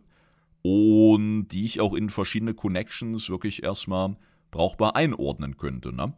und 0.62 1.48
die 1.48 1.64
ich 1.64 1.80
auch 1.80 1.94
in 1.94 2.10
verschiedene 2.10 2.54
Connections 2.54 3.30
wirklich 3.30 3.62
erstmal 3.62 4.16
brauchbar 4.50 4.96
einordnen 4.96 5.56
könnte, 5.56 5.92
ne? 5.92 6.14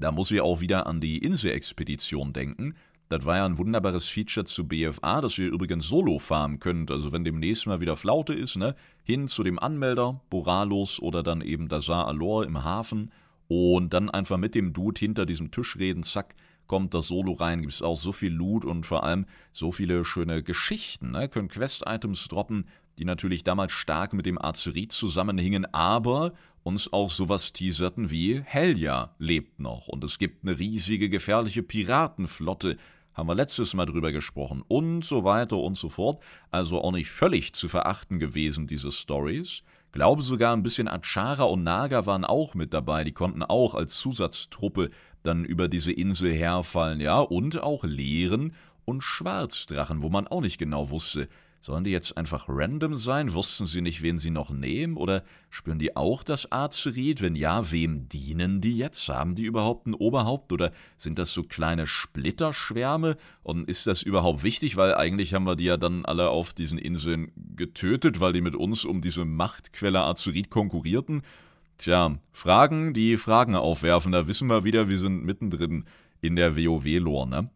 Da 0.00 0.12
muss 0.12 0.30
ich 0.30 0.40
auch 0.40 0.60
wieder 0.60 0.86
an 0.86 1.00
die 1.00 1.18
Inselexpedition 1.18 2.32
denken 2.32 2.74
das 3.08 3.24
war 3.24 3.36
ja 3.36 3.46
ein 3.46 3.58
wunderbares 3.58 4.08
Feature 4.08 4.44
zu 4.44 4.66
BFA, 4.66 5.20
das 5.20 5.38
ihr 5.38 5.50
übrigens 5.50 5.86
solo 5.86 6.18
fahren 6.18 6.58
könnt. 6.58 6.90
Also 6.90 7.12
wenn 7.12 7.24
demnächst 7.24 7.66
mal 7.66 7.80
wieder 7.80 7.96
Flaute 7.96 8.34
ist, 8.34 8.56
ne, 8.56 8.74
hin 9.02 9.28
zu 9.28 9.42
dem 9.42 9.58
Anmelder, 9.58 10.20
Boralos 10.28 11.00
oder 11.00 11.22
dann 11.22 11.40
eben 11.40 11.68
Dazar 11.68 12.06
Alor 12.06 12.44
im 12.44 12.64
Hafen. 12.64 13.10
Und 13.48 13.94
dann 13.94 14.10
einfach 14.10 14.36
mit 14.36 14.54
dem 14.54 14.74
Dude 14.74 14.98
hinter 14.98 15.24
diesem 15.24 15.50
Tisch 15.50 15.78
reden, 15.78 16.02
zack, 16.02 16.34
kommt 16.66 16.92
das 16.92 17.08
Solo 17.08 17.32
rein, 17.32 17.62
gibt 17.62 17.72
es 17.72 17.82
auch 17.82 17.96
so 17.96 18.12
viel 18.12 18.32
Loot 18.32 18.66
und 18.66 18.84
vor 18.84 19.04
allem 19.04 19.24
so 19.52 19.72
viele 19.72 20.04
schöne 20.04 20.42
Geschichten, 20.42 21.12
ne, 21.12 21.28
können 21.28 21.48
Quest-Items 21.48 22.28
droppen, 22.28 22.66
die 22.98 23.06
natürlich 23.06 23.42
damals 23.42 23.72
stark 23.72 24.12
mit 24.12 24.26
dem 24.26 24.40
Azerit 24.40 24.92
zusammenhingen, 24.92 25.72
aber 25.72 26.34
uns 26.62 26.92
auch 26.92 27.10
sowas 27.10 27.52
teaserten 27.52 28.10
wie 28.10 28.42
Helja 28.42 29.14
lebt 29.18 29.58
noch. 29.60 29.88
Und 29.88 30.04
es 30.04 30.18
gibt 30.18 30.44
eine 30.44 30.58
riesige 30.58 31.08
gefährliche 31.08 31.62
Piratenflotte, 31.62 32.76
haben 33.18 33.26
wir 33.26 33.34
letztes 33.34 33.74
Mal 33.74 33.84
drüber 33.84 34.12
gesprochen 34.12 34.62
und 34.68 35.04
so 35.04 35.24
weiter 35.24 35.56
und 35.56 35.76
so 35.76 35.88
fort. 35.88 36.22
Also 36.52 36.80
auch 36.80 36.92
nicht 36.92 37.10
völlig 37.10 37.52
zu 37.52 37.66
verachten 37.66 38.20
gewesen, 38.20 38.68
diese 38.68 38.92
Stories. 38.92 39.64
Glaube 39.90 40.22
sogar 40.22 40.54
ein 40.54 40.62
bisschen 40.62 40.86
Achara 40.86 41.42
und 41.42 41.64
Naga 41.64 42.06
waren 42.06 42.24
auch 42.24 42.54
mit 42.54 42.72
dabei, 42.72 43.02
die 43.02 43.12
konnten 43.12 43.42
auch 43.42 43.74
als 43.74 43.98
Zusatztruppe 43.98 44.90
dann 45.24 45.44
über 45.44 45.66
diese 45.66 45.90
Insel 45.90 46.32
herfallen, 46.32 47.00
ja, 47.00 47.18
und 47.18 47.60
auch 47.60 47.82
Leeren 47.82 48.54
und 48.84 49.02
Schwarzdrachen, 49.02 50.00
wo 50.02 50.10
man 50.10 50.28
auch 50.28 50.40
nicht 50.40 50.58
genau 50.58 50.90
wusste, 50.90 51.28
Sollen 51.60 51.82
die 51.82 51.90
jetzt 51.90 52.16
einfach 52.16 52.46
random 52.48 52.94
sein? 52.94 53.34
Wussten 53.34 53.66
sie 53.66 53.80
nicht, 53.80 54.00
wen 54.02 54.18
sie 54.18 54.30
noch 54.30 54.50
nehmen? 54.50 54.96
Oder 54.96 55.24
spüren 55.50 55.80
die 55.80 55.96
auch 55.96 56.22
das 56.22 56.52
Azerit? 56.52 57.20
Wenn 57.20 57.34
ja, 57.34 57.70
wem 57.72 58.08
dienen 58.08 58.60
die 58.60 58.76
jetzt? 58.76 59.08
Haben 59.08 59.34
die 59.34 59.42
überhaupt 59.42 59.86
ein 59.86 59.94
Oberhaupt? 59.94 60.52
Oder 60.52 60.70
sind 60.96 61.18
das 61.18 61.32
so 61.32 61.42
kleine 61.42 61.88
Splitterschwärme? 61.88 63.16
Und 63.42 63.68
ist 63.68 63.88
das 63.88 64.02
überhaupt 64.02 64.44
wichtig? 64.44 64.76
Weil 64.76 64.94
eigentlich 64.94 65.34
haben 65.34 65.44
wir 65.44 65.56
die 65.56 65.64
ja 65.64 65.76
dann 65.76 66.04
alle 66.04 66.30
auf 66.30 66.52
diesen 66.52 66.78
Inseln 66.78 67.32
getötet, 67.56 68.20
weil 68.20 68.32
die 68.32 68.40
mit 68.40 68.54
uns 68.54 68.84
um 68.84 69.00
diese 69.00 69.24
Machtquelle 69.24 70.00
Azerit 70.00 70.50
konkurrierten. 70.50 71.22
Tja, 71.76 72.18
Fragen, 72.30 72.94
die 72.94 73.16
Fragen 73.16 73.56
aufwerfen. 73.56 74.12
Da 74.12 74.28
wissen 74.28 74.48
wir 74.48 74.62
wieder, 74.62 74.88
wir 74.88 74.98
sind 74.98 75.24
mittendrin 75.24 75.86
in 76.20 76.36
der 76.36 76.56
WoW-Lore, 76.56 77.28
ne? 77.28 77.50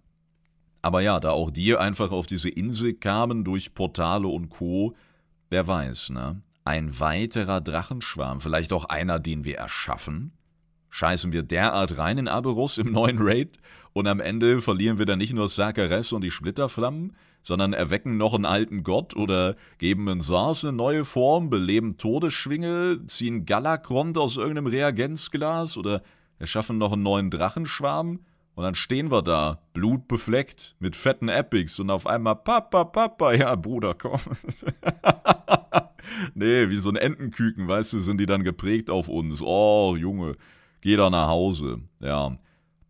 Aber 0.83 1.01
ja, 1.01 1.21
da 1.21 1.31
auch 1.31 1.51
die 1.51 1.77
einfach 1.77 2.11
auf 2.11 2.27
diese 2.27 2.49
Insel 2.49 2.95
kamen 2.95 3.45
durch 3.45 3.75
Portale 3.75 4.27
und 4.27 4.51
Co., 4.51 4.95
wer 5.49 5.67
weiß, 5.67 6.11
ne? 6.11 6.43
Ein 6.65 7.01
weiterer 7.01 7.61
Drachenschwarm, 7.61 8.41
vielleicht 8.41 8.73
auch 8.73 8.85
einer, 8.85 9.19
den 9.19 9.45
wir 9.45 9.59
erschaffen? 9.59 10.33
Scheißen 10.91 11.33
wir 11.33 11.43
derart 11.43 11.99
rein 11.99 12.19
in 12.19 12.29
Aberus 12.29 12.79
im 12.79 12.93
neuen 12.93 13.19
Raid 13.21 13.59
und 13.93 14.07
am 14.07 14.21
Ende 14.21 14.61
verlieren 14.61 14.99
wir 14.99 15.07
dann 15.07 15.19
nicht 15.19 15.33
nur 15.33 15.49
Sakares 15.49 16.13
und 16.13 16.23
die 16.23 16.31
Splitterflammen, 16.31 17.17
sondern 17.43 17.73
erwecken 17.73 18.17
noch 18.17 18.35
einen 18.35 18.45
alten 18.45 18.83
Gott 18.83 19.17
oder 19.17 19.57
geben 19.79 20.09
in 20.09 20.21
Sars 20.21 20.65
eine 20.65 20.73
neue 20.73 21.05
Form, 21.05 21.51
beleben 21.51 21.97
Todesschwinge, 21.97 23.01
ziehen 23.07 23.47
Galakrond 23.47 24.19
aus 24.19 24.37
irgendeinem 24.37 24.67
Reagenzglas 24.67 25.77
oder 25.77 26.03
erschaffen 26.39 26.79
noch 26.79 26.93
einen 26.93 27.03
neuen 27.03 27.31
Drachenschwarm? 27.31 28.21
Und 28.55 28.65
dann 28.65 28.75
stehen 28.75 29.11
wir 29.11 29.23
da, 29.23 29.63
blutbefleckt, 29.73 30.77
mit 30.79 30.95
fetten 30.95 31.29
Epics 31.29 31.79
und 31.79 31.91
auf 31.91 32.07
einmal 32.07 32.37
Papa, 32.37 32.85
Papa, 32.85 33.33
ja, 33.33 33.55
Bruder, 33.55 33.95
komm. 33.95 34.21
nee, 36.35 36.69
wie 36.69 36.77
so 36.77 36.91
ein 36.91 36.97
Entenküken, 36.97 37.67
weißt 37.67 37.95
du, 37.95 38.01
sind 38.01 38.19
die 38.19 38.27
dann 38.27 38.45
geprägt 38.45 38.91
auf 38.91 39.09
uns. 39.09 39.41
Oh, 39.41 39.97
Junge, 39.97 40.37
geh 40.83 40.97
da 40.97 41.09
nach 41.09 41.29
Hause. 41.29 41.81
Ja. 42.01 42.37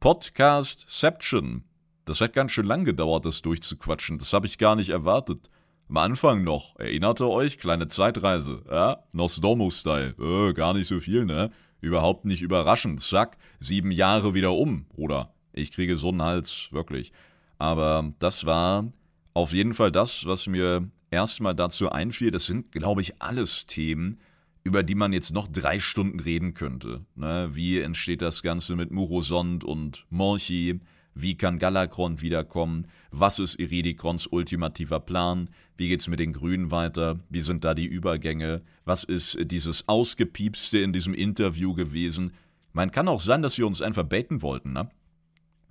Podcastception. 0.00 1.62
Das 2.06 2.20
hat 2.20 2.32
ganz 2.32 2.50
schön 2.50 2.66
lang 2.66 2.84
gedauert, 2.84 3.24
das 3.24 3.42
durchzuquatschen. 3.42 4.18
Das 4.18 4.32
habe 4.32 4.46
ich 4.46 4.58
gar 4.58 4.74
nicht 4.74 4.90
erwartet. 4.90 5.48
Am 5.88 5.98
Anfang 5.98 6.42
noch, 6.42 6.74
erinnert 6.80 7.20
ihr 7.20 7.28
euch? 7.28 7.58
Kleine 7.58 7.86
Zeitreise, 7.86 8.64
ja? 8.68 9.04
Nostromo-Style. 9.12 10.16
Äh, 10.18 10.52
gar 10.54 10.74
nicht 10.74 10.88
so 10.88 10.98
viel, 10.98 11.24
ne? 11.24 11.52
Überhaupt 11.80 12.24
nicht 12.24 12.42
überraschend. 12.42 13.00
Zack, 13.00 13.36
sieben 13.60 13.92
Jahre 13.92 14.34
wieder 14.34 14.52
um, 14.52 14.86
Bruder. 14.86 15.32
Ich 15.53 15.72
kriege 15.72 15.96
so 15.96 16.09
einen 16.09 16.22
Hals, 16.22 16.68
wirklich. 16.70 17.12
Aber 17.59 18.12
das 18.18 18.44
war 18.44 18.92
auf 19.34 19.53
jeden 19.53 19.74
Fall 19.74 19.92
das, 19.92 20.26
was 20.26 20.46
mir 20.46 20.88
erstmal 21.11 21.55
dazu 21.55 21.90
einfiel. 21.90 22.30
Das 22.30 22.46
sind, 22.46 22.72
glaube 22.72 23.03
ich, 23.03 23.20
alles 23.22 23.66
Themen, 23.66 24.18
über 24.64 24.82
die 24.82 24.94
man 24.94 25.12
jetzt 25.12 25.32
noch 25.32 25.48
drei 25.48 25.78
Stunden 25.78 26.20
reden 26.20 26.55
könnte. 26.55 27.05
Ne? 27.14 27.50
Wie 27.53 27.80
entsteht 27.80 28.22
das 28.22 28.42
Ganze 28.42 28.76
mit 28.76 28.90
Murosond 28.90 29.64
und 29.64 30.07
Morchi? 30.11 30.80
Wie 31.14 31.36
kann 31.36 31.59
Galakron 31.59 32.22
wiederkommen? 32.22 32.86
Was 33.11 33.38
ist 33.38 33.59
Iridikrons 33.59 34.26
ultimativer 34.26 35.00
Plan? 35.00 35.50
Wie 35.76 35.88
geht's 35.88 36.09
mit 36.09 36.20
den 36.20 36.32
Grünen 36.32 36.70
weiter? 36.70 37.20
Wie 37.28 37.42
sind 37.42 37.64
da 37.64 37.74
die 37.74 37.86
Übergänge? 37.86 38.62
Was 38.84 39.05
ist 39.05 39.36
dieses 39.50 39.88
Ausgepiepste 39.88 40.78
in 40.78 40.92
diesem 40.92 41.12
Interview 41.12 41.74
gewesen? 41.74 42.32
Man 42.72 42.90
kann 42.90 43.09
auch 43.09 43.20
sein, 43.20 43.42
dass 43.42 43.55
sie 43.55 43.62
uns 43.62 43.82
einfach 43.82 44.05
baiten 44.05 44.40
wollten, 44.40 44.72
ne? 44.72 44.88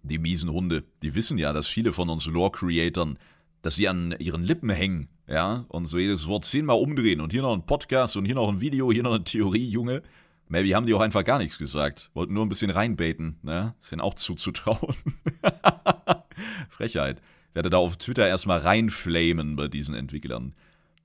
Die 0.03 0.19
miesen 0.19 0.51
Hunde, 0.51 0.83
die 1.01 1.13
wissen 1.15 1.37
ja, 1.37 1.53
dass 1.53 1.67
viele 1.67 1.91
von 1.91 2.09
uns 2.09 2.25
Lore-Creatoren, 2.25 3.19
dass 3.61 3.75
sie 3.75 3.87
an 3.87 4.15
ihren 4.19 4.43
Lippen 4.43 4.69
hängen, 4.69 5.09
ja, 5.27 5.65
und 5.67 5.85
so 5.85 5.97
jedes 5.97 6.27
Wort 6.27 6.45
zehnmal 6.45 6.77
umdrehen 6.77 7.21
und 7.21 7.31
hier 7.31 7.43
noch 7.43 7.53
ein 7.53 7.65
Podcast 7.65 8.17
und 8.17 8.25
hier 8.25 8.35
noch 8.35 8.49
ein 8.49 8.61
Video, 8.61 8.91
hier 8.91 9.03
noch 9.03 9.13
eine 9.13 9.23
Theorie, 9.23 9.67
Junge. 9.67 10.01
Maybe 10.47 10.75
haben 10.75 10.85
die 10.85 10.93
auch 10.93 11.01
einfach 11.01 11.23
gar 11.23 11.37
nichts 11.37 11.57
gesagt, 11.57 12.09
wollten 12.13 12.33
nur 12.33 12.45
ein 12.45 12.49
bisschen 12.49 12.71
reinbaiten, 12.71 13.37
ne, 13.43 13.75
ist 13.79 13.91
denen 13.91 14.01
auch 14.01 14.15
zuzutrauen. 14.15 14.95
Frechheit. 16.69 17.21
Werde 17.53 17.69
da 17.69 17.77
auf 17.77 17.97
Twitter 17.97 18.27
erstmal 18.27 18.59
reinflamen 18.59 19.55
bei 19.55 19.67
diesen 19.67 19.93
Entwicklern. 19.93 20.53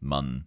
Mann. 0.00 0.46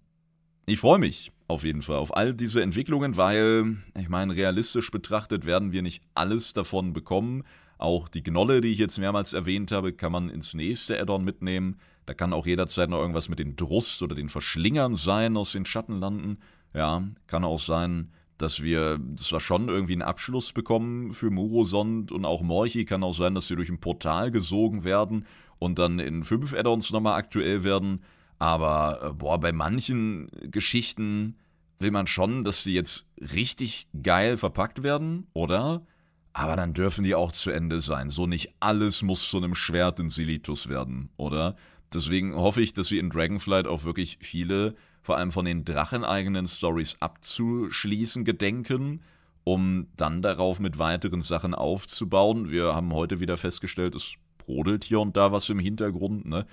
Ich 0.65 0.79
freue 0.79 0.99
mich 0.99 1.31
auf 1.47 1.63
jeden 1.63 1.81
Fall 1.81 1.97
auf 1.97 2.15
all 2.15 2.33
diese 2.33 2.61
Entwicklungen, 2.61 3.17
weil, 3.17 3.77
ich 3.99 4.07
meine, 4.07 4.35
realistisch 4.35 4.91
betrachtet 4.91 5.45
werden 5.45 5.71
wir 5.71 5.81
nicht 5.81 6.03
alles 6.13 6.53
davon 6.53 6.93
bekommen. 6.93 7.43
Auch 7.79 8.09
die 8.09 8.21
Gnolle, 8.23 8.59
die 8.59 8.67
ich 8.67 8.77
jetzt 8.77 8.99
mehrmals 8.99 9.31
erwähnt 9.31 9.71
habe, 9.71 9.93
kann 9.93 10.11
man 10.11 10.29
ins 10.29 10.53
nächste 10.53 11.01
Addon 11.01 11.23
mitnehmen. 11.23 11.77
Da 12.05 12.13
kann 12.13 12.33
auch 12.33 12.45
jederzeit 12.45 12.89
noch 12.89 12.99
irgendwas 12.99 13.29
mit 13.29 13.39
den 13.39 13.55
Drust 13.55 14.03
oder 14.03 14.15
den 14.15 14.27
Verschlingern 14.27 14.95
sein 14.95 15.37
aus 15.37 15.53
den 15.53 15.65
Schattenlanden. 15.65 16.39
Ja, 16.73 17.01
kann 17.25 17.45
auch 17.45 17.59
sein, 17.59 18.11
dass 18.37 18.61
wir 18.61 18.99
zwar 19.15 19.39
schon 19.39 19.69
irgendwie 19.69 19.93
einen 19.93 20.01
Abschluss 20.01 20.51
bekommen 20.51 21.13
für 21.13 21.29
Murosond 21.29 22.11
und 22.11 22.25
auch 22.25 22.41
Morchi. 22.41 22.83
Kann 22.83 23.03
auch 23.03 23.13
sein, 23.13 23.33
dass 23.33 23.47
sie 23.47 23.55
durch 23.55 23.69
ein 23.69 23.79
Portal 23.79 24.29
gesogen 24.29 24.83
werden 24.83 25.25
und 25.57 25.79
dann 25.79 25.99
in 25.99 26.25
fünf 26.25 26.53
Addons 26.53 26.91
nochmal 26.91 27.17
aktuell 27.17 27.63
werden. 27.63 28.03
Aber, 28.39 28.99
äh, 29.01 29.13
boah, 29.13 29.39
bei 29.39 29.53
manchen 29.53 30.29
Geschichten 30.51 31.37
will 31.79 31.91
man 31.91 32.07
schon, 32.07 32.43
dass 32.43 32.63
sie 32.63 32.73
jetzt 32.73 33.05
richtig 33.33 33.87
geil 34.03 34.35
verpackt 34.35 34.83
werden, 34.83 35.27
oder? 35.33 35.85
Aber 36.33 36.55
dann 36.55 36.73
dürfen 36.73 37.03
die 37.03 37.15
auch 37.15 37.31
zu 37.31 37.51
Ende 37.51 37.79
sein. 37.79 38.09
So 38.09 38.27
nicht 38.27 38.53
alles 38.59 39.01
muss 39.01 39.29
zu 39.29 39.37
einem 39.37 39.55
Schwert 39.55 39.99
in 39.99 40.09
Silitus 40.09 40.69
werden, 40.69 41.09
oder? 41.17 41.55
Deswegen 41.93 42.35
hoffe 42.35 42.61
ich, 42.61 42.73
dass 42.73 42.87
sie 42.87 42.99
in 42.99 43.09
Dragonflight 43.09 43.67
auch 43.67 43.83
wirklich 43.83 44.19
viele, 44.21 44.75
vor 45.01 45.17
allem 45.17 45.31
von 45.31 45.45
den 45.45 45.65
dracheneigenen 45.65 46.47
Stories 46.47 46.97
abzuschließen 46.99 48.25
gedenken, 48.25 49.01
um 49.43 49.87
dann 49.97 50.21
darauf 50.21 50.59
mit 50.59 50.77
weiteren 50.77 51.21
Sachen 51.21 51.55
aufzubauen. 51.55 52.51
Wir 52.51 52.75
haben 52.75 52.93
heute 52.93 53.19
wieder 53.19 53.37
festgestellt, 53.37 53.95
es 53.95 54.13
brodelt 54.37 54.83
hier 54.83 54.99
und 54.99 55.17
da 55.17 55.31
was 55.31 55.49
im 55.49 55.59
Hintergrund, 55.59 56.25
ne? 56.25 56.45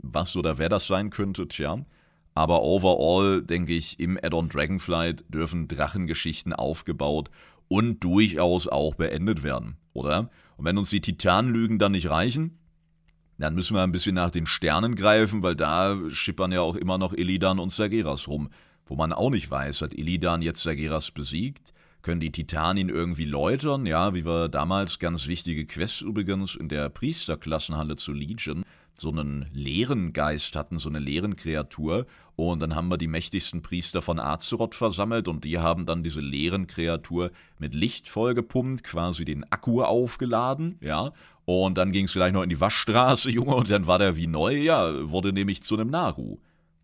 Was 0.00 0.36
oder 0.36 0.58
wer 0.58 0.68
das 0.68 0.86
sein 0.86 1.10
könnte, 1.10 1.48
tja. 1.48 1.84
Aber 2.34 2.62
overall 2.62 3.42
denke 3.42 3.74
ich, 3.74 3.98
im 3.98 4.16
Add-on 4.16 4.48
Dragonflight 4.48 5.24
dürfen 5.28 5.66
Drachengeschichten 5.66 6.52
aufgebaut 6.52 7.30
und 7.68 8.02
durchaus 8.02 8.66
auch 8.66 8.94
beendet 8.94 9.42
werden, 9.42 9.76
oder? 9.92 10.30
Und 10.56 10.64
wenn 10.64 10.78
uns 10.78 10.90
die 10.90 11.00
Titanlügen 11.00 11.78
dann 11.78 11.92
nicht 11.92 12.10
reichen, 12.10 12.58
dann 13.38 13.54
müssen 13.54 13.74
wir 13.74 13.82
ein 13.82 13.92
bisschen 13.92 14.16
nach 14.16 14.30
den 14.30 14.46
Sternen 14.46 14.96
greifen, 14.96 15.42
weil 15.42 15.54
da 15.54 15.96
schippern 16.10 16.50
ja 16.50 16.60
auch 16.60 16.74
immer 16.74 16.98
noch 16.98 17.12
Illidan 17.12 17.60
und 17.60 17.70
Sageras 17.70 18.26
rum. 18.26 18.50
Wo 18.84 18.96
man 18.96 19.12
auch 19.12 19.30
nicht 19.30 19.50
weiß, 19.50 19.82
hat 19.82 19.94
Illidan 19.94 20.42
jetzt 20.42 20.62
Sageras 20.62 21.10
besiegt? 21.12 21.72
Können 22.02 22.20
die 22.20 22.32
Titanen 22.32 22.88
irgendwie 22.88 23.26
läutern? 23.26 23.86
Ja, 23.86 24.14
wie 24.14 24.24
wir 24.24 24.48
damals 24.48 24.98
ganz 24.98 25.26
wichtige 25.26 25.66
Quests 25.66 26.00
übrigens 26.00 26.56
in 26.56 26.68
der 26.68 26.88
Priesterklassenhalle 26.88 27.96
zu 27.96 28.12
Legion 28.12 28.64
so 29.00 29.10
einen 29.10 29.46
leeren 29.52 30.12
Geist 30.12 30.56
hatten, 30.56 30.78
so 30.78 30.88
eine 30.88 30.98
leeren 30.98 31.36
Kreatur. 31.36 32.06
Und 32.36 32.60
dann 32.60 32.74
haben 32.74 32.88
wir 32.88 32.98
die 32.98 33.08
mächtigsten 33.08 33.62
Priester 33.62 34.02
von 34.02 34.18
Azeroth 34.18 34.74
versammelt 34.74 35.28
und 35.28 35.44
die 35.44 35.58
haben 35.58 35.86
dann 35.86 36.02
diese 36.02 36.20
leeren 36.20 36.66
Kreatur 36.66 37.30
mit 37.58 37.74
Licht 37.74 38.08
vollgepumpt, 38.08 38.84
quasi 38.84 39.24
den 39.24 39.44
Akku 39.50 39.82
aufgeladen, 39.82 40.78
ja. 40.80 41.12
Und 41.44 41.78
dann 41.78 41.92
ging 41.92 42.04
es 42.04 42.12
vielleicht 42.12 42.34
noch 42.34 42.42
in 42.42 42.50
die 42.50 42.60
Waschstraße, 42.60 43.30
Junge, 43.32 43.54
und 43.54 43.70
dann 43.70 43.86
war 43.86 43.98
der 43.98 44.16
wie 44.16 44.26
neu, 44.26 44.56
ja, 44.56 45.10
wurde 45.10 45.32
nämlich 45.32 45.62
zu 45.62 45.74
einem 45.74 45.90
Naru. 45.90 46.38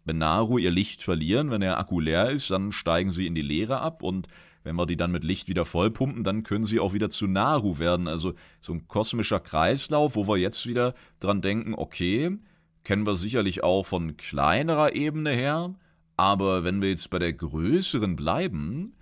Wenn 0.05 0.19
Naru 0.19 0.59
ihr 0.59 0.71
Licht 0.71 1.03
verlieren, 1.03 1.51
wenn 1.51 1.61
der 1.61 1.79
Akku 1.79 2.01
leer 2.01 2.31
ist, 2.31 2.51
dann 2.51 2.73
steigen 2.73 3.11
sie 3.11 3.27
in 3.27 3.35
die 3.35 3.43
Leere 3.43 3.81
ab 3.81 4.03
und 4.03 4.29
wenn 4.65 4.77
wir 4.77 4.87
die 4.87 4.97
dann 4.97 5.13
mit 5.13 5.23
Licht 5.23 5.49
wieder 5.49 5.65
vollpumpen, 5.65 6.25
dann 6.25 6.43
können 6.43 6.65
sie 6.65 6.81
auch 6.81 6.95
wieder 6.95 7.11
zu 7.11 7.27
Naru 7.27 7.79
werden. 7.79 8.09
Also 8.09 8.35
so 8.61 8.73
ein 8.73 8.89
kosmischer 8.89 9.39
Kreislauf, 9.39 10.17
wo 10.17 10.27
wir 10.27 10.39
jetzt 10.39 10.67
wieder 10.67 10.95
dran 11.21 11.43
denken, 11.43 11.75
okay, 11.75 12.37
kennen 12.83 13.07
wir 13.07 13.15
sicherlich 13.15 13.63
auch 13.63 13.85
von 13.85 14.17
kleinerer 14.17 14.95
Ebene 14.95 15.31
her, 15.31 15.75
aber 16.17 16.65
wenn 16.65 16.81
wir 16.81 16.89
jetzt 16.89 17.11
bei 17.11 17.19
der 17.19 17.33
größeren 17.33 18.17
bleiben, 18.17 18.95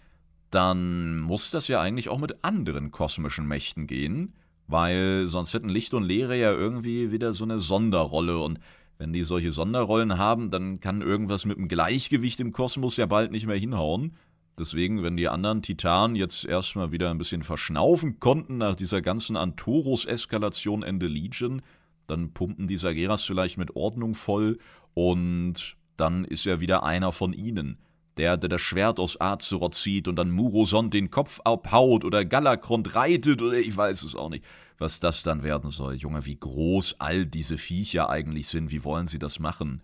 dann 0.50 1.18
muss 1.20 1.50
das 1.50 1.68
ja 1.68 1.80
eigentlich 1.80 2.08
auch 2.08 2.18
mit 2.18 2.44
anderen 2.44 2.90
kosmischen 2.90 3.46
Mächten 3.46 3.86
gehen, 3.86 4.34
weil 4.66 5.26
sonst 5.26 5.54
hätten 5.54 5.68
Licht 5.68 5.94
und 5.94 6.02
Leere 6.02 6.36
ja 6.36 6.52
irgendwie 6.52 7.10
wieder 7.10 7.32
so 7.32 7.44
eine 7.44 7.58
Sonderrolle 7.58 8.38
und 8.38 8.58
wenn 8.98 9.12
die 9.12 9.22
solche 9.22 9.50
Sonderrollen 9.50 10.18
haben, 10.18 10.50
dann 10.50 10.80
kann 10.80 11.02
irgendwas 11.02 11.44
mit 11.44 11.56
dem 11.56 11.68
Gleichgewicht 11.68 12.38
im 12.40 12.52
Kosmos 12.52 12.96
ja 12.96 13.06
bald 13.06 13.32
nicht 13.32 13.46
mehr 13.46 13.58
hinhauen. 13.58 14.16
Deswegen, 14.62 15.02
wenn 15.02 15.16
die 15.16 15.28
anderen 15.28 15.60
Titanen 15.60 16.14
jetzt 16.14 16.44
erstmal 16.44 16.92
wieder 16.92 17.10
ein 17.10 17.18
bisschen 17.18 17.42
verschnaufen 17.42 18.20
konnten 18.20 18.58
nach 18.58 18.76
dieser 18.76 19.02
ganzen 19.02 19.36
Antoros-Eskalation 19.36 20.84
Ende 20.84 21.08
Legion, 21.08 21.62
dann 22.06 22.32
pumpen 22.32 22.68
die 22.68 22.76
Sageras 22.76 23.24
vielleicht 23.24 23.58
mit 23.58 23.74
Ordnung 23.74 24.14
voll 24.14 24.60
und 24.94 25.76
dann 25.96 26.24
ist 26.24 26.46
er 26.46 26.60
wieder 26.60 26.84
einer 26.84 27.10
von 27.10 27.32
ihnen. 27.32 27.78
Der, 28.18 28.36
der 28.36 28.50
das 28.50 28.60
Schwert 28.60 29.00
aus 29.00 29.20
Azeroth 29.20 29.74
zieht 29.74 30.06
und 30.06 30.14
dann 30.14 30.30
Murosond 30.30 30.94
den 30.94 31.10
Kopf 31.10 31.40
abhaut 31.40 32.04
oder 32.04 32.24
Galakrond 32.24 32.94
reitet 32.94 33.42
oder 33.42 33.58
ich 33.58 33.76
weiß 33.76 34.04
es 34.04 34.14
auch 34.14 34.30
nicht, 34.30 34.44
was 34.78 35.00
das 35.00 35.24
dann 35.24 35.42
werden 35.42 35.70
soll. 35.70 35.96
Junge, 35.96 36.24
wie 36.24 36.36
groß 36.36 37.00
all 37.00 37.26
diese 37.26 37.58
Viecher 37.58 38.10
eigentlich 38.10 38.46
sind, 38.46 38.70
wie 38.70 38.84
wollen 38.84 39.08
sie 39.08 39.18
das 39.18 39.40
machen? 39.40 39.82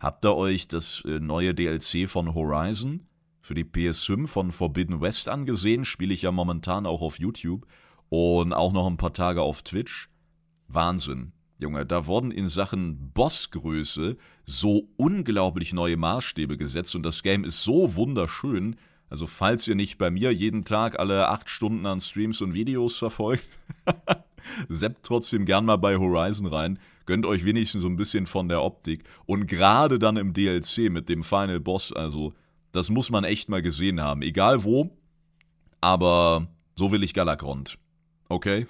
Habt 0.00 0.26
ihr 0.26 0.36
euch 0.36 0.68
das 0.68 1.02
äh, 1.06 1.18
neue 1.18 1.54
DLC 1.54 2.10
von 2.10 2.34
Horizon 2.34 3.07
für 3.48 3.54
die 3.54 3.64
PS5 3.64 4.26
von 4.26 4.52
Forbidden 4.52 5.00
West 5.00 5.26
angesehen, 5.26 5.86
spiele 5.86 6.12
ich 6.12 6.20
ja 6.20 6.30
momentan 6.30 6.84
auch 6.84 7.00
auf 7.00 7.18
YouTube 7.18 7.66
und 8.10 8.52
auch 8.52 8.74
noch 8.74 8.86
ein 8.86 8.98
paar 8.98 9.14
Tage 9.14 9.40
auf 9.40 9.62
Twitch. 9.62 10.10
Wahnsinn. 10.68 11.32
Junge, 11.58 11.86
da 11.86 12.06
wurden 12.06 12.30
in 12.30 12.46
Sachen 12.46 13.10
Bossgröße 13.14 14.18
so 14.44 14.90
unglaublich 14.98 15.72
neue 15.72 15.96
Maßstäbe 15.96 16.58
gesetzt 16.58 16.94
und 16.94 17.02
das 17.04 17.22
Game 17.22 17.42
ist 17.42 17.62
so 17.62 17.94
wunderschön. 17.94 18.76
Also 19.08 19.26
falls 19.26 19.66
ihr 19.66 19.76
nicht 19.76 19.96
bei 19.96 20.10
mir 20.10 20.30
jeden 20.30 20.66
Tag 20.66 20.98
alle 20.98 21.28
acht 21.28 21.48
Stunden 21.48 21.86
an 21.86 22.02
Streams 22.02 22.42
und 22.42 22.52
Videos 22.52 22.98
verfolgt, 22.98 23.48
seppt 24.68 25.04
trotzdem 25.04 25.46
gern 25.46 25.64
mal 25.64 25.76
bei 25.78 25.96
Horizon 25.96 26.48
rein, 26.48 26.78
gönnt 27.06 27.24
euch 27.24 27.46
wenigstens 27.46 27.80
so 27.80 27.88
ein 27.88 27.96
bisschen 27.96 28.26
von 28.26 28.50
der 28.50 28.62
Optik 28.62 29.04
und 29.24 29.46
gerade 29.46 29.98
dann 29.98 30.18
im 30.18 30.34
DLC 30.34 30.90
mit 30.90 31.08
dem 31.08 31.22
Final 31.22 31.60
Boss, 31.60 31.94
also 31.94 32.34
das 32.78 32.90
muss 32.90 33.10
man 33.10 33.24
echt 33.24 33.48
mal 33.48 33.60
gesehen 33.60 34.00
haben. 34.00 34.22
Egal 34.22 34.62
wo, 34.62 34.90
aber 35.80 36.46
so 36.76 36.92
will 36.92 37.02
ich 37.02 37.12
Galakrond. 37.12 37.76
Okay? 38.28 38.66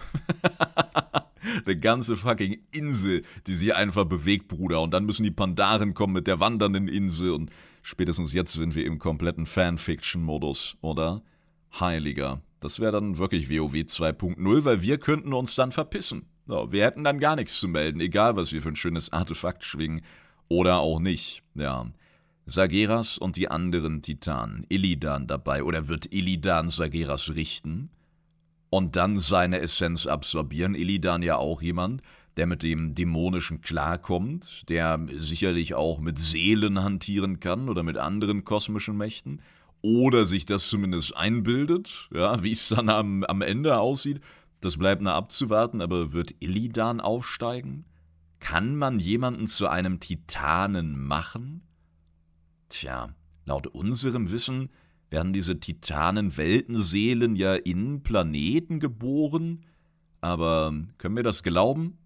Eine 1.66 1.78
ganze 1.78 2.16
fucking 2.16 2.58
Insel, 2.72 3.22
die 3.46 3.54
sich 3.54 3.74
einfach 3.74 4.04
bewegt, 4.04 4.48
Bruder. 4.48 4.80
Und 4.80 4.92
dann 4.94 5.04
müssen 5.04 5.22
die 5.22 5.30
Pandaren 5.30 5.94
kommen 5.94 6.14
mit 6.14 6.26
der 6.26 6.40
wandernden 6.40 6.88
Insel. 6.88 7.32
Und 7.32 7.50
spätestens 7.82 8.32
jetzt 8.32 8.52
sind 8.52 8.74
wir 8.74 8.86
im 8.86 8.98
kompletten 8.98 9.44
Fanfiction-Modus, 9.46 10.78
oder? 10.80 11.22
Heiliger. 11.78 12.40
Das 12.60 12.80
wäre 12.80 12.92
dann 12.92 13.18
wirklich 13.18 13.50
WoW 13.50 13.74
2.0, 13.74 14.64
weil 14.64 14.82
wir 14.82 14.98
könnten 14.98 15.32
uns 15.32 15.54
dann 15.54 15.70
verpissen. 15.70 16.26
So, 16.46 16.72
wir 16.72 16.84
hätten 16.84 17.04
dann 17.04 17.20
gar 17.20 17.36
nichts 17.36 17.60
zu 17.60 17.68
melden, 17.68 18.00
egal 18.00 18.36
was 18.36 18.52
wir 18.52 18.62
für 18.62 18.70
ein 18.70 18.76
schönes 18.76 19.12
Artefakt 19.12 19.64
schwingen 19.64 20.00
oder 20.48 20.78
auch 20.78 20.98
nicht. 20.98 21.42
Ja. 21.54 21.86
Sageras 22.48 23.18
und 23.18 23.36
die 23.36 23.50
anderen 23.50 24.02
Titanen, 24.02 24.64
Illidan 24.68 25.26
dabei, 25.26 25.62
oder 25.62 25.88
wird 25.88 26.12
Illidan 26.12 26.68
Sageras 26.68 27.34
richten 27.34 27.90
und 28.70 28.96
dann 28.96 29.18
seine 29.18 29.60
Essenz 29.60 30.06
absorbieren? 30.06 30.74
Illidan 30.74 31.22
ja 31.22 31.36
auch 31.36 31.60
jemand, 31.62 32.02
der 32.36 32.46
mit 32.46 32.62
dem 32.62 32.94
Dämonischen 32.94 33.60
klarkommt, 33.60 34.68
der 34.68 34.98
sicherlich 35.16 35.74
auch 35.74 36.00
mit 36.00 36.18
Seelen 36.18 36.82
hantieren 36.82 37.40
kann 37.40 37.68
oder 37.68 37.82
mit 37.82 37.98
anderen 37.98 38.44
kosmischen 38.44 38.96
Mächten, 38.96 39.42
oder 39.82 40.24
sich 40.24 40.44
das 40.46 40.68
zumindest 40.68 41.16
einbildet, 41.16 42.08
ja, 42.12 42.42
wie 42.42 42.52
es 42.52 42.68
dann 42.68 42.88
am, 42.88 43.24
am 43.24 43.42
Ende 43.42 43.78
aussieht, 43.78 44.20
das 44.60 44.76
bleibt 44.76 45.02
noch 45.02 45.12
abzuwarten, 45.12 45.80
aber 45.80 46.12
wird 46.12 46.34
Illidan 46.40 47.00
aufsteigen? 47.00 47.84
Kann 48.40 48.76
man 48.76 48.98
jemanden 48.98 49.46
zu 49.46 49.68
einem 49.68 50.00
Titanen 50.00 50.98
machen? 50.98 51.62
Tja, 52.68 53.14
laut 53.44 53.66
unserem 53.66 54.30
Wissen 54.30 54.70
werden 55.10 55.32
diese 55.32 55.58
Titanen-Weltenseelen 55.58 57.34
ja 57.36 57.54
in 57.54 58.02
Planeten 58.02 58.78
geboren. 58.80 59.64
Aber 60.20 60.72
können 60.98 61.16
wir 61.16 61.22
das 61.22 61.42
glauben? 61.42 61.98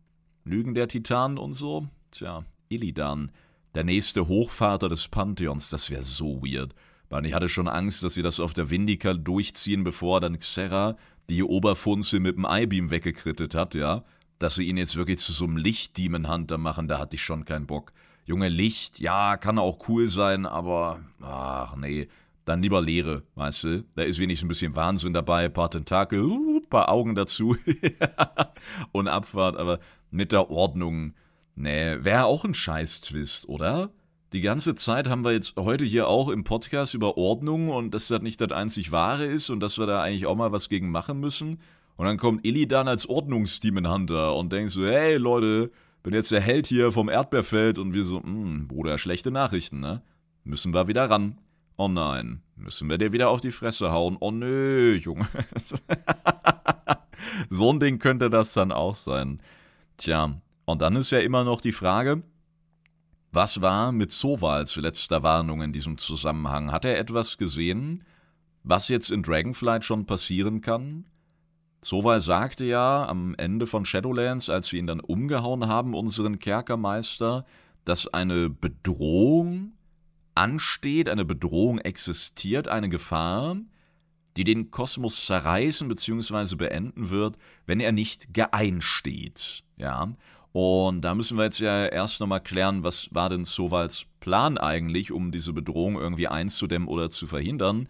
Lügen 0.44 0.74
der 0.74 0.88
Titanen 0.88 1.38
und 1.38 1.54
so? 1.54 1.88
Tja, 2.10 2.44
Illidan, 2.68 3.30
der 3.74 3.84
nächste 3.84 4.28
Hochvater 4.28 4.88
des 4.88 5.08
Pantheons, 5.08 5.70
das 5.70 5.90
wäre 5.90 6.02
so 6.02 6.42
weird. 6.42 6.74
Man, 7.10 7.24
ich 7.24 7.34
hatte 7.34 7.48
schon 7.48 7.68
Angst, 7.68 8.02
dass 8.02 8.14
sie 8.14 8.22
das 8.22 8.40
auf 8.40 8.54
der 8.54 8.70
Vindica 8.70 9.14
durchziehen, 9.14 9.84
bevor 9.84 10.20
dann 10.20 10.38
Xerra 10.38 10.96
die 11.28 11.42
Oberfunze 11.42 12.20
mit 12.20 12.36
dem 12.36 12.46
Eyebeam 12.46 12.90
weggekrittet 12.90 13.54
hat, 13.54 13.74
ja. 13.74 14.04
Dass 14.38 14.56
sie 14.56 14.64
ihn 14.64 14.76
jetzt 14.76 14.96
wirklich 14.96 15.18
zu 15.18 15.32
so 15.32 15.44
einem 15.44 15.56
Licht-Demon-Hunter 15.56 16.58
machen, 16.58 16.88
da 16.88 16.98
hatte 16.98 17.16
ich 17.16 17.22
schon 17.22 17.44
keinen 17.44 17.66
Bock. 17.66 17.92
Junge, 18.24 18.48
Licht, 18.48 19.00
ja, 19.00 19.36
kann 19.36 19.58
auch 19.58 19.88
cool 19.88 20.06
sein, 20.06 20.46
aber, 20.46 21.00
ach 21.20 21.76
nee, 21.76 22.08
dann 22.44 22.62
lieber 22.62 22.80
Leere, 22.80 23.22
weißt 23.34 23.64
du? 23.64 23.84
Da 23.94 24.02
ist 24.02 24.18
wenigstens 24.18 24.46
ein 24.46 24.48
bisschen 24.48 24.76
Wahnsinn 24.76 25.12
dabei, 25.12 25.48
paar 25.48 25.70
Tentakel, 25.70 26.22
uh, 26.22 26.60
paar 26.68 26.88
Augen 26.88 27.14
dazu 27.14 27.56
und 28.92 29.08
Abfahrt, 29.08 29.56
aber 29.56 29.80
mit 30.10 30.32
der 30.32 30.50
Ordnung, 30.50 31.14
nee, 31.56 31.96
wäre 32.00 32.24
auch 32.24 32.44
ein 32.44 32.54
Scheiß-Twist, 32.54 33.48
oder? 33.48 33.90
Die 34.32 34.40
ganze 34.40 34.74
Zeit 34.74 35.08
haben 35.08 35.24
wir 35.24 35.32
jetzt 35.32 35.56
heute 35.56 35.84
hier 35.84 36.08
auch 36.08 36.28
im 36.28 36.42
Podcast 36.42 36.94
über 36.94 37.18
Ordnung 37.18 37.68
und 37.68 37.92
dass 37.92 38.08
das 38.08 38.22
nicht 38.22 38.40
das 38.40 38.50
einzig 38.50 38.90
Wahre 38.90 39.26
ist 39.26 39.50
und 39.50 39.60
dass 39.60 39.78
wir 39.78 39.86
da 39.86 40.00
eigentlich 40.00 40.26
auch 40.26 40.36
mal 40.36 40.52
was 40.52 40.68
gegen 40.68 40.90
machen 40.90 41.20
müssen. 41.20 41.58
Und 41.96 42.06
dann 42.06 42.16
kommt 42.16 42.46
Illidan 42.46 42.88
als 42.88 43.06
Ordnungsdemon 43.06 43.90
Hunter 43.90 44.34
und 44.36 44.50
denkt 44.50 44.70
so, 44.70 44.86
hey 44.86 45.18
Leute, 45.18 45.70
bin 46.02 46.14
jetzt 46.14 46.30
der 46.30 46.40
Held 46.40 46.66
hier 46.66 46.92
vom 46.92 47.08
Erdbeerfeld 47.08 47.78
und 47.78 47.92
wir 47.92 48.04
so, 48.04 48.22
hm, 48.22 48.68
Bruder, 48.68 48.98
schlechte 48.98 49.30
Nachrichten, 49.30 49.80
ne? 49.80 50.02
Müssen 50.44 50.74
wir 50.74 50.88
wieder 50.88 51.08
ran. 51.08 51.38
Oh 51.76 51.88
nein, 51.88 52.42
müssen 52.56 52.90
wir 52.90 52.98
dir 52.98 53.12
wieder 53.12 53.30
auf 53.30 53.40
die 53.40 53.50
Fresse 53.50 53.92
hauen. 53.92 54.16
Oh 54.20 54.30
nö, 54.30 54.94
Junge. 54.96 55.28
so 57.50 57.72
ein 57.72 57.80
Ding 57.80 57.98
könnte 57.98 58.30
das 58.30 58.52
dann 58.52 58.72
auch 58.72 58.94
sein. 58.94 59.40
Tja, 59.96 60.40
und 60.64 60.82
dann 60.82 60.96
ist 60.96 61.10
ja 61.10 61.18
immer 61.18 61.44
noch 61.44 61.60
die 61.60 61.72
Frage, 61.72 62.22
was 63.30 63.62
war 63.62 63.92
mit 63.92 64.10
Sowals 64.10 64.76
letzter 64.76 65.22
Warnung 65.22 65.62
in 65.62 65.72
diesem 65.72 65.96
Zusammenhang? 65.96 66.70
Hat 66.70 66.84
er 66.84 66.98
etwas 66.98 67.38
gesehen, 67.38 68.04
was 68.62 68.88
jetzt 68.88 69.10
in 69.10 69.22
Dragonflight 69.22 69.84
schon 69.84 70.06
passieren 70.06 70.60
kann? 70.60 71.04
Sowal 71.84 72.20
sagte 72.20 72.64
ja 72.64 73.06
am 73.06 73.34
Ende 73.36 73.66
von 73.66 73.84
Shadowlands, 73.84 74.48
als 74.48 74.70
wir 74.70 74.78
ihn 74.78 74.86
dann 74.86 75.00
umgehauen 75.00 75.66
haben, 75.66 75.94
unseren 75.94 76.38
Kerkermeister, 76.38 77.44
dass 77.84 78.06
eine 78.06 78.48
Bedrohung 78.48 79.72
ansteht, 80.36 81.08
eine 81.08 81.24
Bedrohung 81.24 81.78
existiert, 81.78 82.68
eine 82.68 82.88
Gefahr, 82.88 83.56
die 84.36 84.44
den 84.44 84.70
Kosmos 84.70 85.26
zerreißen 85.26 85.88
bzw. 85.88 86.54
beenden 86.54 87.10
wird, 87.10 87.36
wenn 87.66 87.80
er 87.80 87.92
nicht 87.92 88.32
geeinsteht. 88.32 89.64
Ja, 89.76 90.14
und 90.52 91.00
da 91.00 91.14
müssen 91.14 91.36
wir 91.36 91.44
jetzt 91.44 91.58
ja 91.58 91.86
erst 91.86 92.20
nochmal 92.20 92.42
klären, 92.42 92.84
was 92.84 93.12
war 93.12 93.28
denn 93.28 93.44
Sowals 93.44 94.06
Plan 94.20 94.56
eigentlich, 94.56 95.10
um 95.10 95.32
diese 95.32 95.52
Bedrohung 95.52 95.96
irgendwie 95.96 96.28
einzudämmen 96.28 96.88
oder 96.88 97.10
zu 97.10 97.26
verhindern. 97.26 97.88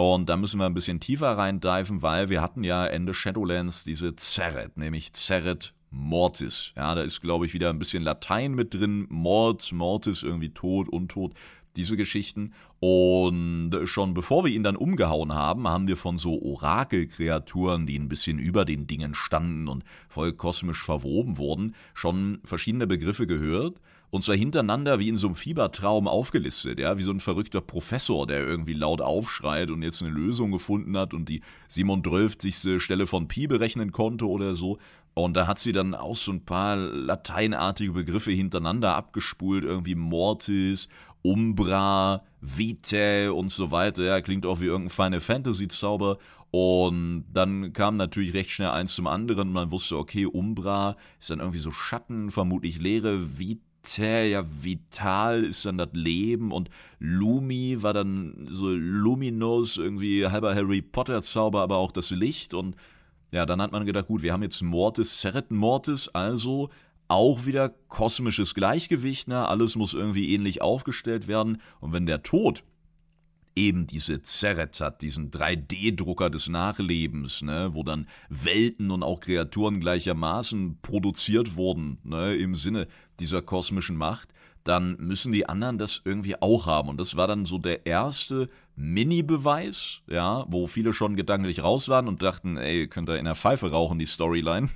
Und 0.00 0.30
da 0.30 0.38
müssen 0.38 0.58
wir 0.58 0.64
ein 0.64 0.72
bisschen 0.72 0.98
tiefer 0.98 1.36
reindiven, 1.36 2.00
weil 2.00 2.30
wir 2.30 2.40
hatten 2.40 2.64
ja 2.64 2.86
Ende 2.86 3.12
Shadowlands 3.12 3.84
diese 3.84 4.16
Zerret, 4.16 4.78
nämlich 4.78 5.12
Zerret 5.12 5.74
Mortis. 5.90 6.72
Ja, 6.74 6.94
da 6.94 7.02
ist, 7.02 7.20
glaube 7.20 7.44
ich, 7.44 7.52
wieder 7.52 7.68
ein 7.68 7.78
bisschen 7.78 8.02
Latein 8.02 8.54
mit 8.54 8.72
drin. 8.72 9.06
Mord, 9.10 9.70
Mortis, 9.72 10.22
irgendwie 10.22 10.54
tot, 10.54 10.88
untot 10.88 11.34
diese 11.76 11.98
Geschichten. 11.98 12.54
Und 12.78 13.76
schon 13.84 14.14
bevor 14.14 14.42
wir 14.42 14.50
ihn 14.50 14.62
dann 14.62 14.76
umgehauen 14.76 15.34
haben, 15.34 15.68
haben 15.68 15.86
wir 15.86 15.98
von 15.98 16.16
so 16.16 16.40
Orakelkreaturen, 16.40 17.86
die 17.86 17.98
ein 17.98 18.08
bisschen 18.08 18.38
über 18.38 18.64
den 18.64 18.86
Dingen 18.86 19.12
standen 19.12 19.68
und 19.68 19.84
voll 20.08 20.32
kosmisch 20.32 20.82
verwoben 20.82 21.36
wurden, 21.36 21.74
schon 21.92 22.40
verschiedene 22.44 22.86
Begriffe 22.86 23.26
gehört. 23.26 23.82
Und 24.10 24.22
zwar 24.22 24.36
hintereinander 24.36 24.98
wie 24.98 25.08
in 25.08 25.16
so 25.16 25.28
einem 25.28 25.36
Fiebertraum 25.36 26.08
aufgelistet, 26.08 26.80
ja, 26.80 26.98
wie 26.98 27.02
so 27.02 27.12
ein 27.12 27.20
verrückter 27.20 27.60
Professor, 27.60 28.26
der 28.26 28.40
irgendwie 28.40 28.74
laut 28.74 29.00
aufschreit 29.00 29.70
und 29.70 29.82
jetzt 29.82 30.02
eine 30.02 30.10
Lösung 30.10 30.50
gefunden 30.50 30.96
hat 30.96 31.14
und 31.14 31.28
die 31.28 31.42
Simon 31.68 32.02
12. 32.02 32.80
Stelle 32.82 33.06
von 33.06 33.28
Pi 33.28 33.46
berechnen 33.46 33.92
konnte 33.92 34.26
oder 34.26 34.54
so. 34.54 34.78
Und 35.14 35.36
da 35.36 35.46
hat 35.46 35.58
sie 35.58 35.72
dann 35.72 35.94
auch 35.94 36.16
so 36.16 36.32
ein 36.32 36.44
paar 36.44 36.76
lateinartige 36.76 37.92
Begriffe 37.92 38.30
hintereinander 38.30 38.94
abgespult, 38.94 39.64
irgendwie 39.64 39.94
Mortis 39.94 40.88
Umbra, 41.22 42.22
Vitae 42.40 43.28
und 43.28 43.50
so 43.50 43.70
weiter. 43.70 44.04
Ja, 44.04 44.20
klingt 44.20 44.46
auch 44.46 44.60
wie 44.60 44.66
irgendein 44.66 44.90
Final 44.90 45.20
Fantasy-Zauber. 45.20 46.18
Und 46.50 47.26
dann 47.32 47.72
kam 47.72 47.96
natürlich 47.96 48.34
recht 48.34 48.50
schnell 48.50 48.70
eins 48.70 48.94
zum 48.94 49.06
anderen. 49.06 49.52
Man 49.52 49.70
wusste, 49.70 49.96
okay, 49.96 50.26
Umbra 50.26 50.96
ist 51.20 51.30
dann 51.30 51.38
irgendwie 51.38 51.58
so 51.58 51.70
Schatten, 51.70 52.30
vermutlich 52.30 52.80
Leere, 52.80 53.38
Vitae, 53.38 53.60
ja, 53.96 54.44
Vital 54.62 55.44
ist 55.44 55.64
dann 55.64 55.78
das 55.78 55.90
Leben 55.92 56.52
und 56.52 56.70
Lumi 56.98 57.82
war 57.82 57.92
dann 57.92 58.46
so 58.50 58.68
luminous, 58.68 59.76
irgendwie 59.76 60.26
halber 60.26 60.54
Harry 60.54 60.82
Potter-Zauber, 60.82 61.62
aber 61.62 61.78
auch 61.78 61.92
das 61.92 62.10
Licht. 62.10 62.54
Und 62.54 62.76
ja, 63.32 63.46
dann 63.46 63.60
hat 63.62 63.72
man 63.72 63.86
gedacht, 63.86 64.06
gut, 64.06 64.22
wir 64.22 64.32
haben 64.32 64.42
jetzt 64.42 64.62
Mortis, 64.62 65.20
Serret 65.20 65.50
Mortis, 65.50 66.08
also 66.08 66.70
auch 67.08 67.46
wieder 67.46 67.70
kosmisches 67.88 68.54
Gleichgewicht, 68.54 69.26
ne? 69.28 69.48
alles 69.48 69.74
muss 69.74 69.94
irgendwie 69.94 70.32
ähnlich 70.32 70.62
aufgestellt 70.62 71.26
werden. 71.26 71.60
Und 71.80 71.92
wenn 71.92 72.06
der 72.06 72.22
Tod 72.22 72.62
eben 73.56 73.86
diese 73.86 74.22
Zerret 74.22 74.80
hat, 74.80 75.02
diesen 75.02 75.30
3D-Drucker 75.30 76.30
des 76.30 76.48
Nachlebens, 76.48 77.42
ne, 77.42 77.70
wo 77.72 77.82
dann 77.82 78.06
Welten 78.28 78.90
und 78.90 79.02
auch 79.02 79.20
Kreaturen 79.20 79.80
gleichermaßen 79.80 80.78
produziert 80.82 81.56
wurden, 81.56 81.98
ne, 82.04 82.34
im 82.34 82.54
Sinne 82.54 82.86
dieser 83.20 83.42
kosmischen 83.42 83.96
Macht, 83.96 84.30
dann 84.64 84.96
müssen 84.98 85.32
die 85.32 85.48
anderen 85.48 85.78
das 85.78 86.02
irgendwie 86.04 86.40
auch 86.40 86.66
haben. 86.66 86.88
Und 86.88 87.00
das 87.00 87.16
war 87.16 87.26
dann 87.26 87.44
so 87.44 87.58
der 87.58 87.86
erste 87.86 88.50
Mini-Beweis, 88.76 90.00
ja, 90.06 90.46
wo 90.48 90.66
viele 90.66 90.92
schon 90.92 91.16
gedanklich 91.16 91.62
raus 91.62 91.88
waren 91.88 92.08
und 92.08 92.22
dachten, 92.22 92.56
ey, 92.56 92.86
könnt 92.86 93.08
ihr 93.10 93.18
in 93.18 93.26
der 93.26 93.34
Pfeife 93.34 93.70
rauchen, 93.70 93.98
die 93.98 94.06
Storyline. 94.06 94.70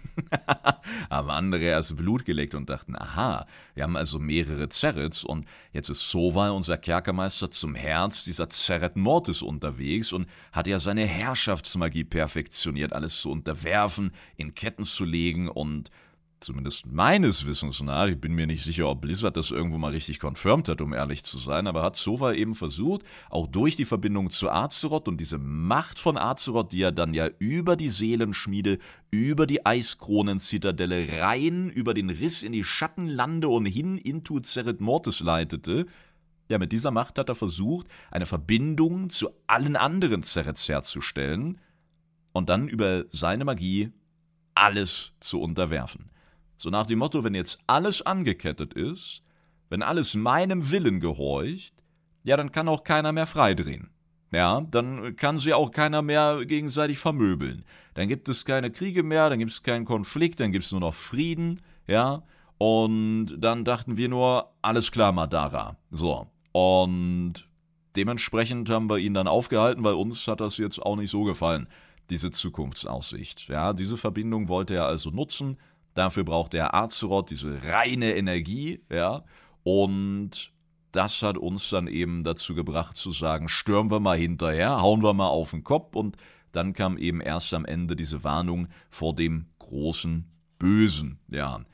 Aber 1.09 1.35
andere 1.35 1.65
erst 1.65 1.97
Blut 1.97 2.25
geleckt 2.25 2.55
und 2.55 2.69
dachten, 2.69 2.97
aha, 2.97 3.47
wir 3.75 3.83
haben 3.83 3.97
also 3.97 4.19
mehrere 4.19 4.69
Zerrets 4.69 5.25
und 5.25 5.47
jetzt 5.73 5.89
ist 5.89 6.09
Soval, 6.09 6.51
unser 6.51 6.77
Kerkermeister, 6.77 7.51
zum 7.51 7.75
Herz 7.75 8.25
dieser 8.25 8.49
Zerret 8.49 8.97
Mortis 8.97 9.43
unterwegs 9.43 10.13
und 10.13 10.27
hat 10.53 10.67
ja 10.67 10.79
seine 10.79 11.07
Herrschaftsmagie 11.07 12.05
perfektioniert, 12.05 12.93
alles 12.93 13.21
zu 13.21 13.31
unterwerfen, 13.31 14.13
in 14.37 14.55
Ketten 14.55 14.85
zu 14.85 15.05
legen 15.05 15.49
und 15.49 15.91
zumindest 16.41 16.87
meines 16.87 17.47
Wissens 17.47 17.81
nach, 17.83 18.07
ich 18.07 18.21
bin 18.21 18.35
mir 18.35 18.47
nicht 18.47 18.63
sicher, 18.63 18.89
ob 18.89 19.01
Blizzard 19.01 19.37
das 19.37 19.51
irgendwo 19.51 19.79
mal 19.79 19.93
richtig 19.93 20.23
confirmed 20.23 20.69
hat, 20.69 20.81
um 20.81 20.93
ehrlich 20.93 21.25
zu 21.25 21.39
sein, 21.39 21.67
aber 21.67 21.83
hat 21.83 21.97
Sova 21.97 22.33
eben 22.33 22.55
versucht, 22.55 23.03
auch 23.31 23.47
durch 23.47 23.77
die 23.77 23.85
Verbindung 23.85 24.31
zu 24.31 24.51
Azeroth 24.51 25.09
und 25.09 25.21
diese 25.21 25.39
Macht 25.39 25.99
von 25.99 26.17
Azeroth, 26.17 26.73
die 26.73 26.83
er 26.83 26.93
dann 26.93 27.15
ja 27.15 27.29
über 27.39 27.77
die 27.77 27.89
Seelenschmiede, 27.89 28.79
über 29.11 29.47
die 29.47 29.65
Eiskronen-Zitadelle 29.65 31.21
rein, 31.21 31.71
über 31.71 31.95
den 31.95 32.11
Riss 32.11 32.43
in 32.43 32.53
die 32.53 32.65
Schattenlande 32.65 33.49
und 33.49 33.67
hin 33.67 33.97
into 33.97 34.41
Zeret 34.41 34.81
Mortis 34.81 35.21
leitete, 35.21 35.87
ja, 36.51 36.59
mit 36.59 36.73
dieser 36.73 36.91
Macht 36.91 37.19
hat 37.19 37.31
er 37.31 37.35
versucht, 37.35 37.87
eine 38.11 38.27
Verbindung 38.27 39.09
zu 39.09 39.31
allen 39.47 39.77
anderen 39.77 40.23
Zerets 40.23 40.69
herzustellen 40.69 41.59
und 42.33 42.51
dann 42.51 42.69
über 42.69 43.05
seine 43.09 43.47
Magie 43.47 43.91
alles 44.55 45.15
zu 45.21 45.41
unterwerfen. 45.41 46.11
So 46.65 46.71
nach 46.71 46.87
dem 46.87 47.01
Motto, 47.01 47.23
wenn 47.23 47.35
jetzt 47.35 47.59
alles 47.67 48.01
angekettet 48.01 48.73
ist, 48.73 49.23
wenn 49.69 49.83
alles 49.83 50.15
meinem 50.15 50.71
Willen 50.71 50.99
gehorcht, 50.99 51.75
ja, 52.23 52.39
dann 52.39 52.53
kann 52.53 52.69
auch 52.69 52.85
keiner 52.85 53.13
mehr 53.13 53.27
freidrehen. 53.27 53.91
ja, 54.33 54.63
dann 54.71 55.15
kann 55.15 55.37
sie 55.37 55.53
auch 55.53 55.71
keiner 55.71 56.01
mehr 56.01 56.41
gegenseitig 56.47 56.99
vermöbeln. 56.99 57.67
Dann 57.93 58.09
gibt 58.09 58.31
es 58.31 58.47
keine 58.47 58.71
Kriege 58.71 59.03
mehr, 59.03 59.29
dann 59.29 59.41
gibt 59.41 59.51
es 59.51 59.63
keinen 59.63 59.85
Konflikt, 59.85 60.41
dann 60.41 60.53
gibt 60.53 60.65
es 60.65 60.73
nur 60.73 60.81
noch 60.81 60.95
Frieden, 60.95 61.61
ja. 61.87 62.23
Und 62.57 63.37
dann 63.37 63.67
dachten 63.67 63.99
wir 63.99 64.09
nur, 64.09 64.51
alles 64.63 64.91
klar, 64.91 65.13
Madara. 65.13 65.77
So. 65.91 66.29
Und 66.53 67.47
dementsprechend 67.95 68.71
haben 68.71 68.89
wir 68.89 68.97
ihn 68.97 69.13
dann 69.13 69.29
aufgehalten, 69.29 69.85
weil 69.85 69.93
uns 69.93 70.27
hat 70.29 70.41
das 70.41 70.57
jetzt 70.57 70.81
auch 70.81 70.97
nicht 70.97 71.11
so 71.11 71.25
gefallen, 71.25 71.69
diese 72.09 72.31
Zukunftsaussicht. 72.31 73.49
Ja, 73.49 73.75
diese 73.75 73.99
Verbindung 73.99 74.49
wollte 74.49 74.75
er 74.75 74.87
also 74.87 75.11
nutzen. 75.11 75.59
Dafür 75.95 76.25
brauchte 76.25 76.59
er 76.59 76.75
Azeroth, 76.75 77.31
diese 77.31 77.63
reine 77.65 78.15
Energie, 78.17 78.81
ja. 78.91 79.25
Und 79.63 80.53
das 80.93 81.23
hat 81.23 81.39
uns 81.39 81.71
dann 81.71 81.89
eben 81.89 82.23
dazu 82.23 82.55
gebracht 82.55 82.97
zu 82.97 83.13
sagen, 83.13 83.49
stürmen 83.49 83.91
wir 83.91 84.01
mal 84.01 84.19
hinterher, 84.19 84.81
hauen 84.81 85.03
wir 85.03 85.15
mal 85.15 85.29
auf 85.29 85.51
den 85.51 85.65
Kopf 85.65 85.97
und 85.97 86.17
dann 86.53 86.73
kam 86.73 86.97
eben 86.99 87.21
erst 87.21 87.53
am 87.53 87.65
Ende 87.65 87.97
diese 87.97 88.23
Warnung 88.23 88.69
vor 88.91 89.15
dem 89.15 89.47
großen 89.59 90.31
Bösen. 90.59 91.19
Ja. 91.29 91.65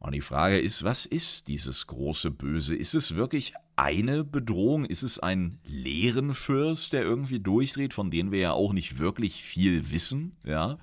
Und 0.00 0.14
die 0.14 0.20
Frage 0.20 0.58
ist, 0.58 0.84
was 0.84 1.06
ist 1.06 1.48
dieses 1.48 1.86
große 1.86 2.30
Böse? 2.30 2.74
Ist 2.74 2.94
es 2.94 3.14
wirklich 3.14 3.54
eine 3.76 4.24
Bedrohung? 4.24 4.84
Ist 4.84 5.02
es 5.02 5.18
ein 5.18 5.60
Leerenfürst, 5.64 6.92
der 6.92 7.02
irgendwie 7.02 7.40
durchdreht, 7.40 7.94
von 7.94 8.10
dem 8.10 8.32
wir 8.32 8.40
ja 8.40 8.52
auch 8.52 8.72
nicht 8.72 8.98
wirklich 8.98 9.42
viel 9.42 9.90
wissen? 9.90 10.36
Ja. 10.44 10.78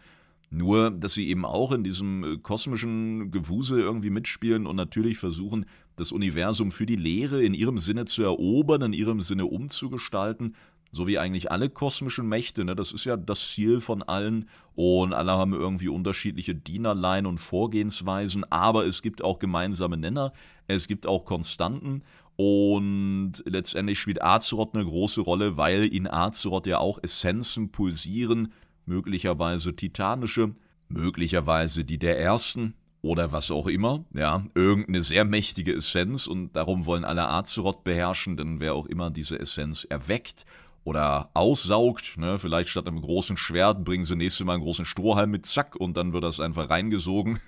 Nur, 0.50 0.92
dass 0.92 1.14
sie 1.14 1.28
eben 1.28 1.46
auch 1.46 1.72
in 1.72 1.84
diesem 1.84 2.24
äh, 2.24 2.38
kosmischen 2.38 3.32
Gewusel 3.32 3.80
irgendwie 3.80 4.10
mitspielen 4.10 4.68
und 4.68 4.76
natürlich 4.76 5.18
versuchen, 5.18 5.66
das 5.96 6.12
Universum 6.12 6.72
für 6.72 6.86
die 6.86 6.96
Lehre 6.96 7.44
in 7.44 7.54
ihrem 7.54 7.78
Sinne 7.78 8.06
zu 8.06 8.24
erobern, 8.24 8.82
in 8.82 8.94
ihrem 8.94 9.22
Sinne 9.22 9.46
umzugestalten, 9.46 10.56
so 10.92 11.08
wie 11.08 11.20
eigentlich 11.20 11.52
alle 11.52 11.70
kosmischen 11.70 12.28
Mächte. 12.28 12.64
Ne? 12.64 12.76
Das 12.76 12.92
ist 12.92 13.06
ja 13.06 13.18
das 13.18 13.50
Ziel 13.54 13.82
von 13.82 14.04
allen 14.04 14.48
und 14.76 15.14
alle 15.14 15.34
haben 15.34 15.54
irgendwie 15.54 15.90
unterschiedliche 15.90 16.56
Dienerlein 16.56 17.26
und 17.26 17.40
Vorgehensweisen, 17.40 18.50
aber 18.52 18.86
es 18.86 19.02
gibt 19.02 19.24
auch 19.24 19.40
gemeinsame 19.40 19.98
Nenner, 19.98 20.32
es 20.68 20.88
gibt 20.88 21.08
auch 21.08 21.26
Konstanten 21.26 22.04
und 22.38 23.34
letztendlich 23.46 24.00
spielt 24.00 24.22
Azeroth 24.22 24.76
eine 24.76 24.86
große 24.86 25.22
Rolle, 25.22 25.58
weil 25.58 25.86
in 25.86 26.08
Azeroth 26.08 26.68
ja 26.68 26.80
auch 26.80 27.00
Essenzen 27.02 27.72
pulsieren, 27.72 28.52
möglicherweise 28.86 29.76
titanische, 29.76 30.56
möglicherweise 30.90 31.84
die 31.84 31.98
der 31.98 32.20
ersten 32.20 32.76
oder 33.02 33.32
was 33.32 33.52
auch 33.52 33.68
immer, 33.68 34.04
ja, 34.14 34.46
irgendeine 34.56 35.04
sehr 35.04 35.26
mächtige 35.26 35.74
Essenz 35.74 36.26
und 36.26 36.56
darum 36.56 36.86
wollen 36.86 37.06
alle 37.06 37.30
Azeroth 37.30 37.84
beherrschen, 37.84 38.36
denn 38.36 38.60
wer 38.60 38.74
auch 38.74 38.88
immer 38.88 39.12
diese 39.12 39.40
Essenz 39.40 39.84
erweckt 39.84 40.46
oder 40.86 41.32
aussaugt, 41.34 42.16
ne, 42.18 42.38
vielleicht 42.38 42.70
statt 42.70 42.88
einem 42.88 43.02
großen 43.02 43.38
Schwert 43.38 43.84
bringen 43.84 44.04
sie 44.04 44.16
nächstes 44.16 44.46
Mal 44.46 44.54
einen 44.54 44.64
großen 44.64 44.86
Strohhalm 44.86 45.32
mit 45.32 45.48
Zack 45.48 45.76
und 45.76 45.98
dann 45.98 46.14
wird 46.14 46.24
das 46.24 46.40
einfach 46.40 46.70
reingesogen. 46.70 47.40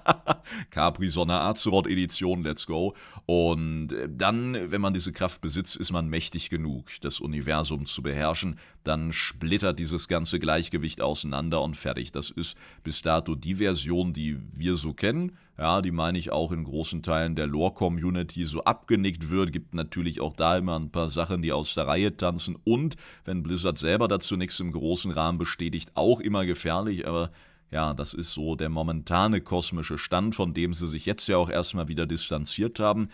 Capri 0.70 1.10
Sonne 1.10 1.38
Azeroth 1.38 1.86
Edition, 1.86 2.42
let's 2.42 2.66
go. 2.66 2.94
Und 3.26 3.92
äh, 3.92 4.08
dann, 4.10 4.56
wenn 4.70 4.80
man 4.80 4.94
diese 4.94 5.12
Kraft 5.12 5.42
besitzt, 5.42 5.76
ist 5.76 5.92
man 5.92 6.08
mächtig 6.08 6.48
genug, 6.48 6.88
das 7.02 7.20
Universum 7.20 7.84
zu 7.84 8.02
beherrschen. 8.02 8.58
Dann 8.84 9.12
splittert 9.12 9.78
dieses 9.78 10.08
ganze 10.08 10.40
Gleichgewicht 10.40 11.02
auseinander 11.02 11.60
und 11.60 11.76
fertig. 11.76 12.10
Das 12.10 12.30
ist 12.30 12.56
bis 12.82 13.02
dato 13.02 13.34
die 13.34 13.56
Version, 13.56 14.14
die 14.14 14.38
wir 14.54 14.76
so 14.76 14.94
kennen. 14.94 15.36
Ja, 15.58 15.82
die 15.82 15.90
meine 15.90 16.18
ich 16.18 16.32
auch 16.32 16.50
in 16.50 16.64
großen 16.64 17.02
Teilen 17.02 17.36
der 17.36 17.46
Lore-Community 17.46 18.44
so 18.44 18.64
abgenickt 18.64 19.30
wird. 19.30 19.52
Gibt 19.52 19.74
natürlich 19.74 20.20
auch 20.20 20.34
da 20.34 20.56
immer 20.56 20.78
ein 20.78 20.90
paar 20.90 21.08
Sachen, 21.08 21.42
die 21.42 21.52
aus 21.52 21.74
der 21.74 21.86
Reihe 21.86 22.16
tanzen. 22.16 22.56
Und 22.64 22.96
wenn 23.24 23.42
Blizzard 23.42 23.76
selber 23.76 24.08
dazu 24.08 24.36
nichts 24.36 24.58
im 24.60 24.72
großen 24.72 25.10
Rahmen 25.10 25.38
bestätigt, 25.38 25.90
auch 25.94 26.20
immer 26.20 26.46
gefährlich. 26.46 27.06
Aber 27.06 27.30
ja, 27.70 27.92
das 27.92 28.14
ist 28.14 28.32
so 28.32 28.54
der 28.56 28.70
momentane 28.70 29.40
kosmische 29.40 29.98
Stand, 29.98 30.34
von 30.34 30.54
dem 30.54 30.74
sie 30.74 30.88
sich 30.88 31.06
jetzt 31.06 31.28
ja 31.28 31.36
auch 31.36 31.50
erstmal 31.50 31.88
wieder 31.88 32.06
distanziert 32.06 32.80
haben. 32.80 33.08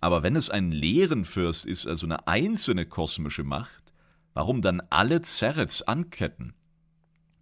Aber 0.00 0.22
wenn 0.22 0.36
es 0.36 0.50
ein 0.50 0.72
Leerenfürst 0.72 1.64
ist, 1.64 1.86
also 1.86 2.06
eine 2.06 2.26
einzelne 2.26 2.86
kosmische 2.86 3.44
Macht, 3.44 3.94
warum 4.34 4.62
dann 4.62 4.82
alle 4.90 5.22
Zerrets 5.22 5.82
anketten? 5.82 6.54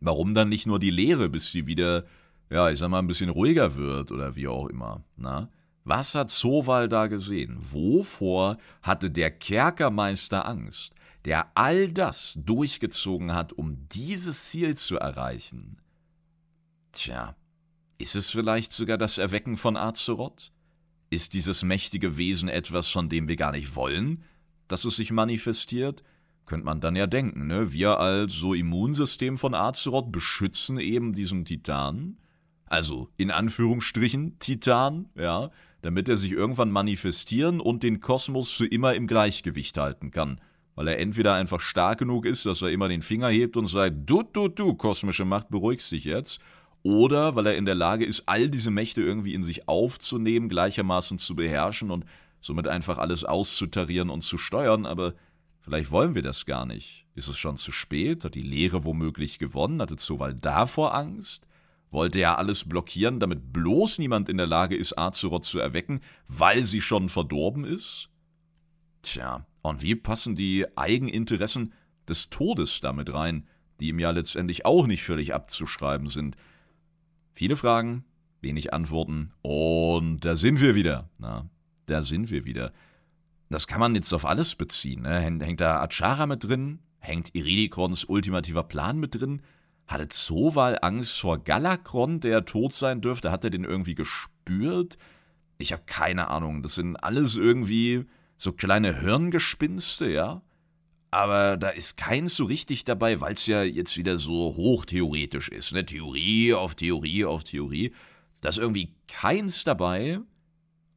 Warum 0.00 0.34
dann 0.34 0.48
nicht 0.48 0.66
nur 0.66 0.78
die 0.78 0.90
Leere, 0.90 1.28
bis 1.28 1.52
sie 1.52 1.66
wieder, 1.66 2.04
ja, 2.52 2.70
ich 2.70 2.78
sag 2.78 2.88
mal, 2.88 2.98
ein 2.98 3.06
bisschen 3.06 3.30
ruhiger 3.30 3.74
wird 3.76 4.12
oder 4.12 4.36
wie 4.36 4.46
auch 4.48 4.66
immer, 4.68 5.02
na? 5.16 5.48
Was 5.84 6.14
hat 6.14 6.30
Soval 6.30 6.88
da 6.88 7.08
gesehen? 7.08 7.56
Wovor 7.58 8.58
hatte 8.82 9.10
der 9.10 9.32
Kerkermeister 9.32 10.46
Angst, 10.46 10.94
der 11.24 11.56
all 11.56 11.90
das 11.90 12.38
durchgezogen 12.44 13.34
hat, 13.34 13.52
um 13.52 13.88
dieses 13.88 14.48
Ziel 14.48 14.76
zu 14.76 14.96
erreichen? 14.96 15.78
Tja, 16.92 17.34
ist 17.98 18.14
es 18.14 18.30
vielleicht 18.30 18.72
sogar 18.72 18.98
das 18.98 19.18
Erwecken 19.18 19.56
von 19.56 19.76
Azeroth? 19.76 20.52
Ist 21.10 21.34
dieses 21.34 21.62
mächtige 21.62 22.16
Wesen 22.16 22.48
etwas, 22.48 22.88
von 22.88 23.08
dem 23.08 23.26
wir 23.28 23.36
gar 23.36 23.52
nicht 23.52 23.74
wollen, 23.74 24.22
dass 24.68 24.84
es 24.84 24.96
sich 24.96 25.10
manifestiert? 25.10 26.04
Könnte 26.46 26.66
man 26.66 26.80
dann 26.80 26.96
ja 26.96 27.06
denken, 27.06 27.46
ne? 27.46 27.72
Wir 27.72 27.98
als 27.98 28.34
so 28.34 28.54
Immunsystem 28.54 29.36
von 29.36 29.54
Azeroth 29.54 30.12
beschützen 30.12 30.78
eben 30.78 31.12
diesen 31.12 31.44
Titan. 31.44 32.18
Also 32.72 33.10
in 33.18 33.30
Anführungsstrichen 33.30 34.38
Titan, 34.38 35.10
ja, 35.14 35.50
damit 35.82 36.08
er 36.08 36.16
sich 36.16 36.32
irgendwann 36.32 36.70
manifestieren 36.70 37.60
und 37.60 37.82
den 37.82 38.00
Kosmos 38.00 38.50
für 38.50 38.64
immer 38.64 38.94
im 38.94 39.06
Gleichgewicht 39.06 39.76
halten 39.76 40.10
kann. 40.10 40.40
Weil 40.74 40.88
er 40.88 40.98
entweder 40.98 41.34
einfach 41.34 41.60
stark 41.60 41.98
genug 41.98 42.24
ist, 42.24 42.46
dass 42.46 42.62
er 42.62 42.70
immer 42.70 42.88
den 42.88 43.02
Finger 43.02 43.28
hebt 43.28 43.58
und 43.58 43.66
sagt, 43.66 43.94
du, 44.06 44.22
du, 44.22 44.48
du, 44.48 44.72
kosmische 44.72 45.26
Macht, 45.26 45.50
beruhigst 45.50 45.92
dich 45.92 46.04
jetzt, 46.04 46.40
oder 46.82 47.34
weil 47.34 47.46
er 47.46 47.56
in 47.56 47.66
der 47.66 47.74
Lage 47.74 48.06
ist, 48.06 48.22
all 48.24 48.48
diese 48.48 48.70
Mächte 48.70 49.02
irgendwie 49.02 49.34
in 49.34 49.42
sich 49.42 49.68
aufzunehmen, 49.68 50.48
gleichermaßen 50.48 51.18
zu 51.18 51.36
beherrschen 51.36 51.90
und 51.90 52.06
somit 52.40 52.68
einfach 52.68 52.96
alles 52.96 53.24
auszutarieren 53.24 54.08
und 54.08 54.22
zu 54.22 54.38
steuern, 54.38 54.86
aber 54.86 55.12
vielleicht 55.60 55.90
wollen 55.90 56.14
wir 56.14 56.22
das 56.22 56.46
gar 56.46 56.64
nicht. 56.64 57.04
Ist 57.14 57.28
es 57.28 57.36
schon 57.36 57.58
zu 57.58 57.70
spät? 57.70 58.24
Hat 58.24 58.34
die 58.34 58.40
Lehre 58.40 58.84
womöglich 58.84 59.38
gewonnen? 59.38 59.82
Hatte 59.82 59.96
Zowal 59.96 60.32
davor 60.32 60.94
Angst? 60.94 61.46
Wollte 61.92 62.20
er 62.20 62.38
alles 62.38 62.66
blockieren, 62.66 63.20
damit 63.20 63.52
bloß 63.52 63.98
niemand 63.98 64.30
in 64.30 64.38
der 64.38 64.46
Lage 64.46 64.74
ist, 64.74 64.98
Azeroth 64.98 65.44
zu 65.44 65.58
erwecken, 65.58 66.00
weil 66.26 66.64
sie 66.64 66.80
schon 66.80 67.10
verdorben 67.10 67.64
ist? 67.64 68.08
Tja, 69.02 69.46
und 69.60 69.82
wie 69.82 69.94
passen 69.94 70.34
die 70.34 70.66
Eigeninteressen 70.74 71.74
des 72.08 72.30
Todes 72.30 72.80
damit 72.80 73.12
rein, 73.12 73.46
die 73.78 73.88
ihm 73.88 73.98
ja 73.98 74.10
letztendlich 74.10 74.64
auch 74.64 74.86
nicht 74.86 75.02
völlig 75.02 75.34
abzuschreiben 75.34 76.08
sind? 76.08 76.36
Viele 77.34 77.56
Fragen, 77.56 78.06
wenig 78.40 78.72
Antworten 78.72 79.34
und 79.42 80.24
da 80.24 80.34
sind 80.34 80.62
wir 80.62 80.74
wieder. 80.74 81.10
Na, 81.18 81.50
da 81.84 82.00
sind 82.00 82.30
wir 82.30 82.46
wieder. 82.46 82.72
Das 83.50 83.66
kann 83.66 83.80
man 83.80 83.94
jetzt 83.94 84.14
auf 84.14 84.24
alles 84.24 84.54
beziehen. 84.54 85.02
Ne? 85.02 85.20
Hängt 85.20 85.60
da 85.60 85.82
Achara 85.82 86.26
mit 86.26 86.42
drin? 86.44 86.78
Hängt 87.00 87.34
Iridikons 87.34 88.04
ultimativer 88.04 88.62
Plan 88.62 88.98
mit 88.98 89.20
drin? 89.20 89.42
Hatte 89.86 90.08
Zoval 90.08 90.78
Angst 90.80 91.20
vor 91.20 91.38
Galakron, 91.38 92.20
der 92.20 92.44
tot 92.44 92.72
sein 92.72 93.00
dürfte? 93.00 93.30
Hat 93.30 93.44
er 93.44 93.50
den 93.50 93.64
irgendwie 93.64 93.94
gespürt? 93.94 94.96
Ich 95.58 95.72
habe 95.72 95.82
keine 95.86 96.28
Ahnung. 96.28 96.62
Das 96.62 96.74
sind 96.74 96.96
alles 96.96 97.36
irgendwie 97.36 98.06
so 98.36 98.52
kleine 98.52 99.00
Hirngespinste, 99.00 100.10
ja? 100.10 100.42
aber 101.12 101.58
da 101.58 101.68
ist 101.68 101.98
keins 101.98 102.34
so 102.36 102.44
richtig 102.44 102.84
dabei, 102.84 103.20
weil 103.20 103.34
es 103.34 103.46
ja 103.46 103.62
jetzt 103.62 103.98
wieder 103.98 104.16
so 104.16 104.54
hochtheoretisch 104.56 105.50
ist. 105.50 105.72
Ne? 105.72 105.84
Theorie 105.84 106.54
auf 106.54 106.74
Theorie 106.74 107.26
auf 107.26 107.44
Theorie. 107.44 107.92
Da 108.40 108.48
ist 108.48 108.58
irgendwie 108.58 108.94
keins 109.08 109.62
dabei, 109.62 110.20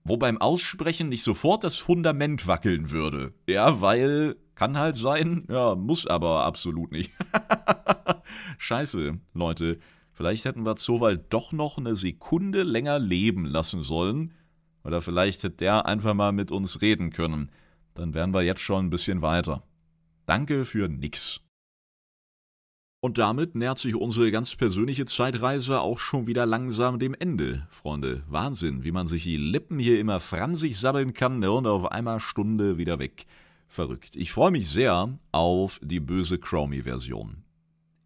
wo 0.05 0.15
beim 0.15 0.39
Aussprechen 0.39 1.09
nicht 1.09 1.21
sofort 1.21 1.65
das 1.65 1.75
Fundament 1.75 2.47
wackeln 2.47 2.91
würde. 2.91 3.33
Ja, 3.47 3.81
weil 3.81 4.37
kann 4.55 4.77
halt 4.77 4.95
sein, 4.95 5.45
ja, 5.49 5.75
muss 5.75 6.07
aber 6.07 6.45
absolut 6.45 6.93
nicht. 6.93 7.11
Scheiße, 8.57 9.19
Leute. 9.33 9.79
Vielleicht 10.13 10.45
hätten 10.45 10.65
wir 10.65 10.75
Zowal 10.75 11.17
doch 11.17 11.51
noch 11.51 11.77
eine 11.77 11.95
Sekunde 11.95 12.63
länger 12.63 12.99
leben 12.99 13.45
lassen 13.45 13.81
sollen. 13.81 14.33
Oder 14.83 15.01
vielleicht 15.01 15.43
hätte 15.43 15.57
der 15.57 15.85
einfach 15.85 16.13
mal 16.13 16.31
mit 16.31 16.51
uns 16.51 16.81
reden 16.81 17.09
können. 17.09 17.49
Dann 17.95 18.13
wären 18.13 18.33
wir 18.33 18.43
jetzt 18.43 18.61
schon 18.61 18.85
ein 18.85 18.89
bisschen 18.89 19.21
weiter. 19.21 19.63
Danke 20.25 20.65
für 20.65 20.87
nix. 20.87 21.41
Und 23.05 23.19
damit 23.19 23.53
nähert 23.53 23.77
sich 23.77 23.93
unsere 23.93 24.31
ganz 24.31 24.55
persönliche 24.55 25.05
Zeitreise 25.05 25.79
auch 25.79 25.99
schon 25.99 26.25
wieder 26.25 26.47
langsam 26.47 26.97
dem 26.97 27.13
Ende, 27.13 27.67
Freunde. 27.69 28.23
Wahnsinn, 28.27 28.83
wie 28.83 28.91
man 28.91 29.05
sich 29.05 29.23
die 29.23 29.37
Lippen 29.37 29.77
hier 29.77 29.99
immer 29.99 30.19
fransig 30.19 30.75
sabbeln 30.75 31.13
kann 31.13 31.37
ne, 31.37 31.51
und 31.51 31.67
auf 31.67 31.91
einmal 31.91 32.19
Stunde 32.19 32.79
wieder 32.79 32.97
weg. 32.97 33.27
Verrückt. 33.67 34.15
Ich 34.15 34.31
freue 34.31 34.49
mich 34.49 34.67
sehr 34.67 35.19
auf 35.31 35.79
die 35.83 35.99
böse 35.99 36.39
Chromie-Version. 36.39 37.44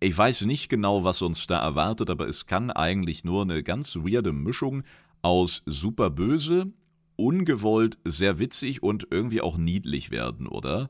Ich 0.01 0.17
weiß 0.17 0.45
nicht 0.45 0.69
genau, 0.69 1.03
was 1.03 1.21
uns 1.21 1.45
da 1.45 1.59
erwartet, 1.59 2.09
aber 2.09 2.27
es 2.27 2.45
kann 2.45 2.71
eigentlich 2.71 3.25
nur 3.25 3.41
eine 3.41 3.63
ganz 3.63 3.97
weirde 3.97 4.31
Mischung 4.31 4.83
aus 5.21 5.61
super 5.65 6.09
böse, 6.09 6.71
ungewollt, 7.17 7.97
sehr 8.05 8.39
witzig 8.39 8.81
und 8.81 9.07
irgendwie 9.11 9.41
auch 9.41 9.57
niedlich 9.57 10.09
werden, 10.09 10.47
oder? 10.47 10.89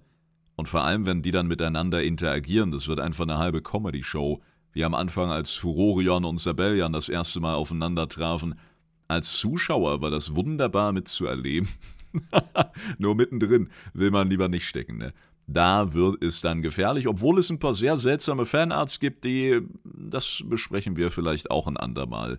Und 0.55 0.69
vor 0.69 0.83
allem, 0.83 1.07
wenn 1.07 1.23
die 1.23 1.31
dann 1.31 1.47
miteinander 1.47 2.03
interagieren, 2.03 2.71
das 2.71 2.87
wird 2.87 2.99
einfach 2.99 3.23
eine 3.23 3.39
halbe 3.39 3.61
Comedy-Show. 3.63 4.41
Wie 4.73 4.83
am 4.83 4.93
Anfang, 4.93 5.31
als 5.31 5.53
Furorion 5.53 6.25
und 6.25 6.37
Sabellian 6.37 6.93
das 6.93 7.09
erste 7.09 7.39
Mal 7.39 7.55
aufeinander 7.55 8.07
trafen. 8.07 8.55
Als 9.07 9.37
Zuschauer 9.37 10.01
war 10.01 10.11
das 10.11 10.35
wunderbar 10.35 10.91
mitzuerleben. 10.91 11.69
Nur 12.99 13.15
mittendrin 13.15 13.69
will 13.93 14.11
man 14.11 14.29
lieber 14.29 14.49
nicht 14.49 14.67
stecken, 14.67 14.97
ne? 14.97 15.13
Da 15.51 15.93
wird 15.93 16.21
es 16.23 16.41
dann 16.41 16.61
gefährlich, 16.61 17.07
obwohl 17.07 17.39
es 17.39 17.49
ein 17.49 17.57
paar 17.57 17.73
sehr 17.73 17.97
seltsame 17.97 18.45
Fanarts 18.45 18.99
gibt, 18.99 19.23
die. 19.23 19.61
Das 19.83 20.43
besprechen 20.45 20.95
wir 20.95 21.09
vielleicht 21.09 21.49
auch 21.49 21.65
ein 21.65 21.75
andermal. 21.75 22.37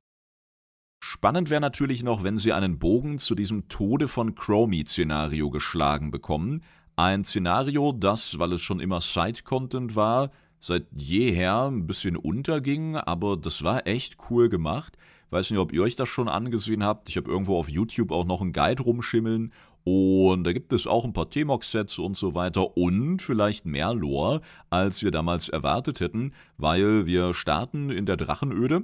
Spannend 1.03 1.51
wäre 1.51 1.61
natürlich 1.61 2.05
noch, 2.05 2.23
wenn 2.23 2.39
sie 2.39 2.53
einen 2.53 2.79
Bogen 2.79 3.19
zu 3.19 3.35
diesem 3.35 3.69
Tode 3.69 4.07
von 4.07 4.37
Chromie-Szenario 4.37 5.51
geschlagen 5.51 6.13
bekommen. 6.13 6.63
Ein 6.95 7.25
Szenario, 7.25 7.93
das, 7.93 8.39
weil 8.39 8.53
es 8.53 8.63
schon 8.63 8.79
immer 8.79 9.01
Side-Content 9.01 9.97
war, 9.97 10.31
seit 10.61 10.87
jeher 10.93 11.65
ein 11.65 11.89
bisschen 11.89 12.17
unterging, 12.17 12.95
aber 12.97 13.37
das 13.37 13.65
war 13.65 13.89
echt 13.89 14.19
cool 14.31 14.49
gemacht. 14.49 14.97
Weiß 15.31 15.51
nicht, 15.51 15.59
ob 15.59 15.73
ihr 15.73 15.83
euch 15.83 15.97
das 15.97 16.09
schon 16.09 16.29
angesehen 16.29 16.85
habt. 16.85 17.09
Ich 17.09 17.17
habe 17.17 17.31
irgendwo 17.31 17.57
auf 17.57 17.69
YouTube 17.69 18.13
auch 18.13 18.25
noch 18.25 18.41
einen 18.41 18.53
Guide 18.53 18.83
rumschimmeln 18.83 19.53
und 19.85 20.45
da 20.45 20.53
gibt 20.53 20.73
es 20.73 20.87
auch 20.87 21.05
ein 21.05 21.13
paar 21.13 21.31
T-Mox-Sets 21.31 21.99
und 21.99 22.17
so 22.17 22.35
weiter 22.35 22.77
und 22.77 23.23
vielleicht 23.23 23.67
mehr 23.67 23.95
Lore, 23.95 24.41
als 24.69 25.03
wir 25.03 25.11
damals 25.11 25.49
erwartet 25.49 26.01
hätten, 26.01 26.33
weil 26.59 27.07
wir 27.07 27.35
starten 27.35 27.91
in 27.91 28.07
der 28.07 28.17
Drachenöde 28.17 28.83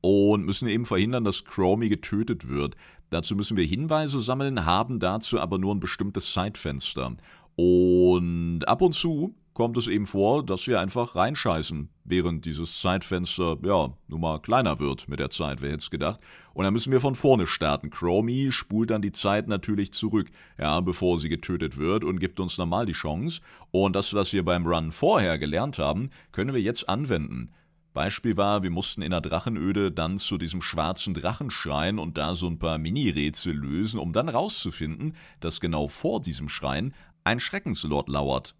und 0.00 0.44
müssen 0.44 0.68
eben 0.68 0.84
verhindern, 0.84 1.24
dass 1.24 1.44
Chromie 1.44 1.88
getötet 1.88 2.48
wird. 2.48 2.76
Dazu 3.10 3.34
müssen 3.34 3.56
wir 3.56 3.64
Hinweise 3.64 4.20
sammeln, 4.20 4.64
haben 4.64 5.00
dazu 5.00 5.40
aber 5.40 5.58
nur 5.58 5.74
ein 5.74 5.80
bestimmtes 5.80 6.32
Zeitfenster. 6.32 7.16
Und 7.56 8.68
ab 8.68 8.82
und 8.82 8.92
zu 8.92 9.34
kommt 9.52 9.76
es 9.76 9.88
eben 9.88 10.06
vor, 10.06 10.44
dass 10.46 10.68
wir 10.68 10.78
einfach 10.80 11.16
reinscheißen, 11.16 11.88
während 12.10 12.44
dieses 12.44 12.80
Zeitfenster, 12.80 13.58
ja, 13.62 13.92
nun 14.08 14.20
mal 14.20 14.40
kleiner 14.40 14.78
wird 14.78 15.08
mit 15.08 15.20
der 15.20 15.30
Zeit, 15.30 15.62
wer 15.62 15.70
hätte 15.70 15.82
es 15.82 15.90
gedacht. 15.90 16.20
Und 16.54 16.64
dann 16.64 16.72
müssen 16.72 16.92
wir 16.92 17.00
von 17.00 17.14
vorne 17.14 17.46
starten. 17.46 17.90
Chromie 17.90 18.50
spult 18.50 18.90
dann 18.90 19.02
die 19.02 19.12
Zeit 19.12 19.48
natürlich 19.48 19.92
zurück, 19.92 20.30
ja, 20.58 20.80
bevor 20.80 21.18
sie 21.18 21.28
getötet 21.28 21.76
wird 21.76 22.04
und 22.04 22.18
gibt 22.18 22.40
uns 22.40 22.58
normal 22.58 22.86
die 22.86 22.92
Chance. 22.92 23.40
Und 23.70 23.94
das, 23.94 24.14
was 24.14 24.32
wir 24.32 24.44
beim 24.44 24.66
Run 24.66 24.92
vorher 24.92 25.38
gelernt 25.38 25.78
haben, 25.78 26.10
können 26.32 26.54
wir 26.54 26.60
jetzt 26.60 26.88
anwenden. 26.88 27.50
Beispiel 27.94 28.36
war, 28.36 28.62
wir 28.62 28.70
mussten 28.70 29.02
in 29.02 29.10
der 29.10 29.20
Drachenöde 29.20 29.90
dann 29.90 30.18
zu 30.18 30.38
diesem 30.38 30.62
schwarzen 30.62 31.14
Drachenschrein 31.14 31.98
und 31.98 32.16
da 32.16 32.36
so 32.36 32.46
ein 32.46 32.58
paar 32.58 32.78
Mini-Rätsel 32.78 33.52
lösen, 33.52 33.98
um 33.98 34.12
dann 34.12 34.28
rauszufinden, 34.28 35.16
dass 35.40 35.60
genau 35.60 35.88
vor 35.88 36.20
diesem 36.20 36.48
Schrein 36.48 36.94
ein 37.24 37.40
Schreckenslord 37.40 38.08
lauert 38.08 38.54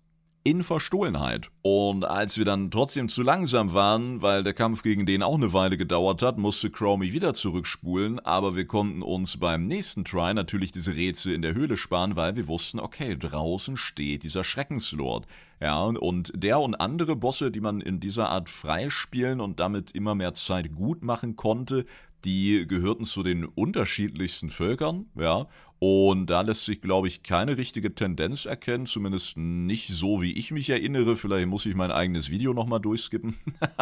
in 0.48 0.62
Verstohlenheit. 0.62 1.50
Und 1.60 2.04
als 2.06 2.38
wir 2.38 2.46
dann 2.46 2.70
trotzdem 2.70 3.10
zu 3.10 3.22
langsam 3.22 3.74
waren, 3.74 4.22
weil 4.22 4.42
der 4.42 4.54
Kampf 4.54 4.82
gegen 4.82 5.04
den 5.04 5.22
auch 5.22 5.34
eine 5.34 5.52
Weile 5.52 5.76
gedauert 5.76 6.22
hat, 6.22 6.38
musste 6.38 6.70
Chromie 6.70 7.12
wieder 7.12 7.34
zurückspulen, 7.34 8.18
aber 8.20 8.56
wir 8.56 8.66
konnten 8.66 9.02
uns 9.02 9.36
beim 9.36 9.66
nächsten 9.66 10.06
Try 10.06 10.32
natürlich 10.32 10.72
diese 10.72 10.96
Rätsel 10.96 11.34
in 11.34 11.42
der 11.42 11.52
Höhle 11.52 11.76
sparen, 11.76 12.16
weil 12.16 12.34
wir 12.36 12.48
wussten, 12.48 12.80
okay, 12.80 13.14
draußen 13.18 13.76
steht 13.76 14.22
dieser 14.22 14.42
Schreckenslord. 14.42 15.26
Ja, 15.60 15.82
und 15.82 16.32
der 16.34 16.60
und 16.60 16.80
andere 16.80 17.14
Bosse, 17.14 17.50
die 17.50 17.60
man 17.60 17.82
in 17.82 18.00
dieser 18.00 18.30
Art 18.30 18.48
freispielen 18.48 19.42
und 19.42 19.60
damit 19.60 19.90
immer 19.90 20.14
mehr 20.14 20.32
Zeit 20.32 20.74
gut 20.74 21.02
machen 21.02 21.36
konnte, 21.36 21.84
die 22.24 22.66
gehörten 22.66 23.04
zu 23.04 23.22
den 23.22 23.44
unterschiedlichsten 23.44 24.48
Völkern, 24.50 25.06
ja, 25.14 25.46
und 25.80 26.26
da 26.26 26.40
lässt 26.40 26.64
sich, 26.64 26.80
glaube 26.80 27.06
ich, 27.06 27.22
keine 27.22 27.56
richtige 27.56 27.94
Tendenz 27.94 28.46
erkennen, 28.46 28.84
zumindest 28.84 29.36
nicht 29.36 29.88
so, 29.88 30.20
wie 30.20 30.32
ich 30.32 30.50
mich 30.50 30.68
erinnere. 30.70 31.14
Vielleicht 31.14 31.46
muss 31.46 31.66
ich 31.66 31.76
mein 31.76 31.92
eigenes 31.92 32.30
Video 32.30 32.52
nochmal 32.52 32.80
durchskippen. 32.80 33.36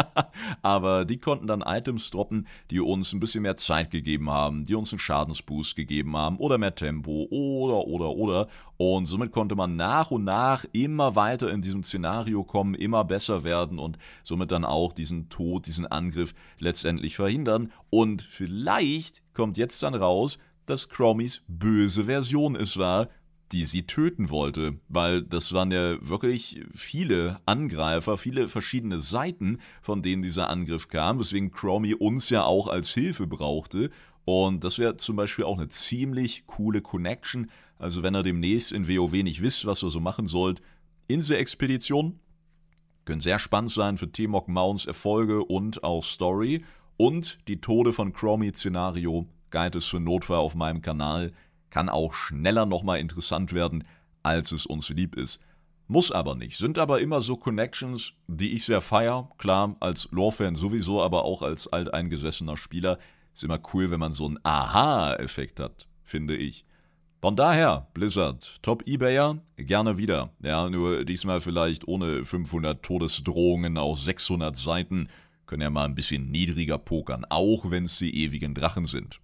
Aber 0.62 1.06
die 1.06 1.16
konnten 1.16 1.46
dann 1.46 1.62
Items 1.62 2.10
droppen, 2.10 2.46
die 2.70 2.80
uns 2.80 3.14
ein 3.14 3.20
bisschen 3.20 3.42
mehr 3.42 3.56
Zeit 3.56 3.90
gegeben 3.90 4.30
haben, 4.30 4.64
die 4.66 4.74
uns 4.74 4.92
einen 4.92 4.98
Schadensboost 4.98 5.74
gegeben 5.74 6.18
haben 6.18 6.36
oder 6.36 6.58
mehr 6.58 6.74
Tempo 6.74 7.28
oder, 7.30 7.86
oder, 7.86 8.10
oder. 8.10 8.48
Und 8.76 9.06
somit 9.06 9.32
konnte 9.32 9.54
man 9.54 9.76
nach 9.76 10.10
und 10.10 10.24
nach 10.24 10.66
immer 10.72 11.16
weiter 11.16 11.50
in 11.50 11.62
diesem 11.62 11.82
Szenario 11.82 12.44
kommen, 12.44 12.74
immer 12.74 13.04
besser 13.04 13.42
werden 13.42 13.78
und 13.78 13.96
somit 14.22 14.50
dann 14.50 14.66
auch 14.66 14.92
diesen 14.92 15.30
Tod, 15.30 15.66
diesen 15.66 15.86
Angriff 15.86 16.34
letztendlich 16.58 17.16
verhindern. 17.16 17.72
Und 17.88 18.20
vielleicht 18.20 19.22
kommt 19.32 19.56
jetzt 19.56 19.82
dann 19.82 19.94
raus, 19.94 20.38
dass 20.66 20.88
Chromies 20.88 21.42
böse 21.48 22.04
Version 22.04 22.56
es 22.56 22.76
war, 22.76 23.08
die 23.52 23.64
sie 23.64 23.84
töten 23.84 24.30
wollte, 24.30 24.78
weil 24.88 25.22
das 25.22 25.52
waren 25.52 25.70
ja 25.70 25.96
wirklich 26.06 26.60
viele 26.74 27.40
Angreifer, 27.46 28.18
viele 28.18 28.48
verschiedene 28.48 28.98
Seiten, 28.98 29.58
von 29.82 30.02
denen 30.02 30.22
dieser 30.22 30.50
Angriff 30.50 30.88
kam, 30.88 31.20
weswegen 31.20 31.52
Chromie 31.52 31.94
uns 31.94 32.28
ja 32.30 32.42
auch 32.42 32.66
als 32.66 32.90
Hilfe 32.90 33.26
brauchte. 33.26 33.90
Und 34.24 34.64
das 34.64 34.78
wäre 34.78 34.96
zum 34.96 35.14
Beispiel 35.14 35.44
auch 35.44 35.58
eine 35.58 35.68
ziemlich 35.68 36.46
coole 36.46 36.82
Connection. 36.82 37.50
Also 37.78 38.02
wenn 38.02 38.16
ihr 38.16 38.24
demnächst 38.24 38.72
in 38.72 38.88
WoW 38.88 39.12
nicht 39.22 39.42
wisst, 39.42 39.64
was 39.66 39.84
ihr 39.84 39.90
so 39.90 40.00
machen 40.00 40.26
sollt, 40.26 40.60
Insel-Expedition 41.06 42.18
können 43.04 43.20
sehr 43.20 43.38
spannend 43.38 43.70
sein 43.70 43.96
für 43.96 44.10
T-Mog 44.10 44.48
Mounts 44.48 44.86
Erfolge 44.86 45.44
und 45.44 45.84
auch 45.84 46.02
Story. 46.02 46.64
Und 46.96 47.38
die 47.46 47.60
Tode 47.60 47.92
von 47.92 48.12
Chromie-Szenario 48.12 49.26
Guide 49.50 49.78
ist 49.78 49.86
für 49.86 50.00
Notfall 50.00 50.38
auf 50.38 50.54
meinem 50.54 50.82
Kanal, 50.82 51.32
kann 51.70 51.88
auch 51.88 52.14
schneller 52.14 52.66
nochmal 52.66 53.00
interessant 53.00 53.52
werden, 53.52 53.84
als 54.22 54.52
es 54.52 54.66
uns 54.66 54.88
lieb 54.88 55.16
ist. 55.16 55.40
Muss 55.88 56.10
aber 56.10 56.34
nicht, 56.34 56.58
sind 56.58 56.78
aber 56.78 57.00
immer 57.00 57.20
so 57.20 57.36
Connections, 57.36 58.14
die 58.26 58.54
ich 58.54 58.64
sehr 58.64 58.80
feier. 58.80 59.30
Klar, 59.38 59.76
als 59.78 60.08
Lore-Fan 60.10 60.56
sowieso, 60.56 61.00
aber 61.00 61.24
auch 61.24 61.42
als 61.42 61.68
alteingesessener 61.68 62.56
Spieler 62.56 62.98
ist 63.32 63.44
immer 63.44 63.60
cool, 63.72 63.90
wenn 63.90 64.00
man 64.00 64.12
so 64.12 64.26
einen 64.26 64.38
Aha-Effekt 64.42 65.60
hat, 65.60 65.86
finde 66.02 66.36
ich. 66.36 66.64
Von 67.20 67.36
daher, 67.36 67.88
Blizzard, 67.94 68.62
Top-Ebayer, 68.62 69.38
gerne 69.56 69.96
wieder. 69.96 70.30
Ja, 70.40 70.68
nur 70.68 71.04
diesmal 71.04 71.40
vielleicht 71.40 71.86
ohne 71.88 72.24
500 72.24 72.82
Todesdrohungen 72.82 73.78
auf 73.78 73.98
600 74.00 74.56
Seiten. 74.56 75.08
Können 75.46 75.62
ja 75.62 75.70
mal 75.70 75.84
ein 75.84 75.94
bisschen 75.94 76.30
niedriger 76.30 76.78
pokern, 76.78 77.24
auch 77.28 77.70
wenn 77.70 77.84
es 77.84 77.98
die 77.98 78.22
ewigen 78.22 78.54
Drachen 78.54 78.86
sind. 78.86 79.20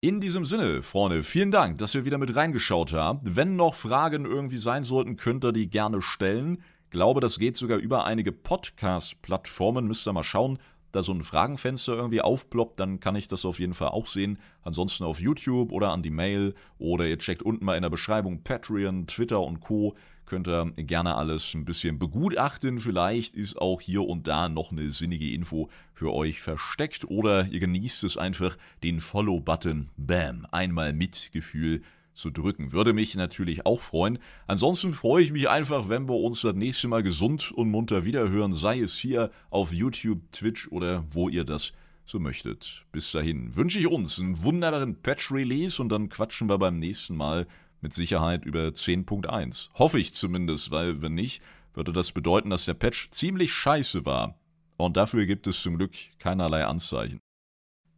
In 0.00 0.20
diesem 0.20 0.44
Sinne, 0.44 0.82
Freunde, 0.82 1.24
vielen 1.24 1.50
Dank, 1.50 1.78
dass 1.78 1.92
ihr 1.92 2.04
wieder 2.04 2.18
mit 2.18 2.36
reingeschaut 2.36 2.92
habt. 2.92 3.34
Wenn 3.34 3.56
noch 3.56 3.74
Fragen 3.74 4.26
irgendwie 4.26 4.56
sein 4.56 4.84
sollten, 4.84 5.16
könnt 5.16 5.44
ihr 5.44 5.50
die 5.50 5.68
gerne 5.68 6.02
stellen. 6.02 6.62
Glaube, 6.90 7.20
das 7.20 7.40
geht 7.40 7.56
sogar 7.56 7.78
über 7.78 8.04
einige 8.04 8.30
Podcast-Plattformen. 8.30 9.88
Müsst 9.88 10.06
ihr 10.06 10.12
mal 10.12 10.22
schauen, 10.22 10.60
da 10.92 11.02
so 11.02 11.12
ein 11.12 11.24
Fragenfenster 11.24 11.94
irgendwie 11.94 12.20
aufploppt, 12.20 12.78
dann 12.78 13.00
kann 13.00 13.16
ich 13.16 13.26
das 13.26 13.44
auf 13.44 13.58
jeden 13.58 13.74
Fall 13.74 13.88
auch 13.88 14.06
sehen. 14.06 14.38
Ansonsten 14.62 15.02
auf 15.02 15.18
YouTube 15.18 15.72
oder 15.72 15.90
an 15.90 16.04
die 16.04 16.10
Mail 16.10 16.54
oder 16.78 17.04
ihr 17.04 17.18
checkt 17.18 17.42
unten 17.42 17.64
mal 17.64 17.74
in 17.74 17.82
der 17.82 17.90
Beschreibung 17.90 18.44
Patreon, 18.44 19.08
Twitter 19.08 19.40
und 19.40 19.58
Co 19.58 19.96
könnt 20.28 20.48
ihr 20.48 20.72
gerne 20.76 21.16
alles 21.16 21.54
ein 21.54 21.64
bisschen 21.64 21.98
begutachten. 21.98 22.78
Vielleicht 22.78 23.34
ist 23.34 23.58
auch 23.58 23.80
hier 23.80 24.02
und 24.02 24.28
da 24.28 24.48
noch 24.48 24.70
eine 24.70 24.90
sinnige 24.90 25.32
Info 25.32 25.68
für 25.92 26.12
euch 26.12 26.40
versteckt 26.40 27.04
oder 27.06 27.46
ihr 27.46 27.60
genießt 27.60 28.04
es 28.04 28.16
einfach, 28.16 28.56
den 28.82 29.00
Follow-Button, 29.00 29.88
bam, 29.96 30.46
einmal 30.50 30.92
mit 30.92 31.30
Gefühl 31.32 31.82
zu 32.18 32.30
drücken. 32.30 32.72
Würde 32.72 32.92
mich 32.92 33.14
natürlich 33.14 33.64
auch 33.64 33.80
freuen. 33.80 34.18
Ansonsten 34.46 34.92
freue 34.92 35.22
ich 35.22 35.32
mich 35.32 35.48
einfach, 35.48 35.88
wenn 35.88 36.08
wir 36.08 36.16
uns 36.16 36.42
das 36.42 36.54
nächste 36.54 36.88
Mal 36.88 37.02
gesund 37.02 37.52
und 37.52 37.70
munter 37.70 38.04
wiederhören, 38.04 38.52
sei 38.52 38.80
es 38.80 38.96
hier 38.96 39.30
auf 39.50 39.72
YouTube, 39.72 40.20
Twitch 40.32 40.68
oder 40.68 41.04
wo 41.10 41.28
ihr 41.28 41.44
das 41.44 41.72
so 42.04 42.18
möchtet. 42.18 42.84
Bis 42.90 43.12
dahin 43.12 43.54
wünsche 43.54 43.78
ich 43.78 43.86
uns 43.86 44.18
einen 44.18 44.42
wunderbaren 44.42 44.96
Patch-Release 44.96 45.80
und 45.80 45.90
dann 45.90 46.08
quatschen 46.08 46.48
wir 46.48 46.58
beim 46.58 46.78
nächsten 46.78 47.16
Mal 47.16 47.46
mit 47.80 47.94
Sicherheit 47.94 48.44
über 48.44 48.68
10.1. 48.68 49.70
Hoffe 49.74 49.98
ich 49.98 50.14
zumindest, 50.14 50.70
weil 50.70 51.02
wenn 51.02 51.14
nicht, 51.14 51.42
würde 51.74 51.92
das 51.92 52.12
bedeuten, 52.12 52.50
dass 52.50 52.64
der 52.64 52.74
Patch 52.74 53.10
ziemlich 53.10 53.52
scheiße 53.52 54.04
war. 54.04 54.38
Und 54.76 54.96
dafür 54.96 55.26
gibt 55.26 55.46
es 55.46 55.62
zum 55.62 55.76
Glück 55.76 55.92
keinerlei 56.18 56.64
Anzeichen. 56.64 57.20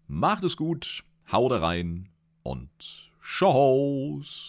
Macht 0.07 0.45
es 0.45 0.57
gut, 0.57 1.05
haut 1.31 1.53
rein 1.53 2.09
und 2.43 2.71
Tschüss. 3.23 4.49